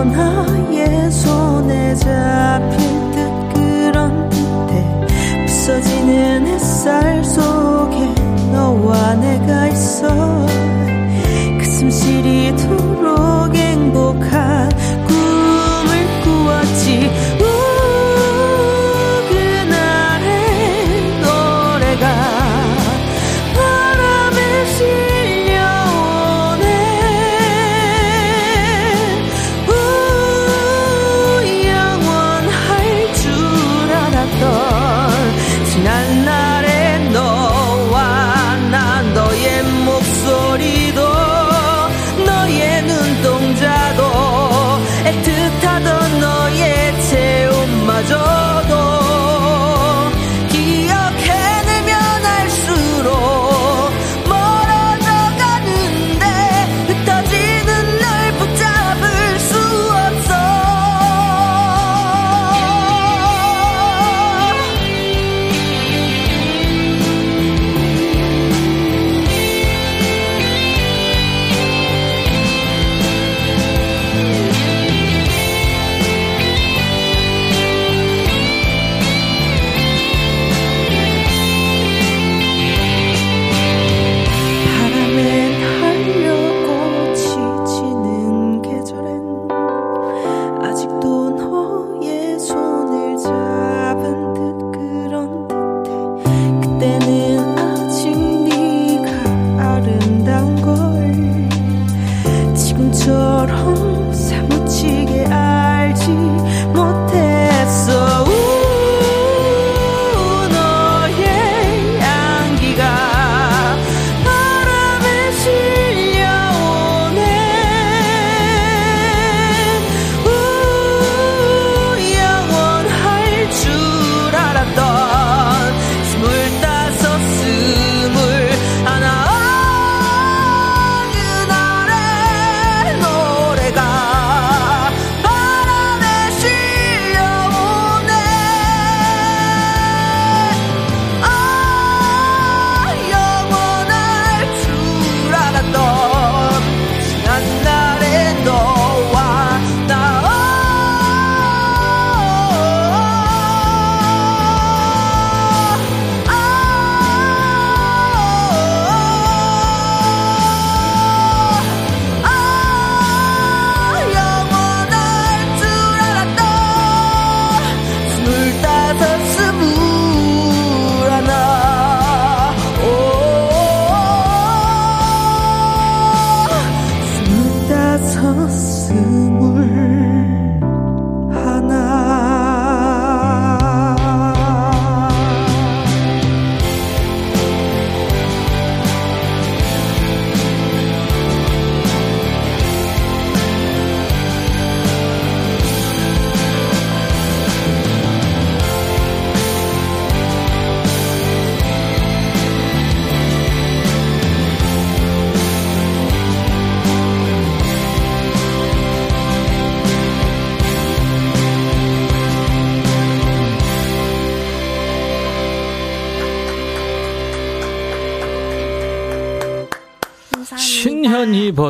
나의 0.04 1.10
손에 1.10 1.94
잡 1.94 2.31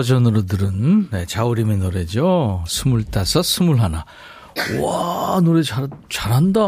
버전으로 0.03 0.47
들은 0.47 1.09
네, 1.11 1.27
자우림의 1.27 1.79
노래죠. 1.79 2.65
스물다섯, 2.67 3.45
스물하나. 3.45 4.05
와, 4.81 5.41
노래 5.43 5.63
잘, 5.63 5.89
잘한다. 6.09 6.61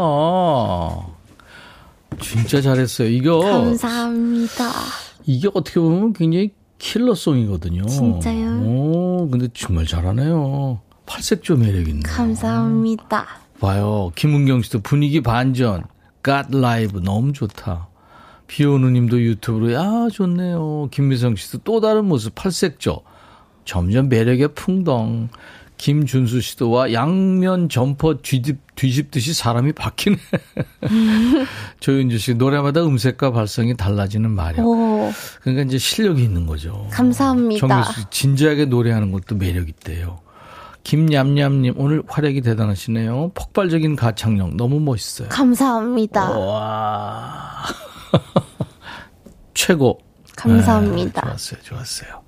진짜 2.21 2.61
잘했어요. 2.61 3.09
이거. 3.09 3.39
감사합니다. 3.39 4.71
이게 5.25 5.49
어떻게 5.53 5.81
보면 5.81 6.13
굉장히 6.13 6.51
킬러송이거든요. 6.77 7.85
진짜요? 7.87 8.61
오, 8.63 9.27
근데 9.29 9.49
정말 9.53 9.85
잘하네요. 9.85 10.79
팔색조 11.05 11.57
매력 11.57 11.89
있네. 11.89 12.03
감사합니다. 12.03 13.25
봐요. 13.59 14.11
김은경 14.15 14.61
씨도 14.61 14.79
분위기 14.79 15.21
반전. 15.21 15.83
갓 16.23 16.47
라이브 16.51 16.99
너무 16.99 17.33
좋다. 17.33 17.89
비오누님도 18.47 19.21
유튜브로 19.21 19.73
야 19.73 20.07
좋네요. 20.11 20.87
김미성 20.91 21.35
씨도 21.35 21.59
또 21.65 21.81
다른 21.81 22.05
모습 22.05 22.33
팔색조. 22.33 23.01
점점 23.65 24.09
매력의 24.09 24.49
풍덩. 24.55 25.29
김준수 25.77 26.39
씨도 26.39 26.71
와 26.71 26.93
양면 26.93 27.67
점퍼 27.67 28.19
뒤집, 28.21 28.59
뒤집듯이 28.75 29.33
사람이 29.33 29.73
바뀌네. 29.73 30.15
조윤주 31.81 32.17
씨 32.17 32.33
노래마다 32.35 32.81
음색과 32.85 33.31
발성이 33.31 33.75
달라지는 33.75 34.31
마력. 34.31 34.65
오, 34.65 35.11
그러니까 35.41 35.63
이제 35.63 35.77
실력이 35.77 36.23
있는 36.23 36.45
거죠. 36.45 36.87
감사합니다. 36.91 37.83
씨 37.91 38.05
진지하게 38.09 38.65
노래하는 38.65 39.11
것도 39.11 39.35
매력 39.35 39.67
있대요. 39.67 40.19
김냠냠님 40.83 41.73
오늘 41.77 42.03
활약이 42.07 42.41
대단하시네요. 42.41 43.31
폭발적인 43.33 43.95
가창력 43.97 44.55
너무 44.55 44.79
멋있어요. 44.79 45.27
감사합니다. 45.29 46.29
와 46.39 47.63
최고. 49.53 49.99
감사합니다. 50.37 51.21
네, 51.21 51.27
좋았어요, 51.27 51.59
좋았어요. 51.63 52.21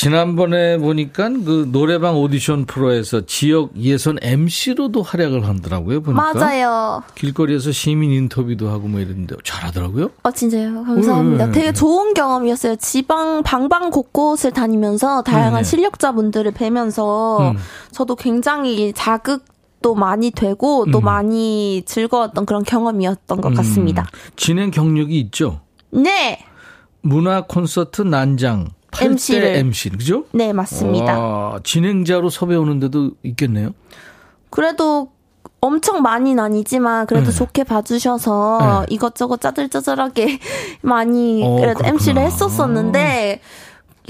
지난번에 0.00 0.78
보니까 0.78 1.28
그 1.28 1.68
노래방 1.70 2.16
오디션 2.16 2.64
프로에서 2.64 3.26
지역 3.26 3.76
예선 3.76 4.16
MC로도 4.22 5.02
활약을 5.02 5.46
하더라고요. 5.46 6.00
보니까 6.00 6.32
맞아요. 6.32 7.02
길거리에서 7.14 7.70
시민 7.70 8.10
인터뷰도 8.10 8.70
하고 8.70 8.88
뭐 8.88 9.00
이랬는데 9.00 9.36
잘하더라고요. 9.44 10.08
어, 10.22 10.30
진짜요? 10.30 10.84
감사합니다. 10.84 11.46
네, 11.46 11.52
되게 11.52 11.66
네. 11.66 11.72
좋은 11.74 12.14
경험이었어요. 12.14 12.76
지방, 12.76 13.42
방방 13.42 13.90
곳곳을 13.90 14.52
다니면서 14.52 15.20
다양한 15.20 15.64
네. 15.64 15.68
실력자분들을 15.68 16.50
뵈면서 16.52 17.50
음. 17.50 17.58
저도 17.92 18.16
굉장히 18.16 18.94
자극도 18.94 19.94
많이 19.94 20.30
되고 20.30 20.86
또 20.90 21.00
음. 21.00 21.04
많이 21.04 21.82
즐거웠던 21.84 22.46
그런 22.46 22.62
경험이었던 22.62 23.42
것 23.42 23.52
같습니다. 23.54 24.06
진행 24.34 24.70
경력이 24.70 25.20
있죠. 25.20 25.60
네! 25.90 26.38
문화 27.02 27.42
콘서트 27.42 28.00
난장 28.00 28.68
8대 28.70 28.79
MC 29.00 29.38
를. 29.40 29.56
MC 29.56 29.90
그죠? 29.90 30.24
네, 30.32 30.52
맞습니다. 30.52 31.18
와, 31.18 31.60
진행자로 31.62 32.28
섭외 32.30 32.56
오는데도 32.56 33.12
있겠네요. 33.22 33.70
그래도 34.50 35.12
엄청 35.60 36.02
많이는 36.02 36.42
아니지만 36.42 37.06
그래도 37.06 37.30
네. 37.30 37.36
좋게 37.36 37.64
봐주셔서 37.64 38.84
네. 38.88 38.94
이것저것 38.94 39.40
짜들짜들하게 39.40 40.38
많이 40.82 41.42
어, 41.44 41.56
그래도 41.56 41.78
그렇구나. 41.78 41.88
MC를 41.90 42.22
했었었는데 42.22 43.40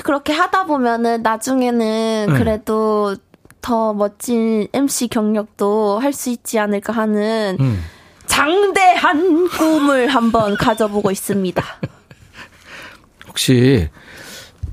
그렇게 0.04 0.32
하다 0.32 0.64
보면은 0.66 1.22
나중에는 1.22 2.26
네. 2.32 2.38
그래도 2.38 3.16
더 3.60 3.92
멋진 3.92 4.66
MC 4.72 5.08
경력도 5.08 5.98
할 5.98 6.12
수 6.14 6.30
있지 6.30 6.58
않을까 6.58 6.92
하는 6.94 7.56
음. 7.60 7.82
장대한 8.26 9.48
꿈을 9.50 10.06
한번 10.08 10.56
가져보고 10.56 11.10
있습니다. 11.10 11.62
혹시 13.28 13.88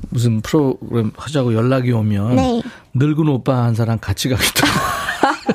무슨 0.10 0.42
프로그램 0.42 1.12
하자고 1.18 1.54
연락이 1.54 1.92
오면 1.92 2.36
네. 2.36 2.62
늙은 2.94 3.28
오빠 3.28 3.64
한 3.64 3.76
사람 3.76 4.00
같이 4.00 4.30
가겠다 4.30 4.68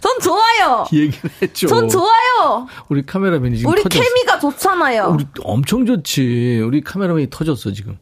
전 0.00 0.18
좋아요. 0.20 0.86
얘기를 0.92 1.30
했죠. 1.42 1.66
전 1.66 1.88
좋아요. 1.88 2.66
우리 2.88 3.04
카메라맨이 3.04 3.58
지금 3.58 3.72
우리 3.72 3.82
터졌어. 3.82 4.02
케미가 4.02 4.38
좋잖아요. 4.38 5.10
우리 5.12 5.26
엄청 5.42 5.86
좋지. 5.86 6.62
우리 6.64 6.82
카메라맨이 6.82 7.28
터졌어 7.30 7.72
지금. 7.72 7.98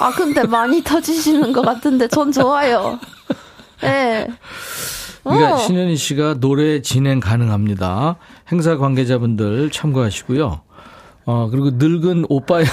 아, 0.00 0.10
근데 0.16 0.44
많이 0.44 0.82
터지시는 0.84 1.52
것 1.52 1.62
같은데 1.62 2.08
전 2.08 2.32
좋아요. 2.32 2.98
예. 3.84 4.26
그러니까 5.22 5.54
어. 5.54 5.58
신현희 5.58 5.96
씨가 5.96 6.40
노래 6.40 6.80
진행 6.80 7.20
가능합니다. 7.20 8.16
행사 8.50 8.76
관계자분들 8.78 9.70
참고하시고요. 9.70 10.62
어 11.26 11.48
그리고 11.50 11.70
늙은 11.74 12.24
오빠야도 12.30 12.72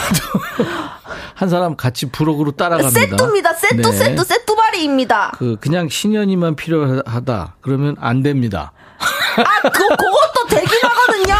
한 1.36 1.49
사람 1.49 1.75
같이 1.75 2.09
부록으로 2.09 2.51
따라갑니다. 2.51 2.99
세뚜입니다. 2.99 3.53
세뚜, 3.53 3.75
네. 3.81 3.91
세뚜, 3.91 4.23
세뚜바리입니다. 4.23 5.33
그 5.38 5.57
그냥 5.59 5.89
신현이만 5.89 6.55
필요하다 6.55 7.55
그러면 7.61 7.95
안 7.99 8.23
됩니다. 8.23 8.71
아, 8.99 9.61
그, 9.69 9.69
그것도 9.69 10.47
되긴 10.49 10.69
하거든요. 10.81 11.36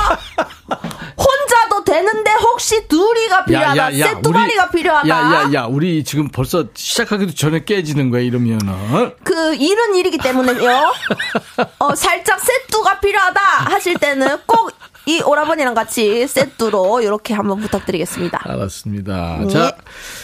혼자도 1.18 1.84
되는데 1.86 2.32
혹시 2.34 2.86
둘이가 2.90 3.46
필요하다. 3.46 3.92
세뚜바리가 3.92 4.70
필요하다. 4.72 5.08
야 5.08 5.32
야 5.46 5.54
야 5.54 5.66
우리 5.66 6.04
지금 6.04 6.28
벌써 6.28 6.66
시작하기도 6.74 7.34
전에 7.34 7.64
깨지는 7.64 8.10
거야 8.10 8.22
이러면은 8.22 9.14
그 9.24 9.56
일은 9.56 9.96
일이기 9.96 10.18
때문에요. 10.18 10.92
어, 11.80 11.96
살짝 11.96 12.42
세뚜가 12.42 13.00
필요하다 13.00 13.40
하실 13.72 13.94
때는 13.96 14.40
꼭 14.46 14.72
이 15.08 15.22
오라버니랑 15.22 15.74
같이 15.74 16.28
세뚜로 16.28 17.02
이렇게 17.02 17.34
한번 17.34 17.60
부탁드리겠습니다. 17.60 18.42
알았습니다. 18.44 19.38
네. 19.42 19.48
자 19.48 19.76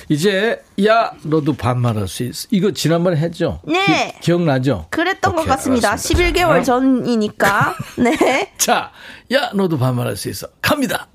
이제 0.09 0.61
야 0.86 1.11
너도 1.23 1.53
반말할 1.53 2.07
수 2.07 2.23
있어. 2.23 2.47
이거 2.51 2.71
지난번에 2.71 3.17
했죠? 3.17 3.61
네. 3.65 4.17
기, 4.21 4.32
억나죠 4.32 4.88
그랬던 4.89 5.36
것 5.36 5.41
오케이, 5.41 5.49
같습니다. 5.49 5.89
알았습니다. 5.89 6.32
11개월 6.32 6.63
전이니까. 6.65 7.75
네. 7.97 8.53
자, 8.57 8.91
야, 9.34 9.51
너도 9.53 9.77
반말할 9.77 10.17
수 10.17 10.29
있어. 10.29 10.47
갑니다. 10.61 11.07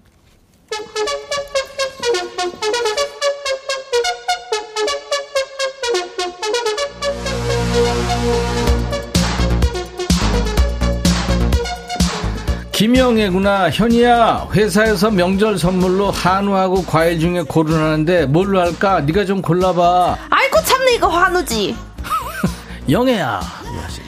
김영애구나. 12.76 13.70
현이야, 13.70 14.48
회사에서 14.52 15.10
명절 15.10 15.58
선물로 15.58 16.10
한우하고 16.10 16.84
과일 16.84 17.18
중에 17.18 17.40
고르라는데 17.40 18.26
뭘로 18.26 18.60
할까? 18.60 19.00
네가 19.00 19.24
좀 19.24 19.40
골라봐. 19.40 20.18
아이고 20.28 20.62
참네 20.62 20.96
이거 20.96 21.08
한우지. 21.08 21.74
영애야. 22.90 23.40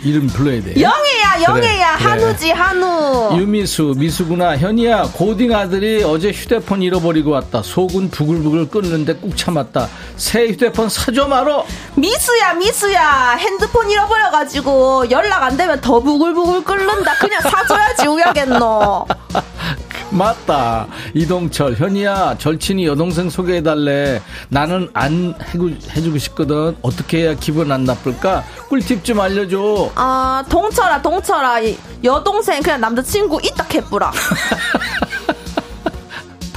이름 0.04 0.26
불러야 0.26 0.62
돼. 0.62 0.78
영애야 0.78 1.07
영애야 1.43 1.97
그래. 1.97 2.05
한우지 2.09 2.51
한우. 2.51 3.36
유미수, 3.39 3.95
미수구나. 3.97 4.57
현이야, 4.57 5.11
고딩 5.14 5.55
아들이 5.55 6.03
어제 6.05 6.30
휴대폰 6.30 6.82
잃어버리고 6.82 7.30
왔다. 7.30 7.62
속은 7.62 8.11
부글부글 8.11 8.68
끓는데 8.68 9.14
꾹 9.14 9.36
참았다. 9.36 9.89
새 10.16 10.49
휴대폰 10.49 10.89
사줘 10.89 11.26
말어. 11.26 11.64
미수야 11.95 12.55
미수야 12.55 13.36
핸드폰 13.39 13.91
잃어버려가지고 13.91 15.11
연락 15.11 15.43
안 15.43 15.57
되면 15.57 15.80
더 15.80 16.01
부글부글 16.01 16.64
끓는다. 16.64 17.14
그냥 17.18 17.41
사줘야지 17.43 18.07
우야겠노. 18.07 19.07
맞다. 20.11 20.86
이동철, 21.14 21.74
현이야, 21.74 22.36
절친이 22.38 22.86
여동생 22.86 23.28
소개해달래. 23.30 24.20
나는 24.48 24.88
안 24.94 25.34
해주, 25.52 25.76
해주고 25.96 26.18
싶거든. 26.18 26.76
어떻게 26.82 27.22
해야 27.22 27.34
기분 27.34 27.70
안 27.72 27.84
나쁠까? 27.84 28.44
꿀팁 28.68 29.04
좀 29.04 29.20
알려줘. 29.20 29.90
아 29.94 30.42
동철아 30.48 31.00
동철아 31.02 31.61
이 31.61 31.76
여동생 32.04 32.62
그냥 32.62 32.80
남자친구 32.80 33.40
이따 33.42 33.66
개뿌라. 33.66 34.12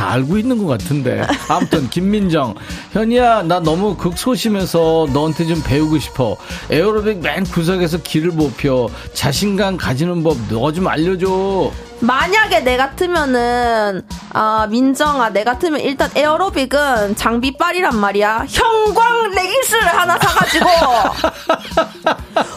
다 0.02 0.14
알고 0.14 0.39
있는 0.39 0.58
것 0.58 0.66
같은데. 0.66 1.22
아무튼, 1.47 1.88
김민정. 1.91 2.56
현이야, 2.91 3.43
나 3.43 3.60
너무 3.60 3.95
극소심해서 3.95 5.06
너한테 5.14 5.45
좀 5.45 5.62
배우고 5.62 5.99
싶어. 5.99 6.38
에어로빅 6.72 7.20
맨 7.20 7.43
구석에서 7.43 7.99
길을 7.99 8.32
못 8.32 8.58
펴. 8.58 8.89
자신감 9.14 9.78
가지는 9.78 10.24
법너좀 10.24 10.88
알려줘. 10.88 11.72
만약에 11.99 12.62
내 12.62 12.78
같으면은 12.78 14.02
아 14.34 14.66
민정아 14.68 15.30
내 15.30 15.43
같으면 15.43 15.82
일단 15.82 16.10
에어로빅은 16.16 17.16
장비빨이란 17.16 17.95
말이야 17.95 18.45
형광 18.49 19.30
레깅스를 19.30 19.86
하나 19.88 20.18
사가지고 20.18 20.66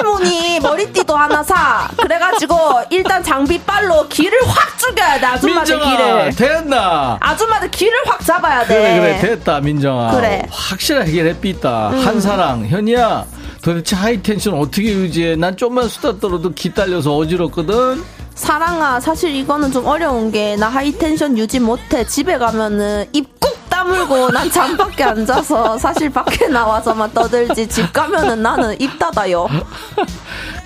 호피무늬 0.00 0.60
머리띠도 0.60 1.14
하나 1.16 1.42
사. 1.42 1.88
그래가지고 1.96 2.56
일단 2.90 3.22
장비빨로 3.22 4.08
기를 4.08 4.38
확 4.46 4.78
죽여야 4.78 5.20
돼 5.20 5.26
아줌마들 5.26 5.76
민정아, 5.76 5.90
기를. 5.96 6.36
됐나? 6.36 7.18
아줌마들 7.20 7.70
기를 7.70 7.92
확 8.06 8.24
잡아야 8.24 8.64
돼. 8.66 8.74
그래 8.74 8.98
그래 9.00 9.18
됐다 9.20 9.60
민정아. 9.60 10.10
그래. 10.12 10.42
확실하게 10.50 11.24
했삤다. 11.24 11.90
음. 11.90 12.06
한사랑. 12.06 12.66
현이야 12.66 13.24
도대체 13.62 13.94
high 13.96 14.17
tension 14.17 14.54
어떻게 14.54 14.84
유지해? 14.92 15.36
난 15.36 15.56
좀만 15.56 15.88
수다 15.88 16.18
떨어도 16.18 16.50
기 16.52 16.72
딸려서 16.72 17.14
어지럽거든. 17.16 18.02
사랑아 18.34 19.00
사실 19.00 19.34
이거는 19.34 19.70
좀 19.70 19.86
어려운 19.86 20.32
게 20.32 20.56
나 20.56 20.68
high 20.68 20.93
tension 20.93 21.36
유지 21.36 21.60
못해. 21.60 22.06
집에 22.06 22.38
가면은 22.38 23.04
입꾹 23.12 23.49
다물고 23.80 24.30
난 24.30 24.50
잠밖에 24.50 25.04
안 25.04 25.25
자서 25.25 25.78
사실 25.78 26.10
밖에 26.10 26.48
나와서만 26.48 27.12
떠들지 27.14 27.66
집 27.66 27.90
가면은 27.94 28.42
나는 28.42 28.78
입 28.78 28.98
닫아요. 28.98 29.48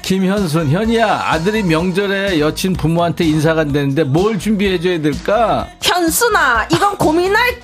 김현순, 0.03 0.69
현이야, 0.69 1.23
아들이 1.25 1.63
명절에 1.63 2.41
여친 2.41 2.73
부모한테 2.73 3.25
인사 3.25 3.55
간다는데 3.55 4.03
뭘 4.03 4.37
준비해줘야 4.39 5.01
될까? 5.01 5.69
현순아, 5.81 6.67
이건 6.73 6.97
고민할 6.99 7.61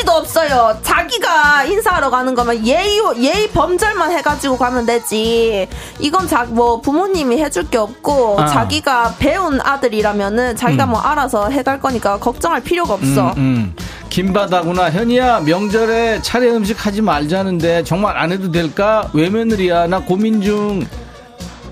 건덕지도 0.00 0.12
없어요. 0.12 0.78
자기가 0.82 1.64
인사하러 1.64 2.10
가는 2.10 2.34
거면 2.34 2.66
예의, 2.66 3.00
예의 3.18 3.48
범절만 3.50 4.12
해가지고 4.12 4.56
가면 4.56 4.86
되지. 4.86 5.68
이건 5.98 6.26
자, 6.26 6.44
뭐, 6.48 6.80
부모님이 6.80 7.38
해줄 7.42 7.68
게 7.68 7.78
없고, 7.78 8.40
아. 8.40 8.46
자기가 8.46 9.14
배운 9.18 9.60
아들이라면은 9.60 10.56
자기가 10.56 10.86
뭐 10.86 11.00
알아서 11.00 11.48
해갈 11.50 11.80
거니까 11.80 12.18
걱정할 12.18 12.62
필요가 12.62 12.94
없어. 12.94 13.32
음, 13.32 13.38
음. 13.38 13.76
김바다구나. 14.08 14.90
현이야, 14.90 15.40
명절에 15.40 16.22
차례 16.22 16.50
음식 16.50 16.84
하지 16.84 17.00
말자는데 17.00 17.84
정말 17.84 18.16
안 18.18 18.32
해도 18.32 18.50
될까? 18.50 19.08
외며느리야, 19.12 19.86
나 19.86 20.00
고민 20.00 20.42
중. 20.42 20.86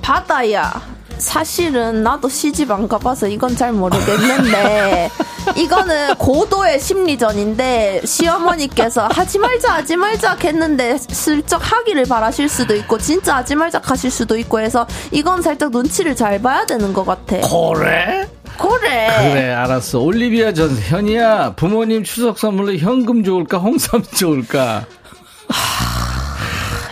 바다야. 0.01 0.98
사실은 1.19 2.03
나도 2.03 2.29
시집 2.29 2.71
안 2.71 2.87
가봐서 2.89 3.27
이건 3.29 3.57
잘 3.57 3.73
모르겠는데 3.73 5.11
이거는 5.57 6.15
고도의 6.17 6.81
심리전인데 6.81 8.03
시어머니께서 8.05 9.09
하지 9.13 9.39
말자 9.39 9.75
하지 9.75 9.97
말자 9.97 10.37
했는데 10.43 10.97
슬쩍 10.99 11.57
하기를 11.61 12.05
바라실 12.05 12.49
수도 12.49 12.75
있고 12.77 12.99
진짜 12.99 13.37
하지 13.37 13.55
말자 13.57 13.81
하실 13.85 14.11
수도 14.11 14.37
있고 14.39 14.61
해서 14.61 14.87
이건 15.11 15.43
살짝 15.43 15.71
눈치를 15.71 16.15
잘 16.15 16.41
봐야 16.41 16.65
되는 16.67 16.93
것 16.93 17.05
같아. 17.05 17.37
그래? 17.41 18.29
그래. 18.59 19.09
그래, 19.33 19.51
알았어. 19.53 20.01
올리비아 20.01 20.53
전세. 20.53 20.83
현이야, 20.91 21.55
부모님 21.55 22.03
추석 22.03 22.39
선물로 22.39 22.75
현금 22.77 23.23
좋을까? 23.23 23.59
홍삼 23.59 24.03
좋을까? 24.03 24.85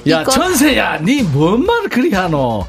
야, 0.08 0.20
이거- 0.22 0.30
전세야, 0.30 0.98
니 1.02 1.24
뭔 1.32 1.66
말을 1.66 1.88
그리 1.88 2.12
하노? 2.12 2.64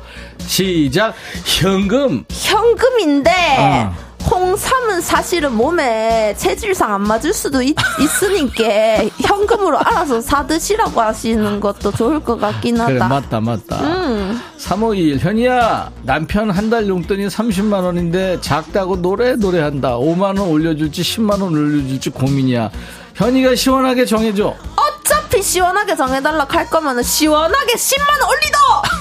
시작, 0.48 1.14
현금. 1.46 2.24
현금인데 2.32 3.32
어. 3.60 4.08
홍삼은 4.30 5.00
사실은 5.02 5.54
몸에 5.56 6.34
체질상 6.38 6.94
안 6.94 7.02
맞을 7.02 7.34
수도 7.34 7.62
있, 7.62 7.76
있으니까 8.00 9.06
현금으로 9.26 9.78
알아서 9.80 10.20
사 10.20 10.46
드시라고 10.46 11.00
하시는 11.00 11.60
것도 11.62 11.92
좋을 11.94 12.20
것 12.22 12.38
같긴 12.40 12.78
하다. 12.80 12.88
그래, 12.94 13.00
맞다, 13.00 13.40
맞다. 13.40 13.78
음. 13.80 14.42
351 14.58 15.20
현이야 15.20 15.92
남편 16.04 16.50
한 16.50 16.70
달 16.70 16.88
용돈이 16.90 17.28
30만 17.28 17.84
원인데 17.86 18.40
작다고 18.42 19.02
노래 19.02 19.36
노래한다 19.36 19.98
5만 19.98 20.38
원 20.38 20.40
올려줄지 20.40 21.02
10만 21.02 21.42
원 21.42 21.54
올려줄지 21.54 22.10
고민이야 22.10 22.70
현이가 23.16 23.56
시원하게 23.56 24.04
정해줘 24.06 24.54
어차피 24.76 25.42
시원하게 25.42 25.96
정해달라 25.96 26.46
할 26.50 26.70
거면 26.70 27.02
시원하게 27.04 27.74
10만원 27.76 28.30
올리도! 28.30 28.97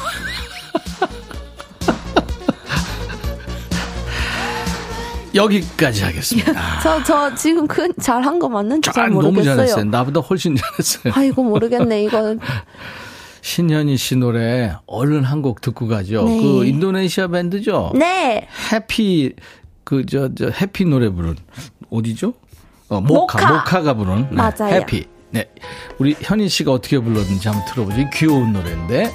여기까지 5.36 6.02
하겠습니다 6.02 6.80
저, 6.82 7.02
저 7.04 7.34
지금 7.34 7.66
그 7.66 7.92
잘한 8.00 8.38
거 8.38 8.48
맞는지 8.48 8.90
잘 8.92 9.04
아, 9.04 9.08
너무 9.08 9.22
모르겠어요. 9.24 9.56
잘했어요 9.56 9.84
나보다 9.84 10.20
훨씬 10.20 10.56
잘했어요 10.56 11.12
아이고, 11.14 11.44
모르겠네. 11.44 12.02
이거. 12.04 12.36
신현희 13.42 13.96
씨 13.96 14.16
노래 14.16 14.74
얼른 14.86 15.22
한 15.22 15.40
곡 15.42 15.60
듣고 15.60 15.86
가죠 15.86 16.24
네. 16.24 16.40
그 16.40 16.64
인도네시아 16.66 17.28
밴드죠 17.28 17.92
네. 17.94 18.48
해피 18.72 19.34
그저저 19.84 20.50
해피 20.60 20.84
노래 20.86 21.08
부른 21.10 21.36
어디죠? 21.90 22.34
어, 22.88 23.00
모카 23.00 23.38
모카. 23.38 23.52
모카 23.52 23.82
가 23.82 23.94
부른 23.94 24.28
네, 24.30 24.36
맞아요. 24.36 24.74
해피. 24.74 25.06
네. 25.30 25.48
우리 25.98 26.16
현인 26.20 26.48
씨가 26.48 26.72
어떻게 26.72 26.98
불렀는지 26.98 27.48
한번 27.48 27.64
들어보죠. 27.72 28.10
귀여운 28.14 28.52
노래인데. 28.52 29.12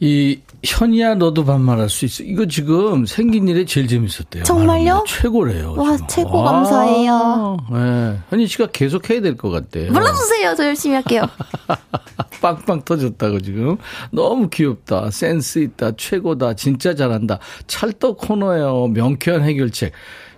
이 0.00 0.40
현이야 0.64 1.14
너도 1.14 1.44
반말할 1.44 1.88
수 1.88 2.04
있어. 2.04 2.22
이거 2.22 2.46
지금 2.46 3.06
생긴 3.06 3.48
일에 3.48 3.64
제일 3.64 3.88
재밌었대요. 3.88 4.44
정말요? 4.44 5.04
최고래요. 5.06 5.74
와, 5.76 5.92
지금. 5.96 6.06
최고 6.08 6.38
와, 6.42 6.52
감사해요. 6.52 7.56
네. 7.72 8.18
현인 8.28 8.46
씨가 8.46 8.66
계속 8.66 9.08
해야 9.08 9.20
될 9.22 9.36
것 9.36 9.50
같대요. 9.50 9.92
불러주세요. 9.92 10.54
저 10.56 10.66
열심히 10.66 10.94
할게요. 10.96 11.22
빵빵 12.42 12.82
터졌다고 12.84 13.40
지금 13.40 13.76
너무 14.10 14.48
귀엽다 14.48 15.10
센스 15.10 15.58
있다 15.58 15.92
최고다 15.98 16.54
진짜 16.54 16.94
잘한다 16.94 17.38
찰떡 17.66 18.16
코너예요 18.16 18.86
명쾌한 18.88 19.42
해결책 19.42 19.92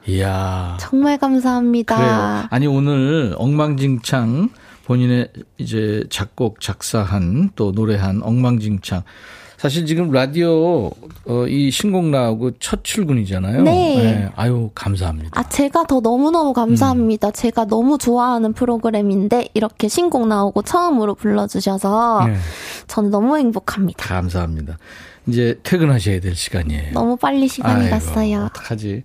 이야 0.08 0.76
정말 0.80 1.16
감사합니다. 1.18 1.96
그래요 1.96 2.46
아니 2.50 2.66
오늘 2.66 3.36
엉망진창 3.38 4.48
본인의 4.84 5.28
이제 5.58 6.02
작곡 6.10 6.60
작사한 6.60 7.50
또 7.54 7.70
노래한 7.70 8.22
엉망진창 8.24 9.02
사실 9.62 9.86
지금 9.86 10.10
라디오 10.10 10.90
어, 11.24 11.46
이 11.46 11.70
신곡 11.70 12.06
나오고 12.06 12.58
첫 12.58 12.82
출근이잖아요 12.82 13.62
네. 13.62 14.28
아유 14.34 14.72
감사합니다 14.74 15.38
아, 15.38 15.48
제가 15.48 15.84
더 15.84 16.00
너무 16.00 16.32
너무 16.32 16.52
감사합니다. 16.52 17.28
음. 17.28 17.32
제가 17.32 17.66
너무 17.66 17.96
좋아하는 17.96 18.54
프로그램인데, 18.54 19.50
이렇게 19.54 19.86
신곡 19.86 20.26
나오고 20.26 20.62
처음으로 20.62 21.14
불러주셔서, 21.14 22.24
네. 22.26 22.36
저는 22.88 23.10
너무 23.10 23.38
행복합니다. 23.38 24.04
감사합니다 24.04 24.78
이제 25.28 25.56
퇴근하셔야 25.62 26.18
될 26.18 26.34
시간이에요 26.34 26.92
너무 26.94 27.16
빨리 27.16 27.46
시간이 27.46 27.82
아이고, 27.84 27.90
갔어요. 27.90 28.46
어떡하지? 28.46 29.04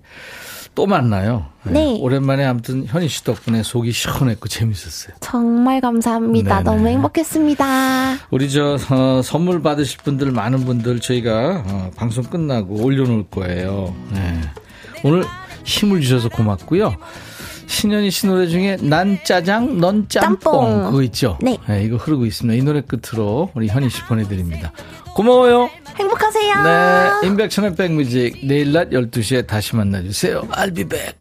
또 0.78 0.86
만나요. 0.86 1.48
네. 1.64 1.98
오랜만에 2.00 2.46
아무튼 2.46 2.86
현희 2.86 3.08
씨 3.08 3.24
덕분에 3.24 3.64
속이 3.64 3.92
시원했고 3.92 4.48
재밌었어요. 4.48 5.16
정말 5.22 5.82
감사합니다. 5.82 6.58
네네. 6.58 6.64
너무 6.64 6.88
행복했습니다. 6.88 8.18
우리 8.30 8.48
저 8.52 8.78
어, 8.92 9.22
선물 9.24 9.64
받으실 9.64 9.98
분들 10.04 10.30
많은 10.30 10.66
분들 10.66 11.00
저희가 11.00 11.64
어, 11.66 11.92
방송 11.96 12.26
끝나고 12.26 12.84
올려놓을 12.84 13.24
거예요. 13.32 13.96
네. 14.14 14.40
오늘 15.04 15.24
힘을 15.64 16.02
주셔서 16.02 16.30
고맙고요. 16.30 16.96
신현희 17.68 18.10
씨 18.12 18.28
노래 18.28 18.48
중에 18.48 18.78
난 18.82 19.20
짜장 19.24 19.80
넌 19.80 20.08
짬뽕, 20.10 20.40
짬뽕. 20.40 20.84
그거 20.92 21.04
있죠? 21.04 21.38
네. 21.42 21.58
이거 21.84 21.98
흐르고 21.98 22.26
있습니다. 22.26 22.58
이 22.60 22.64
노래 22.66 22.82
끝으로 22.82 23.52
우리 23.54 23.68
현희 23.68 23.90
씨 23.90 24.02
보내드립니다. 24.04 24.72
고마워요. 25.16 25.70
행복하세요. 25.98 26.64
네, 26.64 27.28
인백천의 27.28 27.76
백뮤직 27.76 28.46
내일 28.46 28.72
낮 28.72 28.90
12시에 28.92 29.48
다시 29.48 29.76
만나주세요. 29.76 30.42
I'll 30.52 30.74
be 30.76 30.84
back. 30.84 31.16